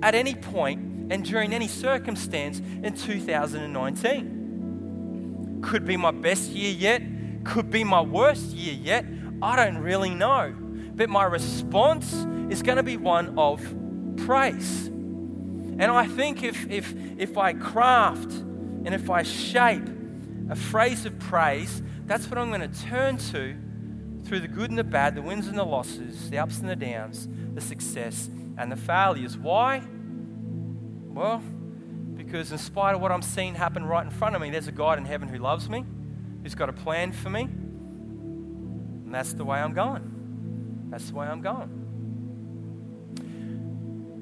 at 0.04 0.14
any 0.14 0.36
point 0.36 0.89
and 1.10 1.26
during 1.26 1.54
any 1.54 1.68
circumstance 1.68 2.60
in 2.60 2.94
2019. 2.94 5.62
Could 5.62 5.86
be 5.86 5.98
my 5.98 6.12
best 6.12 6.52
year 6.52 6.72
yet, 6.72 7.02
could 7.44 7.70
be 7.70 7.84
my 7.84 8.00
worst 8.02 8.52
year 8.52 8.74
yet. 8.74 9.06
I 9.42 9.56
don't 9.56 9.78
really 9.78 10.12
know. 10.12 10.54
But 10.94 11.10
my 11.10 11.24
response 11.24 12.14
is 12.50 12.62
going 12.62 12.78
to 12.78 12.84
be 12.84 12.98
one 12.98 13.38
of 13.38 13.62
praise. 14.26 14.88
And 14.88 15.84
I 15.84 16.08
think 16.08 16.44
if, 16.44 16.70
if, 16.70 16.94
if 17.18 17.38
I 17.38 17.54
craft 17.54 18.32
And 18.86 18.94
if 18.94 19.10
I 19.10 19.24
shape 19.24 19.88
a 20.50 20.56
phrase 20.56 21.06
of 21.06 21.18
praise, 21.20 21.82
that's 22.06 22.30
what 22.30 22.38
I'm 22.38 22.50
going 22.50 22.62
to 22.62 22.82
turn 22.86 23.18
to 23.18 23.56
through 24.24 24.40
the 24.40 24.48
good 24.48 24.70
and 24.70 24.80
the 24.80 24.84
bad, 24.84 25.16
the 25.16 25.22
wins 25.22 25.48
and 25.48 25.58
the 25.58 25.66
losses, 25.66 26.30
the 26.30 26.38
ups 26.38 26.60
and 26.60 26.70
the 26.70 26.76
downs, 26.76 27.28
the 27.54 27.62
success 27.62 28.30
and 28.58 28.72
the 28.72 28.76
failures. 28.76 29.38
Why? 29.38 29.82
Well, 31.10 31.42
because 32.16 32.52
in 32.52 32.58
spite 32.58 32.96
of 32.96 33.02
what 33.02 33.12
I'm 33.12 33.22
seeing 33.22 33.56
happen 33.56 33.86
right 33.86 34.04
in 34.04 34.12
front 34.12 34.36
of 34.36 34.42
me, 34.42 34.50
there's 34.50 34.68
a 34.68 34.72
God 34.72 34.98
in 34.98 35.06
heaven 35.06 35.28
who 35.28 35.38
loves 35.38 35.70
me, 35.70 35.86
who's 36.44 36.56
got 36.56 36.70
a 36.70 36.74
plan 36.74 37.12
for 37.12 37.30
me, 37.30 37.42
and 37.42 39.14
that's 39.14 39.34
the 39.34 39.44
way 39.44 39.60
I'm 39.60 39.74
going. 39.74 40.88
That's 40.90 41.10
the 41.10 41.16
way 41.16 41.28
I'm 41.28 41.42
going. 41.42 41.80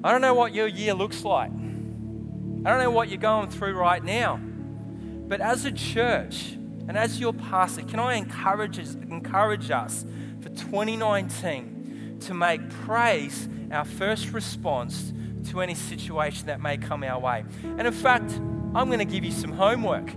I 0.02 0.12
don't 0.12 0.20
know 0.20 0.34
what 0.34 0.54
your 0.54 0.66
year 0.66 0.94
looks 0.94 1.24
like. 1.24 1.50
I 1.50 2.70
don't 2.70 2.78
know 2.78 2.90
what 2.90 3.08
you're 3.08 3.18
going 3.18 3.50
through 3.50 3.74
right 3.74 4.02
now. 4.02 4.40
But 5.28 5.40
as 5.40 5.64
a 5.64 5.72
church 5.72 6.52
and 6.88 6.96
as 6.96 7.20
your 7.20 7.32
pastor, 7.32 7.82
can 7.82 8.00
I 8.00 8.14
encourage 8.14 8.78
us, 8.78 8.94
encourage 8.94 9.70
us 9.70 10.06
for 10.40 10.48
2019 10.48 12.18
to 12.20 12.34
make 12.34 12.68
praise 12.70 13.48
our 13.70 13.84
first 13.84 14.32
response 14.32 15.12
to 15.46 15.60
any 15.60 15.74
situation 15.74 16.46
that 16.46 16.60
may 16.60 16.76
come 16.76 17.02
our 17.04 17.18
way? 17.18 17.44
And 17.62 17.86
in 17.86 17.92
fact, 17.92 18.30
I'm 18.74 18.88
going 18.88 18.98
to 18.98 19.04
give 19.04 19.24
you 19.24 19.32
some 19.32 19.52
homework. 19.52 20.10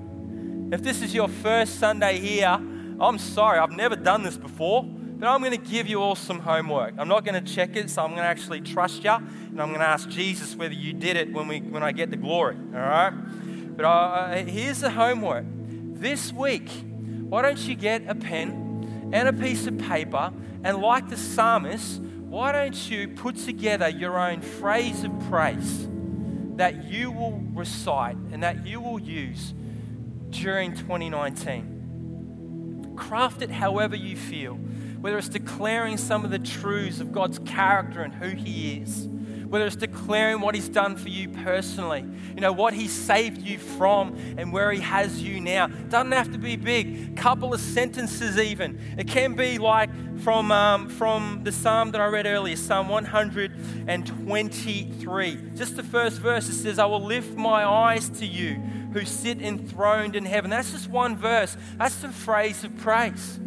If 0.71 0.81
this 0.81 1.01
is 1.01 1.13
your 1.13 1.27
first 1.27 1.79
Sunday 1.79 2.19
here, 2.19 2.59
I'm 2.99 3.17
sorry, 3.17 3.59
I've 3.59 3.71
never 3.71 3.95
done 3.95 4.23
this 4.23 4.37
before. 4.37 4.83
But 4.83 5.27
I'm 5.27 5.41
going 5.41 5.51
to 5.51 5.69
give 5.69 5.85
you 5.85 6.01
all 6.01 6.15
some 6.15 6.39
homework. 6.39 6.95
I'm 6.97 7.07
not 7.07 7.23
going 7.23 7.43
to 7.43 7.53
check 7.53 7.75
it, 7.75 7.91
so 7.91 8.01
I'm 8.01 8.09
going 8.09 8.23
to 8.23 8.27
actually 8.27 8.59
trust 8.59 9.03
you, 9.03 9.11
and 9.11 9.61
I'm 9.61 9.67
going 9.67 9.79
to 9.79 9.85
ask 9.85 10.09
Jesus 10.09 10.55
whether 10.55 10.73
you 10.73 10.93
did 10.93 11.15
it 11.15 11.31
when, 11.31 11.47
we, 11.47 11.61
when 11.61 11.83
I 11.83 11.91
get 11.91 12.09
the 12.09 12.17
glory. 12.17 12.57
All 12.73 12.79
right? 12.79 13.11
But 13.77 13.85
uh, 13.85 14.33
here's 14.45 14.79
the 14.79 14.89
homework. 14.89 15.45
This 15.47 16.33
week, 16.33 16.71
why 17.29 17.43
don't 17.43 17.59
you 17.59 17.75
get 17.75 18.09
a 18.09 18.15
pen 18.15 19.11
and 19.13 19.27
a 19.27 19.33
piece 19.33 19.67
of 19.67 19.77
paper, 19.77 20.33
and 20.63 20.79
like 20.79 21.07
the 21.07 21.17
psalmist, 21.17 22.01
why 22.31 22.51
don't 22.53 22.89
you 22.89 23.09
put 23.09 23.35
together 23.35 23.89
your 23.89 24.17
own 24.17 24.39
phrase 24.39 25.03
of 25.03 25.11
praise 25.29 25.89
that 26.55 26.85
you 26.85 27.11
will 27.11 27.43
recite 27.53 28.15
and 28.31 28.41
that 28.41 28.65
you 28.65 28.79
will 28.79 28.99
use 28.99 29.53
during 30.29 30.73
2019? 30.73 32.93
Craft 32.95 33.41
it 33.41 33.51
however 33.51 33.97
you 33.97 34.15
feel 34.15 34.57
whether 35.01 35.17
it's 35.17 35.27
declaring 35.27 35.97
some 35.97 36.23
of 36.23 36.31
the 36.31 36.39
truths 36.39 37.01
of 37.01 37.11
God's 37.11 37.39
character 37.39 38.01
and 38.01 38.13
who 38.13 38.29
He 38.29 38.77
is, 38.77 39.09
whether 39.51 39.65
it's 39.65 39.75
declaring 39.75 40.39
what 40.39 40.55
He's 40.55 40.69
done 40.69 40.95
for 40.95 41.09
you 41.09 41.27
personally, 41.27 42.05
you 42.33 42.39
know, 42.39 42.53
what 42.53 42.73
He 42.73 42.87
saved 42.87 43.41
you 43.41 43.59
from 43.59 44.15
and 44.37 44.53
where 44.53 44.71
He 44.71 44.79
has 44.79 45.21
you 45.21 45.41
now. 45.41 45.67
Doesn't 45.67 46.13
have 46.13 46.31
to 46.31 46.37
be 46.37 46.55
big, 46.55 47.17
couple 47.17 47.53
of 47.53 47.59
sentences 47.59 48.37
even. 48.37 48.79
It 48.97 49.09
can 49.09 49.33
be 49.33 49.57
like 49.57 49.89
from, 50.21 50.53
um, 50.53 50.87
from 50.87 51.41
the 51.43 51.51
psalm 51.51 51.91
that 51.91 51.99
I 51.99 52.05
read 52.05 52.25
earlier, 52.25 52.55
Psalm 52.55 52.87
123. 52.87 55.37
Just 55.55 55.75
the 55.75 55.83
first 55.83 56.19
verse, 56.19 56.47
it 56.47 56.53
says, 56.53 56.79
I 56.79 56.85
will 56.85 57.03
lift 57.03 57.35
my 57.35 57.65
eyes 57.65 58.07
to 58.19 58.25
you 58.25 58.53
who 58.93 59.03
sit 59.03 59.41
enthroned 59.41 60.15
in 60.15 60.23
heaven. 60.23 60.49
That's 60.49 60.71
just 60.71 60.89
one 60.89 61.17
verse. 61.17 61.57
That's 61.77 61.97
the 61.97 62.07
phrase 62.07 62.63
of 62.63 62.77
praise. 62.77 63.37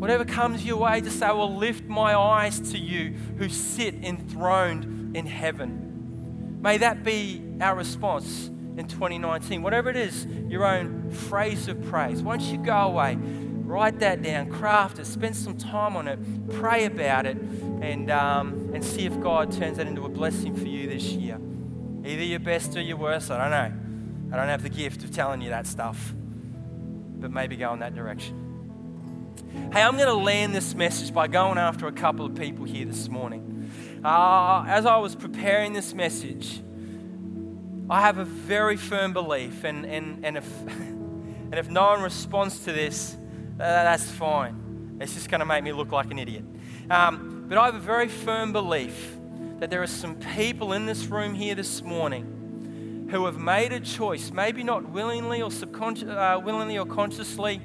Whatever 0.00 0.24
comes 0.24 0.64
your 0.64 0.78
way, 0.78 1.02
just 1.02 1.18
say, 1.18 1.26
I 1.26 1.32
will 1.32 1.54
lift 1.54 1.84
my 1.84 2.14
eyes 2.14 2.58
to 2.72 2.78
you 2.78 3.12
who 3.36 3.50
sit 3.50 3.94
enthroned 4.02 5.14
in 5.14 5.26
heaven. 5.26 6.58
May 6.62 6.78
that 6.78 7.04
be 7.04 7.44
our 7.60 7.76
response 7.76 8.46
in 8.78 8.88
2019. 8.88 9.60
Whatever 9.60 9.90
it 9.90 9.96
is, 9.96 10.24
your 10.48 10.64
own 10.64 11.10
phrase 11.10 11.68
of 11.68 11.82
praise. 11.84 12.22
Once 12.22 12.46
you 12.46 12.56
go 12.56 12.78
away, 12.78 13.18
write 13.20 13.98
that 13.98 14.22
down, 14.22 14.50
craft 14.50 14.98
it, 14.98 15.06
spend 15.06 15.36
some 15.36 15.58
time 15.58 15.96
on 15.96 16.08
it, 16.08 16.18
pray 16.48 16.86
about 16.86 17.26
it, 17.26 17.36
and, 17.82 18.10
um, 18.10 18.70
and 18.72 18.82
see 18.82 19.04
if 19.04 19.20
God 19.20 19.52
turns 19.52 19.76
that 19.76 19.86
into 19.86 20.06
a 20.06 20.08
blessing 20.08 20.56
for 20.56 20.66
you 20.66 20.88
this 20.88 21.12
year. 21.12 21.38
Either 22.06 22.24
your 22.24 22.40
best 22.40 22.74
or 22.74 22.80
your 22.80 22.96
worst, 22.96 23.30
I 23.30 23.36
don't 23.36 23.50
know. 23.50 24.34
I 24.34 24.36
don't 24.38 24.48
have 24.48 24.62
the 24.62 24.70
gift 24.70 25.04
of 25.04 25.10
telling 25.10 25.42
you 25.42 25.50
that 25.50 25.66
stuff, 25.66 26.14
but 27.18 27.30
maybe 27.30 27.56
go 27.56 27.70
in 27.74 27.80
that 27.80 27.94
direction. 27.94 28.39
Hey, 29.52 29.82
I'm 29.82 29.96
going 29.96 30.06
to 30.06 30.14
land 30.14 30.54
this 30.54 30.76
message 30.76 31.12
by 31.12 31.26
going 31.26 31.58
after 31.58 31.88
a 31.88 31.92
couple 31.92 32.24
of 32.24 32.36
people 32.36 32.64
here 32.64 32.84
this 32.86 33.08
morning. 33.08 33.68
Uh, 34.04 34.64
as 34.68 34.86
I 34.86 34.98
was 34.98 35.16
preparing 35.16 35.72
this 35.72 35.92
message, 35.92 36.62
I 37.88 38.00
have 38.00 38.18
a 38.18 38.24
very 38.24 38.76
firm 38.76 39.12
belief, 39.12 39.64
and, 39.64 39.84
and, 39.84 40.24
and, 40.24 40.36
if, 40.36 40.60
and 40.68 41.54
if 41.54 41.68
no 41.68 41.82
one 41.88 42.00
responds 42.00 42.60
to 42.60 42.72
this, 42.72 43.16
uh, 43.54 43.58
that's 43.58 44.08
fine. 44.08 44.98
It's 45.00 45.14
just 45.14 45.28
going 45.28 45.40
to 45.40 45.46
make 45.46 45.64
me 45.64 45.72
look 45.72 45.90
like 45.90 46.12
an 46.12 46.20
idiot. 46.20 46.44
Um, 46.88 47.46
but 47.48 47.58
I 47.58 47.66
have 47.66 47.74
a 47.74 47.80
very 47.80 48.06
firm 48.06 48.52
belief 48.52 49.16
that 49.58 49.68
there 49.68 49.82
are 49.82 49.88
some 49.88 50.14
people 50.14 50.74
in 50.74 50.86
this 50.86 51.06
room 51.06 51.34
here 51.34 51.56
this 51.56 51.82
morning 51.82 53.08
who 53.10 53.24
have 53.24 53.38
made 53.38 53.72
a 53.72 53.80
choice, 53.80 54.30
maybe 54.30 54.62
not 54.62 54.90
willingly 54.90 55.42
or 55.42 55.50
subconscious, 55.50 56.08
uh, 56.08 56.40
willingly 56.40 56.78
or 56.78 56.86
consciously, 56.86 57.60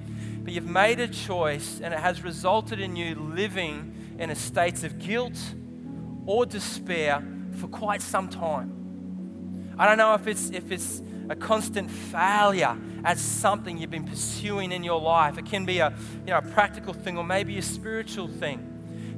but 0.46 0.54
you've 0.54 0.70
made 0.70 1.00
a 1.00 1.08
choice 1.08 1.82
and 1.84 1.92
it 1.92 2.00
has 2.00 2.24
resulted 2.24 2.80
in 2.80 2.96
you 2.96 3.16
living 3.16 4.16
in 4.20 4.30
a 4.30 4.36
state 4.36 4.84
of 4.84 5.00
guilt 5.00 5.38
or 6.28 6.46
despair 6.46 7.24
for 7.60 7.68
quite 7.68 8.00
some 8.04 8.30
time. 8.30 9.74
I 9.80 9.88
don't 9.88 9.98
know 9.98 10.14
if 10.14 10.28
it's, 10.28 10.52
if 10.52 10.72
it's 10.72 11.02
a 11.30 11.36
constant 11.36 11.90
failure 11.90 12.78
at 13.04 13.18
something 13.18 13.80
you've 13.80 13.90
been 13.90 14.08
pursuing 14.08 14.72
in 14.72 14.84
your 14.84 15.02
life. 15.02 15.40
It 15.40 15.48
can 15.48 15.66
be 15.66 15.80
a, 15.80 15.92
you 16.20 16.32
know, 16.32 16.38
a 16.38 16.44
practical 16.44 16.94
thing 16.94 17.18
or 17.18 17.24
maybe 17.24 17.58
a 17.58 17.64
spiritual 17.64 18.28
thing. 18.28 18.75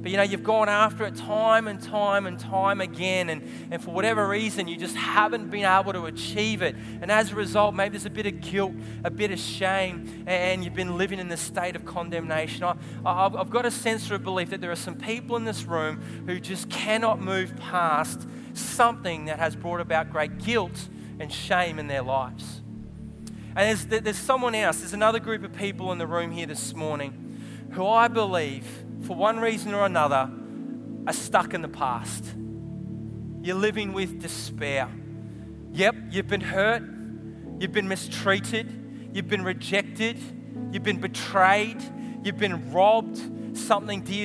But 0.08 0.12
you 0.12 0.16
know, 0.16 0.22
you've 0.22 0.42
gone 0.42 0.70
after 0.70 1.04
it 1.04 1.16
time 1.16 1.68
and 1.68 1.78
time 1.78 2.26
and 2.26 2.40
time 2.40 2.80
again, 2.80 3.28
and, 3.28 3.42
and 3.70 3.84
for 3.84 3.90
whatever 3.90 4.26
reason, 4.26 4.66
you 4.66 4.78
just 4.78 4.96
haven't 4.96 5.50
been 5.50 5.66
able 5.66 5.92
to 5.92 6.06
achieve 6.06 6.62
it. 6.62 6.76
And 7.02 7.12
as 7.12 7.32
a 7.32 7.34
result, 7.34 7.74
maybe 7.74 7.90
there's 7.90 8.06
a 8.06 8.10
bit 8.10 8.24
of 8.24 8.40
guilt, 8.40 8.72
a 9.04 9.10
bit 9.10 9.32
of 9.32 9.38
shame, 9.38 10.24
and 10.26 10.64
you've 10.64 10.72
been 10.72 10.96
living 10.96 11.18
in 11.18 11.28
this 11.28 11.42
state 11.42 11.76
of 11.76 11.84
condemnation. 11.84 12.64
I, 12.64 12.74
I've, 13.04 13.36
I've 13.36 13.50
got 13.50 13.66
a 13.66 13.70
sense 13.70 14.10
of 14.10 14.24
belief 14.24 14.48
that 14.48 14.62
there 14.62 14.70
are 14.70 14.76
some 14.76 14.94
people 14.94 15.36
in 15.36 15.44
this 15.44 15.64
room 15.64 16.00
who 16.24 16.40
just 16.40 16.70
cannot 16.70 17.20
move 17.20 17.54
past 17.58 18.26
something 18.54 19.26
that 19.26 19.38
has 19.38 19.56
brought 19.56 19.82
about 19.82 20.08
great 20.08 20.38
guilt 20.38 20.88
and 21.20 21.30
shame 21.30 21.78
in 21.78 21.86
their 21.86 22.02
lives. 22.02 22.62
And 23.54 23.78
there's, 23.90 24.02
there's 24.04 24.16
someone 24.16 24.54
else, 24.54 24.78
there's 24.78 24.94
another 24.94 25.20
group 25.20 25.44
of 25.44 25.52
people 25.52 25.92
in 25.92 25.98
the 25.98 26.06
room 26.06 26.30
here 26.30 26.46
this 26.46 26.74
morning 26.74 27.42
who 27.72 27.86
I 27.86 28.08
believe 28.08 28.86
for 29.08 29.16
one 29.16 29.40
reason 29.40 29.72
or 29.72 29.86
another, 29.86 30.30
are 31.06 31.12
stuck 31.14 31.54
in 31.54 31.62
the 31.62 31.68
past. 31.68 32.26
You're 33.42 33.56
living 33.56 33.94
with 33.94 34.20
despair. 34.20 34.86
Yep, 35.72 35.94
you've 36.10 36.26
been 36.26 36.42
hurt, 36.42 36.82
you've 37.58 37.72
been 37.72 37.88
mistreated, 37.88 39.10
you've 39.14 39.26
been 39.26 39.44
rejected, 39.44 40.18
you've 40.72 40.82
been 40.82 41.00
betrayed, 41.00 41.82
you've 42.22 42.36
been 42.36 42.70
robbed, 42.70 43.56
something 43.56 44.02
dear 44.02 44.16